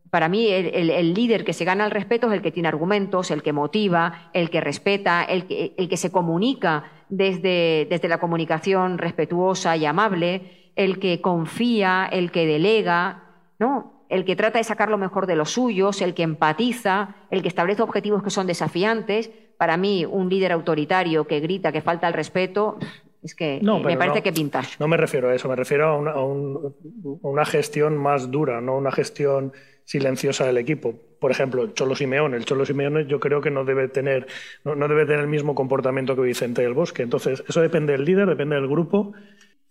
Para 0.10 0.30
mí, 0.30 0.48
el, 0.48 0.68
el- 0.68 0.90
el 0.92 1.14
líder 1.14 1.44
que 1.44 1.54
se 1.54 1.66
gana 1.66 1.86
el 1.86 1.92
respeto 1.92 2.28
es 2.28 2.34
el 2.34 2.42
que 2.42 2.52
tiene 2.52 2.68
argumentos, 2.70 3.32
el 3.32 3.42
que 3.42 3.52
motiva, 3.52 4.30
el 4.34 4.50
que 4.50 4.62
respeta, 4.62 5.24
el 5.24 5.48
que, 5.48 5.74
el 5.78 5.90
que 5.90 5.98
se 5.98 6.12
comunica 6.12 6.84
desde, 7.10 7.88
desde 7.90 8.08
la 8.08 8.20
comunicación 8.20 8.98
respetuosa 8.98 9.76
y 9.76 9.86
amable, 9.86 10.72
el 10.76 11.00
que 11.00 11.20
confía, 11.22 12.06
el 12.12 12.32
que 12.32 12.46
delega, 12.46 13.24
¿no? 13.64 14.04
El 14.10 14.26
que 14.26 14.36
trata 14.36 14.58
de 14.60 14.64
sacar 14.66 14.90
lo 14.90 14.98
mejor 14.98 15.26
de 15.26 15.36
los 15.36 15.52
suyos, 15.52 16.02
el 16.02 16.14
que 16.14 16.24
empatiza, 16.24 17.16
el 17.32 17.42
que 17.42 17.48
establece 17.48 17.82
objetivos 17.82 18.22
que 18.22 18.30
son 18.30 18.46
desafiantes. 18.46 19.32
Para 19.58 19.78
mí, 19.78 20.06
un 20.06 20.30
líder 20.30 20.52
autoritario 20.52 21.26
que 21.26 21.40
grita, 21.40 21.72
que 21.72 21.82
falta 21.82 22.08
el 22.08 22.14
respeto, 22.14 22.78
es 23.24 23.34
que 23.34 23.60
No, 23.62 23.78
eh, 23.78 23.84
me 23.86 23.98
parece 23.98 24.18
no. 24.20 24.24
que 24.24 24.34
pintas. 24.34 24.78
No 24.80 24.88
me 24.90 24.98
refiero 24.98 25.30
a 25.30 25.34
eso, 25.36 25.48
me 25.48 25.56
refiero 25.56 25.86
a 25.88 25.98
una, 25.98 26.12
a 26.12 26.22
un- 26.24 26.76
a 27.24 27.28
una 27.28 27.46
gestión 27.46 27.98
más 27.98 28.30
dura, 28.30 28.60
no 28.60 28.78
una 28.78 28.92
gestión 28.92 29.54
silenciosa 29.86 30.46
del 30.46 30.58
equipo. 30.58 30.94
Por 31.20 31.32
ejemplo, 31.32 31.68
Cholo 31.68 31.96
Simeone. 31.96 32.36
El 32.38 32.46
Cholo 32.46 32.66
Simeone 32.66 33.06
yo 33.08 33.20
creo 33.20 33.40
que 33.42 33.50
no 33.52 33.64
debe 33.64 33.88
tener, 33.88 34.28
no, 34.66 34.76
no 34.76 34.88
debe 34.90 35.06
tener 35.06 35.22
el 35.22 35.28
mismo 35.28 35.56
comportamiento 35.56 36.16
que 36.16 36.22
Vicente 36.24 36.62
del 36.62 36.74
Bosque. 36.74 37.02
Entonces, 37.04 37.42
eso 37.48 37.62
depende 37.62 37.94
del 37.94 38.04
líder, 38.06 38.28
depende 38.28 38.56
del 38.56 38.68
grupo, 38.68 39.14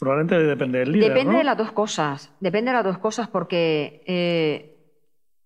probablemente 0.03 0.37
depende 0.37 0.81
del 0.81 0.91
líder. 0.91 1.11
Depende 1.11 1.33
¿no? 1.33 1.39
de 1.39 1.45
las 1.45 1.57
dos 1.57 1.71
cosas. 1.71 2.35
Depende 2.41 2.73
de 2.73 2.77
las 2.77 2.85
dos 2.85 2.99
cosas 2.99 3.29
porque, 3.29 4.03
eh, 4.09 4.75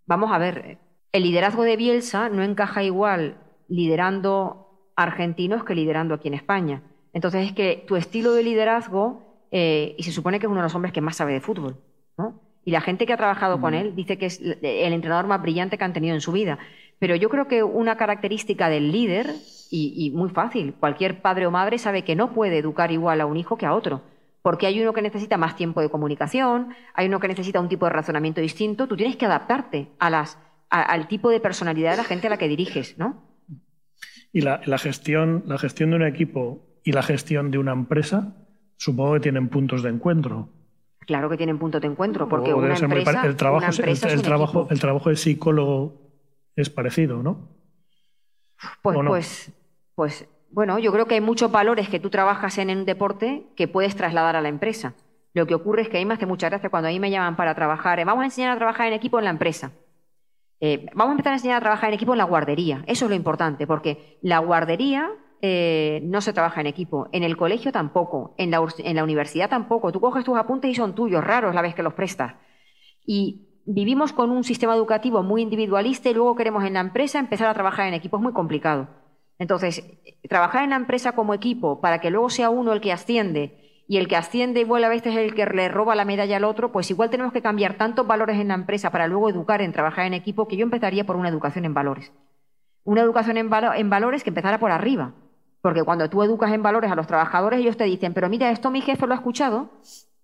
vamos 0.07 0.33
a 0.33 0.39
ver, 0.39 0.79
el 1.13 1.25
liderazgo 1.25 1.63
de 1.63 1.77
Bielsa 1.77 2.31
no 2.31 2.43
encaja 2.43 2.83
igual 2.83 3.37
liderando 3.69 4.91
argentinos 4.97 5.63
que 5.63 5.75
liderando 5.75 6.15
aquí 6.15 6.29
en 6.29 6.35
España. 6.35 6.83
Entonces 7.13 7.49
es 7.49 7.53
que 7.53 7.85
tu 7.87 7.97
estilo 7.97 8.33
de 8.33 8.45
liderazgo, 8.45 9.45
eh, 9.51 9.95
y 9.99 10.05
se 10.05 10.13
supone 10.13 10.41
que 10.41 10.47
es 10.47 10.51
uno 10.51 10.61
de 10.61 10.69
los 10.69 10.75
hombres 10.75 10.95
que 10.95 11.03
más 11.03 11.17
sabe 11.17 11.35
de 11.35 11.43
fútbol, 11.43 11.77
¿no? 12.17 12.41
Y 12.65 12.71
la 12.71 12.81
gente 12.81 13.05
que 13.05 13.13
ha 13.13 13.19
trabajado 13.19 13.61
con 13.61 13.75
él 13.75 13.95
dice 13.95 14.17
que 14.17 14.25
es 14.25 14.41
el 14.41 14.93
entrenador 14.95 15.27
más 15.27 15.43
brillante 15.43 15.77
que 15.77 15.85
han 15.85 15.93
tenido 15.93 16.15
en 16.15 16.23
su 16.23 16.33
vida. 16.33 16.59
Pero 16.99 17.15
yo 17.15 17.29
creo 17.29 17.47
que 17.47 17.63
una 17.63 17.99
característica 17.99 18.71
del 18.71 18.91
líder, 18.91 19.27
y, 19.71 19.93
y 19.95 20.17
muy 20.17 20.31
fácil, 20.31 20.73
cualquier 20.81 21.21
padre 21.21 21.47
o 21.47 21.51
madre 21.51 21.77
sabe 21.77 22.05
que 22.05 22.17
no 22.17 22.33
puede 22.33 22.57
educar 22.57 22.91
igual 22.91 23.21
a 23.21 23.27
un 23.27 23.37
hijo 23.37 23.59
que 23.59 23.67
a 23.67 23.75
otro. 23.75 24.01
Porque 24.47 24.69
hay 24.69 24.81
uno 24.81 24.93
que 24.93 25.03
necesita 25.03 25.37
más 25.37 25.57
tiempo 25.57 25.81
de 25.81 25.91
comunicación, 25.91 26.69
hay 26.95 27.09
uno 27.09 27.19
que 27.19 27.27
necesita 27.27 27.59
un 27.59 27.69
tipo 27.69 27.85
de 27.87 27.91
razonamiento 27.91 28.41
distinto. 28.41 28.87
Tú 28.87 28.97
tienes 28.97 29.17
que 29.17 29.27
adaptarte 29.27 29.89
a 29.99 30.09
las, 30.09 30.39
a- 30.71 30.83
al 30.83 31.09
tipo 31.09 31.31
de 31.31 31.41
personalidad 31.41 31.91
de 31.91 31.97
la 31.97 32.05
gente 32.05 32.29
a 32.29 32.31
la 32.31 32.37
que 32.39 32.47
diriges, 32.47 32.97
¿no? 32.97 33.25
Y 34.33 34.43
la, 34.43 34.61
la 34.65 34.79
gestión, 34.79 35.43
la 35.47 35.59
gestión 35.59 35.91
de 35.91 35.97
un 35.97 36.05
equipo 36.05 36.65
y 36.85 36.93
la 36.93 37.03
gestión 37.03 37.51
de 37.51 37.59
una 37.59 37.73
empresa, 37.73 38.37
supongo 38.77 39.15
que 39.15 39.21
tienen 39.27 39.49
puntos 39.49 39.83
de 39.83 39.89
encuentro. 39.91 40.49
Claro 41.01 41.29
que 41.29 41.37
tienen 41.37 41.59
puntos 41.59 41.81
de 41.81 41.89
encuentro, 41.89 42.29
porque 42.29 42.55
una 42.55 42.77
empresa, 42.77 43.27
el 43.27 43.35
trabajo, 43.35 43.67
una 43.67 43.85
el- 43.85 43.91
es 43.97 44.05
un 44.17 44.23
trabajo, 44.23 44.59
equipo. 44.61 44.73
el 44.73 44.79
trabajo 44.79 45.11
de 45.11 45.17
psicólogo 45.17 46.13
es 46.55 46.71
parecido, 46.71 47.21
¿no? 47.21 47.49
Pues, 48.81 48.97
¿O 48.97 49.03
no? 49.03 49.11
pues, 49.11 49.53
pues, 49.97 50.29
bueno, 50.57 50.79
yo 50.79 50.91
creo 50.91 51.05
que 51.05 51.17
hay 51.17 51.21
muchos 51.21 51.53
valores 51.53 51.91
que 51.91 52.01
tú 52.01 52.09
trabajas 52.09 52.57
en 52.57 52.71
un 52.71 52.87
deporte 52.87 53.47
que 53.57 53.69
puedes 53.69 53.95
trasladar 53.95 54.37
a 54.37 54.41
la 54.41 54.49
empresa. 54.49 54.95
Lo 55.35 55.47
que 55.47 55.55
ocurre 55.55 55.83
es 55.83 55.91
que 55.91 55.99
a 55.99 56.01
mí 56.01 56.07
me 56.07 56.15
hace 56.15 56.25
mucha 56.25 56.49
cuando 56.71 56.89
a 56.89 56.93
mí 56.93 56.99
me 56.99 57.11
llaman 57.11 57.37
para 57.37 57.55
trabajar. 57.55 58.01
eh, 58.01 58.07
vamos 58.07 58.23
a 58.23 58.25
enseñar 58.25 58.53
a 58.53 58.57
trabajar 58.57 58.87
en 58.87 58.95
equipo 58.95 59.19
en 59.19 59.27
la 59.27 59.33
empresa. 59.33 59.73
Eh, 60.61 60.87
vamos 60.95 61.11
a 61.11 61.13
empezar 61.13 61.33
a 61.35 61.37
enseñar 61.37 61.59
a 61.59 61.61
trabajar 61.61 61.91
en 61.91 61.95
equipo 61.97 62.15
en 62.15 62.19
la 62.19 62.25
guardería. 62.25 62.83
Eso 62.87 63.05
es 63.05 63.11
lo 63.11 63.15
importante, 63.15 63.67
porque 63.67 64.19
la 64.23 64.39
guardería 64.39 65.11
eh, 65.43 66.01
no 66.05 66.23
se 66.23 66.33
trabaja 66.33 66.63
en 66.63 66.69
equipo. 66.69 67.09
En 67.13 67.23
el 67.23 67.37
colegio 67.37 67.71
tampoco. 67.71 68.35
En 68.39 68.51
la, 68.51 68.67
en 68.79 68.97
la 68.97 69.05
universidad 69.05 69.51
tampoco. 69.51 69.93
Tú 69.93 70.01
coges 70.01 70.25
tus 70.25 70.39
apuntes 70.39 70.71
y 70.71 70.75
son 70.75 70.95
tuyos, 70.95 71.23
raros 71.23 71.55
la 71.55 71.61
vez 71.61 71.75
que 71.75 71.83
los 71.83 71.93
prestas. 71.93 72.33
Y 73.05 73.61
vivimos 73.67 74.15
con 74.15 74.31
un 74.31 74.43
sistema 74.43 74.75
educativo 74.75 75.23
muy 75.23 75.43
individualista 75.43 76.09
y 76.09 76.15
luego 76.15 76.35
queremos 76.35 76.65
en 76.65 76.73
la 76.73 76.81
empresa 76.81 77.19
empezar 77.19 77.47
a 77.47 77.53
trabajar 77.53 77.89
en 77.89 77.93
equipo. 77.93 78.17
Es 78.17 78.23
muy 78.23 78.33
complicado. 78.33 79.05
Entonces, 79.39 79.85
trabajar 80.29 80.65
en 80.65 80.71
la 80.71 80.77
empresa 80.77 81.13
como 81.13 81.35
equipo 81.35 81.81
para 81.81 82.01
que 82.01 82.11
luego 82.11 82.31
sea 82.31 82.51
uno 82.51 82.73
el 82.73 82.81
que 82.81 82.93
asciende 82.93 83.85
y 83.89 83.99
el 83.99 84.09
que 84.09 84.17
asciende 84.17 84.61
y 84.61 84.65
vuela 84.65 84.87
a 84.89 84.91
veces 84.91 85.13
es 85.15 85.19
el 85.21 85.35
que 85.35 85.47
le 85.47 85.69
roba 85.69 85.95
la 85.95 86.05
medalla 86.05 86.39
al 86.39 86.45
otro, 86.45 86.73
pues 86.73 86.91
igual 86.91 87.11
tenemos 87.11 87.33
que 87.33 87.43
cambiar 87.43 87.75
tantos 87.75 88.07
valores 88.07 88.39
en 88.39 88.49
la 88.49 88.55
empresa 88.55 88.91
para 88.91 89.07
luego 89.07 89.29
educar 89.29 89.63
en 89.63 89.73
trabajar 89.73 90.07
en 90.07 90.15
equipo 90.15 90.49
que 90.49 90.57
yo 90.57 90.65
empezaría 90.65 91.05
por 91.05 91.17
una 91.17 91.29
educación 91.29 91.65
en 91.65 91.75
valores. 91.75 92.13
Una 92.85 93.03
educación 93.03 93.37
en, 93.37 93.51
valo- 93.51 93.75
en 93.77 93.91
valores 93.91 94.25
que 94.25 94.31
empezara 94.31 94.59
por 94.59 94.71
arriba. 94.71 95.13
Porque 95.61 95.83
cuando 95.83 96.09
tú 96.09 96.23
educas 96.23 96.53
en 96.53 96.63
valores 96.63 96.91
a 96.91 96.95
los 96.95 97.07
trabajadores, 97.07 97.61
ellos 97.61 97.77
te 97.77 97.85
dicen, 97.85 98.15
pero 98.15 98.29
mira, 98.29 98.51
esto 98.51 98.71
mi 98.71 98.81
jefe 98.81 99.07
lo 99.07 99.13
ha 99.13 99.17
escuchado. 99.17 99.71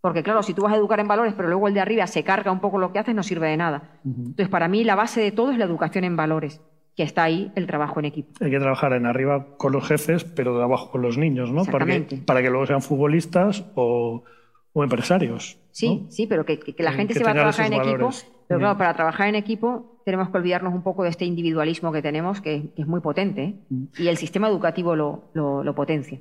Porque 0.00 0.22
claro, 0.22 0.42
si 0.42 0.54
tú 0.54 0.62
vas 0.62 0.72
a 0.72 0.76
educar 0.76 0.98
en 1.00 1.08
valores, 1.08 1.34
pero 1.36 1.48
luego 1.48 1.68
el 1.68 1.74
de 1.74 1.80
arriba 1.80 2.06
se 2.06 2.24
carga 2.24 2.50
un 2.52 2.60
poco 2.60 2.78
lo 2.78 2.92
que 2.92 2.98
haces, 3.00 3.14
no 3.14 3.22
sirve 3.22 3.48
de 3.48 3.56
nada. 3.56 4.00
Entonces, 4.04 4.48
para 4.48 4.68
mí 4.68 4.82
la 4.84 4.94
base 4.96 5.20
de 5.20 5.32
todo 5.32 5.50
es 5.52 5.58
la 5.58 5.64
educación 5.64 6.04
en 6.04 6.16
valores, 6.16 6.60
que 6.96 7.02
está 7.02 7.24
ahí 7.24 7.50
el 7.56 7.66
trabajo 7.66 7.98
en 8.00 8.06
equipo. 8.06 8.32
Hay 8.44 8.50
que 8.50 8.58
trabajar 8.60 8.92
en 8.92 9.06
arriba 9.06 9.56
con 9.56 9.72
los 9.72 9.86
jefes, 9.86 10.24
pero 10.24 10.56
de 10.58 10.64
abajo 10.64 10.90
con 10.90 11.02
los 11.02 11.16
niños, 11.18 11.50
¿no? 11.50 11.64
Para 11.64 11.86
que, 11.86 12.16
para 12.26 12.42
que 12.42 12.50
luego 12.50 12.66
sean 12.66 12.82
futbolistas 12.82 13.64
o, 13.74 14.24
o 14.72 14.82
empresarios. 14.84 15.58
Sí, 15.70 16.00
¿no? 16.04 16.10
sí, 16.10 16.26
pero 16.26 16.44
que, 16.44 16.58
la 16.78 16.92
gente 16.92 17.14
que 17.14 17.18
se 17.20 17.24
va 17.24 17.30
a 17.30 17.34
trabajar 17.34 17.66
en 17.66 17.74
equipo. 17.74 18.10
Pero 18.48 18.58
Mm. 18.58 18.62
claro, 18.62 18.76
para 18.78 18.94
trabajar 18.94 19.28
en 19.28 19.36
equipo 19.36 20.02
tenemos 20.04 20.28
que 20.28 20.36
olvidarnos 20.36 20.74
un 20.74 20.82
poco 20.82 21.04
de 21.04 21.08
este 21.10 21.24
individualismo 21.24 21.90
que 21.92 22.02
tenemos, 22.02 22.40
que, 22.42 22.70
que 22.76 22.82
es 22.82 22.88
muy 22.88 23.00
potente, 23.00 23.42
¿eh? 23.44 23.54
Mm. 23.70 23.84
y 23.98 24.08
el 24.08 24.16
sistema 24.18 24.48
educativo 24.48 24.94
lo, 24.94 25.30
lo- 25.32 25.64
lo 25.64 25.74
potencia. 25.74 26.20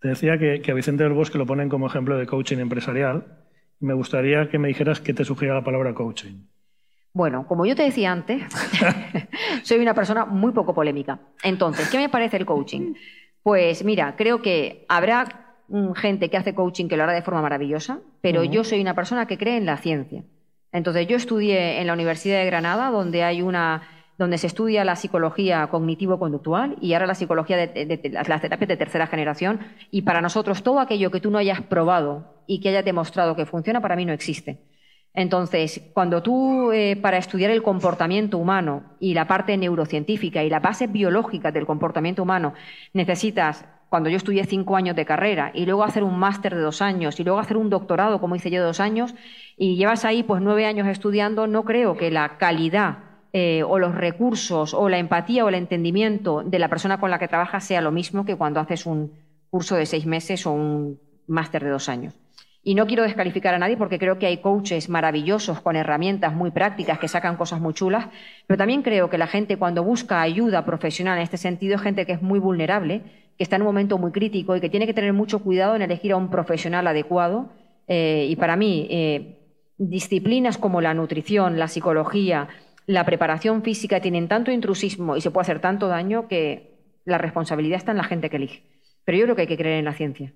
Te 0.00 0.08
decía 0.08 0.38
que, 0.38 0.60
que 0.62 0.70
a 0.70 0.74
Vicente 0.74 1.02
del 1.02 1.12
Bosque 1.14 1.38
lo 1.38 1.46
ponen 1.46 1.68
como 1.68 1.86
ejemplo 1.86 2.16
de 2.16 2.26
coaching 2.26 2.58
empresarial. 2.58 3.38
Me 3.80 3.94
gustaría 3.94 4.48
que 4.48 4.58
me 4.58 4.68
dijeras 4.68 5.00
qué 5.00 5.12
te 5.14 5.24
sugiere 5.24 5.54
la 5.54 5.64
palabra 5.64 5.94
coaching. 5.94 6.44
Bueno, 7.14 7.46
como 7.46 7.66
yo 7.66 7.76
te 7.76 7.82
decía 7.82 8.10
antes, 8.10 8.42
soy 9.62 9.78
una 9.80 9.94
persona 9.94 10.24
muy 10.24 10.52
poco 10.52 10.74
polémica. 10.74 11.20
Entonces, 11.42 11.90
¿qué 11.90 11.98
me 11.98 12.08
parece 12.08 12.38
el 12.38 12.46
coaching? 12.46 12.94
Pues 13.42 13.84
mira, 13.84 14.16
creo 14.16 14.40
que 14.40 14.86
habrá 14.88 15.56
mm, 15.68 15.92
gente 15.92 16.30
que 16.30 16.38
hace 16.38 16.54
coaching 16.54 16.88
que 16.88 16.96
lo 16.96 17.02
hará 17.02 17.12
de 17.12 17.22
forma 17.22 17.42
maravillosa, 17.42 18.00
pero 18.22 18.44
yo 18.44 18.64
soy 18.64 18.80
una 18.80 18.94
persona 18.94 19.26
que 19.26 19.36
cree 19.36 19.58
en 19.58 19.66
la 19.66 19.76
ciencia. 19.76 20.24
Entonces, 20.72 21.06
yo 21.06 21.16
estudié 21.16 21.80
en 21.80 21.86
la 21.86 21.92
Universidad 21.92 22.38
de 22.38 22.46
Granada, 22.46 22.90
donde 22.90 23.24
hay 23.24 23.42
una 23.42 23.82
donde 24.18 24.38
se 24.38 24.46
estudia 24.46 24.84
la 24.84 24.94
psicología 24.94 25.66
cognitivo-conductual 25.66 26.76
y 26.80 26.92
ahora 26.92 27.06
la 27.06 27.14
psicología 27.14 27.56
de, 27.56 28.10
las 28.12 28.40
terapias 28.40 28.68
de 28.68 28.76
tercera 28.76 29.06
generación. 29.06 29.60
Y 29.90 30.02
para 30.02 30.20
nosotros 30.20 30.62
todo 30.62 30.80
aquello 30.80 31.10
que 31.10 31.20
tú 31.20 31.30
no 31.30 31.38
hayas 31.38 31.60
probado 31.62 32.42
y 32.46 32.60
que 32.60 32.68
hayas 32.68 32.84
demostrado 32.84 33.34
que 33.34 33.46
funciona, 33.46 33.80
para 33.80 33.96
mí 33.96 34.04
no 34.04 34.12
existe. 34.12 34.60
Entonces, 35.14 35.82
cuando 35.92 36.22
tú, 36.22 36.72
eh, 36.72 36.96
para 36.96 37.18
estudiar 37.18 37.50
el 37.50 37.62
comportamiento 37.62 38.38
humano 38.38 38.84
y 38.98 39.12
la 39.12 39.26
parte 39.26 39.56
neurocientífica 39.56 40.42
y 40.42 40.48
la 40.48 40.60
base 40.60 40.86
biológica 40.86 41.52
del 41.52 41.66
comportamiento 41.66 42.22
humano, 42.22 42.54
necesitas, 42.94 43.66
cuando 43.90 44.08
yo 44.08 44.16
estudié 44.16 44.44
cinco 44.44 44.74
años 44.74 44.96
de 44.96 45.04
carrera 45.04 45.50
y 45.52 45.66
luego 45.66 45.84
hacer 45.84 46.02
un 46.02 46.18
máster 46.18 46.54
de 46.54 46.62
dos 46.62 46.80
años 46.80 47.20
y 47.20 47.24
luego 47.24 47.40
hacer 47.40 47.58
un 47.58 47.68
doctorado, 47.68 48.20
como 48.20 48.36
hice 48.36 48.50
yo 48.50 48.60
de 48.60 48.66
dos 48.66 48.80
años, 48.80 49.14
y 49.58 49.76
llevas 49.76 50.06
ahí 50.06 50.22
pues 50.22 50.40
nueve 50.40 50.64
años 50.64 50.88
estudiando, 50.88 51.46
no 51.46 51.64
creo 51.64 51.98
que 51.98 52.10
la 52.10 52.38
calidad 52.38 52.98
eh, 53.34 53.62
o 53.64 53.78
los 53.78 53.94
recursos 53.94 54.72
o 54.72 54.88
la 54.88 54.96
empatía 54.96 55.44
o 55.44 55.48
el 55.50 55.56
entendimiento 55.56 56.42
de 56.42 56.58
la 56.58 56.68
persona 56.68 57.00
con 57.00 57.10
la 57.10 57.18
que 57.18 57.28
trabajas 57.28 57.64
sea 57.64 57.82
lo 57.82 57.90
mismo 57.90 58.24
que 58.24 58.36
cuando 58.36 58.60
haces 58.60 58.86
un 58.86 59.12
curso 59.50 59.76
de 59.76 59.84
seis 59.84 60.06
meses 60.06 60.46
o 60.46 60.52
un 60.52 60.98
máster 61.26 61.62
de 61.62 61.70
dos 61.70 61.90
años. 61.90 62.21
Y 62.64 62.76
no 62.76 62.86
quiero 62.86 63.02
descalificar 63.02 63.54
a 63.54 63.58
nadie 63.58 63.76
porque 63.76 63.98
creo 63.98 64.18
que 64.18 64.26
hay 64.26 64.38
coaches 64.38 64.88
maravillosos 64.88 65.60
con 65.60 65.74
herramientas 65.74 66.32
muy 66.32 66.52
prácticas 66.52 67.00
que 67.00 67.08
sacan 67.08 67.36
cosas 67.36 67.60
muy 67.60 67.74
chulas, 67.74 68.06
pero 68.46 68.56
también 68.56 68.82
creo 68.82 69.10
que 69.10 69.18
la 69.18 69.26
gente 69.26 69.56
cuando 69.56 69.82
busca 69.82 70.22
ayuda 70.22 70.64
profesional 70.64 71.18
en 71.18 71.24
este 71.24 71.38
sentido 71.38 71.74
es 71.74 71.82
gente 71.82 72.06
que 72.06 72.12
es 72.12 72.22
muy 72.22 72.38
vulnerable, 72.38 73.02
que 73.36 73.42
está 73.42 73.56
en 73.56 73.62
un 73.62 73.66
momento 73.66 73.98
muy 73.98 74.12
crítico 74.12 74.54
y 74.54 74.60
que 74.60 74.70
tiene 74.70 74.86
que 74.86 74.94
tener 74.94 75.12
mucho 75.12 75.40
cuidado 75.40 75.74
en 75.74 75.82
elegir 75.82 76.12
a 76.12 76.16
un 76.16 76.30
profesional 76.30 76.86
adecuado. 76.86 77.50
Eh, 77.88 78.28
y 78.30 78.36
para 78.36 78.54
mí, 78.54 78.86
eh, 78.90 79.38
disciplinas 79.78 80.56
como 80.56 80.80
la 80.80 80.94
nutrición, 80.94 81.58
la 81.58 81.66
psicología, 81.66 82.46
la 82.86 83.04
preparación 83.04 83.62
física 83.62 84.00
tienen 84.00 84.28
tanto 84.28 84.52
intrusismo 84.52 85.16
y 85.16 85.20
se 85.20 85.32
puede 85.32 85.42
hacer 85.42 85.60
tanto 85.60 85.88
daño 85.88 86.28
que 86.28 86.72
la 87.04 87.18
responsabilidad 87.18 87.78
está 87.78 87.90
en 87.90 87.96
la 87.96 88.04
gente 88.04 88.30
que 88.30 88.36
elige. 88.36 88.62
Pero 89.04 89.18
yo 89.18 89.24
creo 89.24 89.36
que 89.36 89.42
hay 89.42 89.48
que 89.48 89.56
creer 89.56 89.78
en 89.80 89.84
la 89.84 89.94
ciencia. 89.94 90.32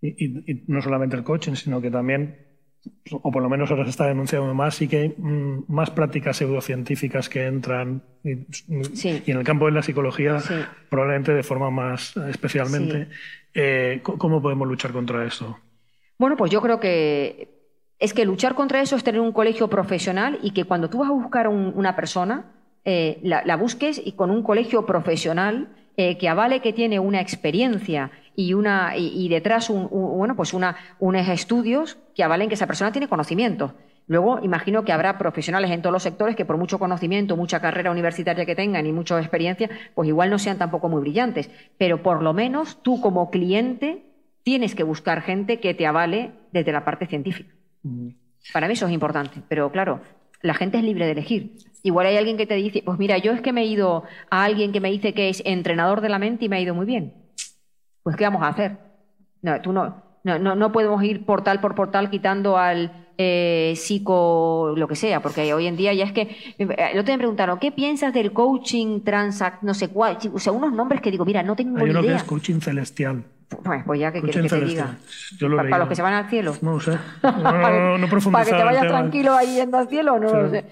Y, 0.00 0.64
no 0.66 0.82
solamente 0.82 1.16
el 1.16 1.24
coaching, 1.24 1.54
sino 1.54 1.80
que 1.80 1.90
también, 1.90 2.36
o 3.10 3.30
por 3.30 3.42
lo 3.42 3.48
menos 3.48 3.70
ahora 3.70 3.84
se 3.84 3.90
está 3.90 4.06
denunciando 4.06 4.52
más, 4.54 4.74
sí 4.74 4.88
que 4.88 4.98
hay 4.98 5.14
mm, 5.16 5.64
más 5.68 5.90
prácticas 5.90 6.36
pseudocientíficas 6.36 7.28
que 7.28 7.46
entran 7.46 8.02
y, 8.22 8.46
en 8.68 9.38
el 9.38 9.44
campo 9.44 9.66
de 9.66 9.72
la 9.72 9.82
psicología 9.82 10.38
probablemente 10.88 11.32
de 11.32 11.42
forma 11.42 11.70
más 11.70 12.16
especialmente. 12.16 13.08
Eh, 13.54 14.00
¿Cómo 14.02 14.42
podemos 14.42 14.68
luchar 14.68 14.92
contra 14.92 15.24
eso? 15.24 15.58
Bueno, 16.18 16.36
pues 16.36 16.50
yo 16.50 16.60
creo 16.60 16.78
que 16.78 17.56
es 17.98 18.12
que 18.12 18.24
luchar 18.24 18.54
contra 18.54 18.80
eso 18.80 18.96
es 18.96 19.04
tener 19.04 19.20
un 19.20 19.32
colegio 19.32 19.68
profesional 19.68 20.38
y 20.42 20.50
que 20.50 20.64
cuando 20.64 20.90
tú 20.90 20.98
vas 20.98 21.08
a 21.08 21.12
buscar 21.12 21.48
una 21.48 21.96
persona, 21.96 22.52
eh, 22.84 23.18
la, 23.22 23.56
busques 23.56 24.00
y 24.04 24.12
con 24.12 24.30
un 24.30 24.42
colegio 24.42 24.86
profesional 24.86 25.68
eh, 25.96 26.18
que 26.18 26.28
avale 26.28 26.60
que 26.60 26.72
tiene 26.72 26.98
una 26.98 27.20
experiencia 27.20 28.10
y, 28.36 28.52
una, 28.52 28.96
y, 28.96 29.28
detrás 29.28 29.70
un, 29.70 29.88
bueno, 29.88 30.36
pues 30.36 30.52
una, 30.52 30.76
unos 30.98 31.26
estudios 31.28 31.98
que 32.14 32.22
avalen 32.22 32.48
que 32.48 32.54
esa 32.54 32.66
persona 32.66 32.92
tiene 32.92 33.08
conocimiento. 33.08 33.74
Luego, 34.08 34.38
imagino 34.42 34.84
que 34.84 34.92
habrá 34.92 35.18
profesionales 35.18 35.70
en 35.70 35.82
todos 35.82 35.92
los 35.92 36.02
sectores 36.02 36.36
que 36.36 36.44
por 36.44 36.58
mucho 36.58 36.78
conocimiento, 36.78 37.36
mucha 37.36 37.60
carrera 37.60 37.90
universitaria 37.90 38.44
que 38.44 38.54
tengan 38.54 38.86
y 38.86 38.92
mucha 38.92 39.18
experiencia, 39.18 39.68
pues 39.94 40.08
igual 40.08 40.30
no 40.30 40.38
sean 40.38 40.58
tampoco 40.58 40.88
muy 40.88 41.00
brillantes. 41.00 41.50
Pero 41.78 42.02
por 42.02 42.22
lo 42.22 42.34
menos 42.34 42.82
tú 42.82 43.00
como 43.00 43.30
cliente 43.30 44.04
tienes 44.44 44.74
que 44.74 44.84
buscar 44.84 45.22
gente 45.22 45.58
que 45.58 45.74
te 45.74 45.86
avale 45.86 46.32
desde 46.52 46.72
la 46.72 46.84
parte 46.84 47.06
científica. 47.06 47.52
Mm. 47.82 48.10
Para 48.52 48.68
mí 48.68 48.74
eso 48.74 48.86
es 48.86 48.92
importante. 48.92 49.40
Pero 49.48 49.72
claro, 49.72 50.02
la 50.42 50.54
gente 50.54 50.76
es 50.76 50.84
libre 50.84 51.06
de 51.06 51.12
elegir. 51.12 51.56
Igual 51.82 52.06
hay 52.06 52.16
alguien 52.16 52.36
que 52.36 52.46
te 52.46 52.54
dice, 52.54 52.82
pues 52.84 52.98
mira, 52.98 53.18
yo 53.18 53.32
es 53.32 53.40
que 53.40 53.52
me 53.52 53.62
he 53.62 53.66
ido 53.66 54.04
a 54.30 54.44
alguien 54.44 54.70
que 54.70 54.80
me 54.80 54.90
dice 54.90 55.14
que 55.14 55.30
es 55.30 55.42
entrenador 55.44 56.00
de 56.00 56.10
la 56.10 56.18
mente 56.20 56.44
y 56.44 56.48
me 56.48 56.56
ha 56.56 56.60
ido 56.60 56.74
muy 56.74 56.86
bien 56.86 57.25
pues 58.06 58.14
¿qué 58.14 58.22
vamos 58.22 58.40
a 58.44 58.46
hacer? 58.46 58.76
No, 59.42 59.60
tú 59.60 59.72
no, 59.72 60.00
no, 60.22 60.38
no, 60.38 60.70
podemos 60.70 61.02
ir 61.02 61.26
portal 61.26 61.58
por 61.58 61.74
portal 61.74 62.08
quitando 62.08 62.56
al 62.56 63.08
eh, 63.18 63.72
psico, 63.74 64.74
lo 64.76 64.86
que 64.86 64.94
sea, 64.94 65.18
porque 65.20 65.52
hoy 65.52 65.66
en 65.66 65.76
día 65.76 65.92
ya 65.92 66.04
es 66.04 66.12
que. 66.12 66.54
El 66.56 66.70
otro 66.70 67.02
día 67.02 67.16
me 67.16 67.18
preguntaron, 67.18 67.58
¿qué 67.58 67.72
piensas 67.72 68.14
del 68.14 68.32
coaching 68.32 69.00
transact, 69.00 69.64
no 69.64 69.74
sé 69.74 69.88
cuál? 69.88 70.18
O 70.32 70.38
sea, 70.38 70.52
unos 70.52 70.72
nombres 70.72 71.00
que 71.00 71.10
digo, 71.10 71.24
mira, 71.24 71.42
no 71.42 71.56
tengo 71.56 71.78
Hay 71.78 71.90
uno 71.90 72.00
que 72.00 72.14
es 72.14 72.22
coaching 72.22 72.60
celestial. 72.60 73.24
Pues, 73.48 73.82
pues 73.84 73.98
ya 73.98 74.12
que 74.12 74.22
quieres 74.22 74.52
que 74.52 74.56
te 74.60 74.64
diga. 74.64 74.98
para, 75.56 75.78
los 75.78 75.88
que 75.88 75.96
se 75.96 76.02
van 76.02 76.14
al 76.14 76.30
cielo. 76.30 76.54
No 76.62 76.74
lo 76.74 76.80
sé. 76.80 76.96
No, 77.24 77.98
no, 77.98 78.08
Para 78.30 78.44
que 78.44 78.52
te 78.52 78.62
vayas 78.62 78.86
tranquilo 78.86 79.34
ahí 79.34 79.56
yendo 79.56 79.78
al 79.78 79.88
cielo, 79.88 80.20
no 80.20 80.32
lo 80.32 80.48
sé. 80.48 80.64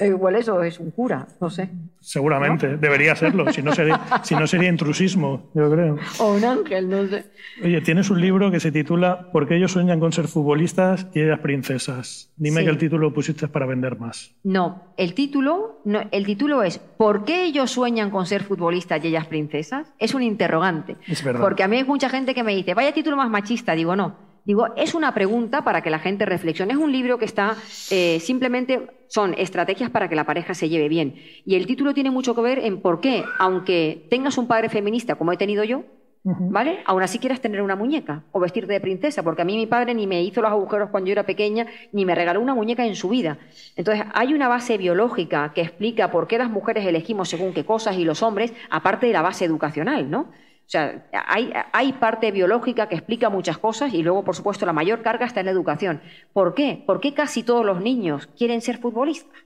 Eh, 0.00 0.08
igual 0.08 0.34
eso 0.34 0.60
es 0.64 0.80
un 0.80 0.90
cura, 0.90 1.28
no 1.40 1.50
sé. 1.50 1.70
Seguramente, 2.04 2.76
debería 2.76 3.16
serlo, 3.16 3.50
si 3.50 3.62
no, 3.62 3.74
sería, 3.74 3.98
si 4.22 4.34
no 4.34 4.46
sería 4.46 4.68
intrusismo, 4.68 5.50
yo 5.54 5.70
creo. 5.70 5.96
O 6.18 6.34
un 6.34 6.44
ángel, 6.44 6.90
no 6.90 7.06
sé. 7.06 7.24
Oye, 7.64 7.80
tienes 7.80 8.10
un 8.10 8.20
libro 8.20 8.50
que 8.50 8.60
se 8.60 8.70
titula 8.70 9.30
¿Por 9.32 9.48
qué 9.48 9.56
ellos 9.56 9.72
sueñan 9.72 10.00
con 10.00 10.12
ser 10.12 10.28
futbolistas 10.28 11.06
y 11.14 11.22
ellas 11.22 11.38
princesas? 11.38 12.30
Dime 12.36 12.62
que 12.62 12.68
el 12.68 12.76
título 12.76 13.08
lo 13.08 13.14
pusiste 13.14 13.48
para 13.48 13.64
vender 13.64 13.98
más. 13.98 14.34
No, 14.42 14.82
el 14.98 15.14
título, 15.14 15.80
no, 15.86 16.02
el 16.10 16.26
título 16.26 16.62
es 16.62 16.78
¿Por 16.78 17.24
qué 17.24 17.44
ellos 17.44 17.70
sueñan 17.70 18.10
con 18.10 18.26
ser 18.26 18.44
futbolistas 18.44 19.02
y 19.02 19.08
ellas 19.08 19.26
princesas? 19.26 19.90
Es 19.98 20.12
un 20.12 20.22
interrogante. 20.22 20.96
Es 21.06 21.24
verdad. 21.24 21.40
Porque 21.40 21.62
a 21.62 21.68
mí 21.68 21.78
hay 21.78 21.84
mucha 21.84 22.10
gente 22.10 22.34
que 22.34 22.42
me 22.42 22.54
dice, 22.54 22.74
vaya 22.74 22.92
título 22.92 23.16
más 23.16 23.30
machista. 23.30 23.74
Digo, 23.74 23.96
no. 23.96 24.23
Digo, 24.44 24.68
es 24.76 24.94
una 24.94 25.14
pregunta 25.14 25.62
para 25.62 25.82
que 25.82 25.90
la 25.90 25.98
gente 25.98 26.26
reflexione. 26.26 26.72
Es 26.72 26.78
un 26.78 26.92
libro 26.92 27.18
que 27.18 27.24
está 27.24 27.56
eh, 27.90 28.20
simplemente 28.20 28.88
son 29.08 29.34
estrategias 29.38 29.90
para 29.90 30.08
que 30.08 30.16
la 30.16 30.24
pareja 30.24 30.54
se 30.54 30.68
lleve 30.68 30.88
bien. 30.88 31.14
Y 31.44 31.54
el 31.54 31.66
título 31.66 31.94
tiene 31.94 32.10
mucho 32.10 32.34
que 32.34 32.40
ver 32.40 32.58
en 32.58 32.80
por 32.80 33.00
qué, 33.00 33.24
aunque 33.38 34.06
tengas 34.10 34.38
un 34.38 34.46
padre 34.46 34.68
feminista 34.68 35.14
como 35.14 35.32
he 35.32 35.36
tenido 35.36 35.64
yo, 35.64 35.84
¿vale? 36.24 36.80
Aún 36.86 37.02
así 37.02 37.18
quieras 37.18 37.40
tener 37.40 37.60
una 37.62 37.76
muñeca 37.76 38.24
o 38.32 38.40
vestirte 38.40 38.72
de 38.72 38.80
princesa, 38.80 39.22
porque 39.22 39.42
a 39.42 39.44
mí 39.44 39.56
mi 39.56 39.66
padre 39.66 39.94
ni 39.94 40.06
me 40.06 40.22
hizo 40.22 40.40
los 40.40 40.50
agujeros 40.50 40.90
cuando 40.90 41.08
yo 41.08 41.12
era 41.12 41.26
pequeña, 41.26 41.66
ni 41.92 42.04
me 42.04 42.14
regaló 42.14 42.40
una 42.40 42.54
muñeca 42.54 42.84
en 42.86 42.96
su 42.96 43.10
vida. 43.10 43.38
Entonces, 43.76 44.06
hay 44.14 44.32
una 44.32 44.48
base 44.48 44.78
biológica 44.78 45.52
que 45.54 45.60
explica 45.60 46.10
por 46.10 46.26
qué 46.26 46.38
las 46.38 46.50
mujeres 46.50 46.86
elegimos 46.86 47.28
según 47.28 47.52
qué 47.52 47.64
cosas 47.64 47.96
y 47.98 48.04
los 48.04 48.22
hombres, 48.22 48.52
aparte 48.70 49.06
de 49.06 49.12
la 49.12 49.22
base 49.22 49.44
educacional, 49.44 50.10
¿no? 50.10 50.30
O 50.66 50.70
sea, 50.74 51.06
hay, 51.72 51.92
parte 51.94 52.30
biológica 52.30 52.88
que 52.88 52.94
explica 52.94 53.28
muchas 53.28 53.58
cosas 53.58 53.92
y 53.92 54.02
luego, 54.02 54.24
por 54.24 54.34
supuesto, 54.34 54.64
la 54.64 54.72
mayor 54.72 55.02
carga 55.02 55.26
está 55.26 55.40
en 55.40 55.46
la 55.46 55.52
educación. 55.52 56.00
¿Por 56.32 56.54
qué? 56.54 56.82
¿Por 56.86 57.00
qué 57.00 57.12
casi 57.12 57.42
todos 57.42 57.66
los 57.66 57.80
niños 57.80 58.28
quieren 58.38 58.62
ser 58.62 58.78
futbolistas? 58.78 59.38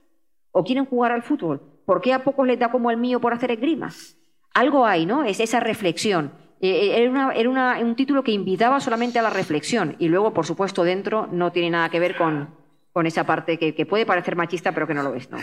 ¿O 0.51 0.63
quieren 0.63 0.85
jugar 0.85 1.11
al 1.11 1.23
fútbol? 1.23 1.61
¿Por 1.85 2.01
qué 2.01 2.13
a 2.13 2.23
pocos 2.23 2.47
les 2.47 2.57
da 2.57 2.71
como 2.71 2.89
el 2.89 2.97
mío 2.97 3.19
por 3.19 3.33
hacer 3.33 3.51
esgrimas? 3.51 4.17
Algo 4.53 4.85
hay, 4.85 5.05
¿no? 5.05 5.23
Es 5.23 5.39
esa 5.39 5.59
reflexión. 5.59 6.31
Eh, 6.61 7.03
eh, 7.03 7.31
era, 7.35 7.79
un 7.79 7.95
título 7.95 8.23
que 8.23 8.31
invitaba 8.31 8.79
solamente 8.79 9.19
a 9.19 9.21
la 9.21 9.29
reflexión 9.29 9.95
y 9.99 10.07
luego, 10.07 10.33
por 10.33 10.45
supuesto, 10.45 10.83
dentro 10.83 11.27
no 11.31 11.51
tiene 11.51 11.69
nada 11.69 11.89
que 11.89 11.99
ver 11.99 12.15
con, 12.17 12.49
con 12.91 13.05
esa 13.05 13.25
parte 13.25 13.57
que, 13.57 13.85
puede 13.85 14.05
parecer 14.05 14.35
machista, 14.35 14.71
pero 14.71 14.87
que 14.87 14.93
no 14.93 15.03
lo 15.03 15.15
es. 15.15 15.29
¿no? 15.29 15.37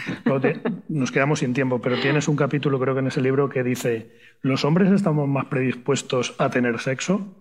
nos 0.88 1.12
quedamos 1.12 1.38
sin 1.40 1.54
tiempo, 1.54 1.80
pero 1.80 1.96
tienes 2.00 2.28
un 2.28 2.36
capítulo, 2.36 2.78
creo 2.80 2.94
que 2.94 3.00
en 3.00 3.06
ese 3.06 3.20
libro, 3.20 3.48
que 3.48 3.62
dice, 3.62 4.10
¿los 4.42 4.64
hombres 4.64 4.90
estamos 4.92 5.28
más 5.28 5.46
predispuestos 5.46 6.34
a 6.38 6.50
tener 6.50 6.78
sexo? 6.80 7.34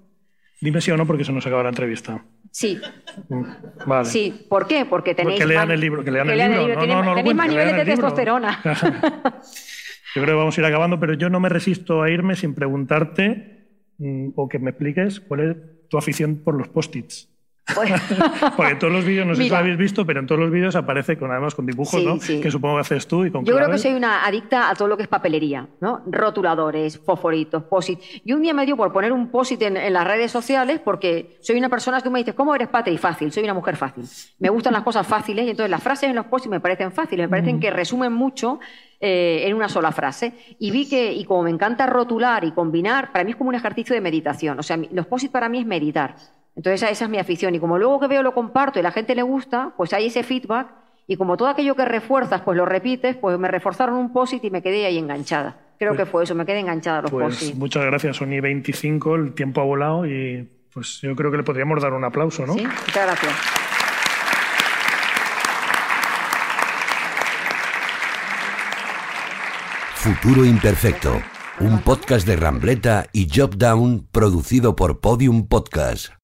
Dime 0.61 0.79
sí 0.79 0.91
o 0.91 0.97
no, 0.97 1.05
porque 1.05 1.25
se 1.25 1.33
nos 1.33 1.45
acaba 1.45 1.63
la 1.63 1.69
entrevista. 1.69 2.23
Sí. 2.51 2.79
Mm, 3.27 3.43
vale. 3.85 4.05
Sí. 4.05 4.45
¿Por 4.47 4.67
qué? 4.67 4.85
Porque 4.85 5.13
tenéis... 5.13 5.39
Que 5.39 5.45
lean 5.45 5.69
el 5.71 5.79
libro. 5.79 6.03
Que 6.03 6.11
lean, 6.11 6.29
el 6.29 6.37
libro. 6.37 6.85
No, 6.85 7.03
no, 7.03 7.15
tenéis 7.15 7.35
más 7.35 7.49
niveles 7.49 7.75
de 7.75 7.85
testosterona. 7.85 8.61
yo 8.63 10.21
creo 10.21 10.25
que 10.25 10.33
vamos 10.33 10.57
a 10.57 10.61
ir 10.61 10.65
acabando, 10.65 10.99
pero 10.99 11.13
yo 11.13 11.29
no 11.29 11.39
me 11.39 11.49
resisto 11.49 12.01
a 12.01 12.09
irme 12.09 12.35
sin 12.35 12.55
preguntarte 12.55 13.67
mm, 13.97 14.29
o 14.35 14.47
que 14.47 14.59
me 14.59 14.69
expliques 14.69 15.19
cuál 15.19 15.39
es 15.41 15.57
tu 15.89 15.97
afición 15.97 16.37
por 16.37 16.55
los 16.55 16.69
post-its. 16.69 17.34
Pues 17.73 17.91
Porque 18.55 18.71
en 18.73 18.79
todos 18.79 18.93
los 18.93 19.05
vídeos, 19.05 19.25
no 19.25 19.33
sé 19.33 19.43
si 19.43 19.49
lo 19.49 19.57
habéis 19.57 19.77
visto, 19.77 20.05
pero 20.05 20.19
en 20.19 20.27
todos 20.27 20.39
los 20.39 20.51
vídeos 20.51 20.75
aparece 20.75 21.17
con, 21.17 21.31
además 21.31 21.55
con 21.55 21.65
dibujos, 21.65 22.03
¿no? 22.03 22.19
Que 22.19 22.51
supongo 22.51 22.75
que 22.75 22.81
haces 22.81 23.07
tú 23.07 23.25
y 23.25 23.31
con 23.31 23.43
Yo 23.43 23.55
creo 23.55 23.71
que 23.71 23.79
soy 23.79 23.93
una 23.93 24.25
adicta 24.25 24.69
a 24.69 24.75
todo 24.75 24.87
lo 24.87 24.97
que 24.97 25.03
es 25.03 25.09
papelería, 25.09 25.67
¿no? 25.81 26.03
Rotuladores, 26.05 26.99
fosforitos, 26.99 27.63
posit. 27.63 27.99
Y 28.23 28.33
un 28.33 28.41
día 28.41 28.53
me 28.53 28.65
dio 28.65 28.77
por 28.77 28.93
poner 28.93 29.11
un 29.11 29.29
posit 29.29 29.61
en, 29.63 29.93
las 29.93 30.05
redes 30.05 30.31
sociales 30.31 30.79
porque 30.83 31.37
soy 31.41 31.57
una 31.57 31.69
persona 31.69 32.01
que 32.01 32.09
me 32.09 32.19
dices, 32.19 32.35
¿cómo 32.35 32.53
eres 32.53 32.67
Patri? 32.67 32.97
Fácil, 32.97 33.31
soy 33.31 33.43
una 33.43 33.53
mujer 33.53 33.77
fácil. 33.77 34.05
Me 34.39 34.49
gustan 34.49 34.73
las 34.73 34.83
cosas 34.83 35.07
fáciles 35.07 35.45
y 35.45 35.49
entonces 35.51 35.71
las 35.71 35.81
frases 35.81 36.09
en 36.09 36.15
los 36.15 36.25
posit 36.25 36.51
me 36.51 36.59
parecen 36.59 36.91
fáciles, 36.91 37.25
me 37.25 37.29
parecen 37.29 37.57
mm. 37.57 37.59
que 37.59 37.71
resumen 37.71 38.13
mucho 38.13 38.59
eh, 38.99 39.43
en 39.45 39.55
una 39.55 39.69
sola 39.69 39.91
frase. 39.91 40.33
Y 40.59 40.69
vi 40.69 40.87
que, 40.87 41.13
y 41.13 41.25
como 41.25 41.43
me 41.43 41.49
encanta 41.49 41.87
rotular 41.87 42.43
y 42.43 42.51
combinar, 42.51 43.11
para 43.11 43.23
mí 43.23 43.31
es 43.31 43.37
como 43.37 43.49
un 43.49 43.55
ejercicio 43.55 43.95
de 43.95 44.01
meditación. 44.01 44.59
O 44.59 44.63
sea, 44.63 44.77
los 44.91 45.07
posit 45.07 45.31
para 45.31 45.49
mí 45.49 45.59
es 45.59 45.65
meditar. 45.65 46.15
Entonces 46.55 46.89
esa 46.89 47.05
es 47.05 47.09
mi 47.09 47.17
afición. 47.17 47.53
Y 47.55 47.59
como 47.59 47.77
luego 47.77 47.99
que 47.99 48.07
veo 48.07 48.23
lo 48.23 48.33
comparto 48.33 48.79
y 48.79 48.81
la 48.81 48.91
gente 48.91 49.15
le 49.15 49.23
gusta, 49.23 49.73
pues 49.77 49.93
hay 49.93 50.07
ese 50.07 50.23
feedback. 50.23 50.67
Y 51.07 51.17
como 51.17 51.37
todo 51.37 51.49
aquello 51.49 51.75
que 51.75 51.85
refuerzas, 51.85 52.41
pues 52.41 52.57
lo 52.57 52.65
repites, 52.65 53.15
pues 53.15 53.37
me 53.37 53.47
reforzaron 53.47 53.95
un 53.95 54.11
posit 54.11 54.43
y 54.43 54.49
me 54.49 54.61
quedé 54.61 54.85
ahí 54.85 54.97
enganchada. 54.97 55.57
Creo 55.77 55.91
pues 55.91 56.05
que 56.05 56.11
fue 56.11 56.23
eso, 56.23 56.33
me 56.35 56.45
quedé 56.45 56.59
enganchada 56.59 56.99
a 56.99 57.01
los 57.03 57.11
pues 57.11 57.53
Muchas 57.55 57.85
gracias, 57.85 58.15
Sony 58.15 58.39
25, 58.41 59.15
el 59.15 59.33
tiempo 59.33 59.61
ha 59.61 59.65
volado 59.65 60.05
y 60.05 60.49
pues 60.73 60.99
yo 61.01 61.15
creo 61.15 61.31
que 61.31 61.37
le 61.37 61.43
podríamos 61.43 61.81
dar 61.81 61.93
un 61.93 62.03
aplauso, 62.03 62.45
¿no? 62.45 62.53
Sí, 62.53 62.63
muchas 62.63 63.05
gracias. 63.05 63.33
Futuro 69.95 70.45
Imperfecto, 70.45 71.21
un 71.59 71.81
podcast 71.81 72.27
de 72.27 72.35
Rambleta 72.35 73.07
y 73.11 73.27
Job 73.33 73.57
Down 73.57 74.07
producido 74.11 74.75
por 74.75 75.01
Podium 75.01 75.47
Podcast. 75.47 76.15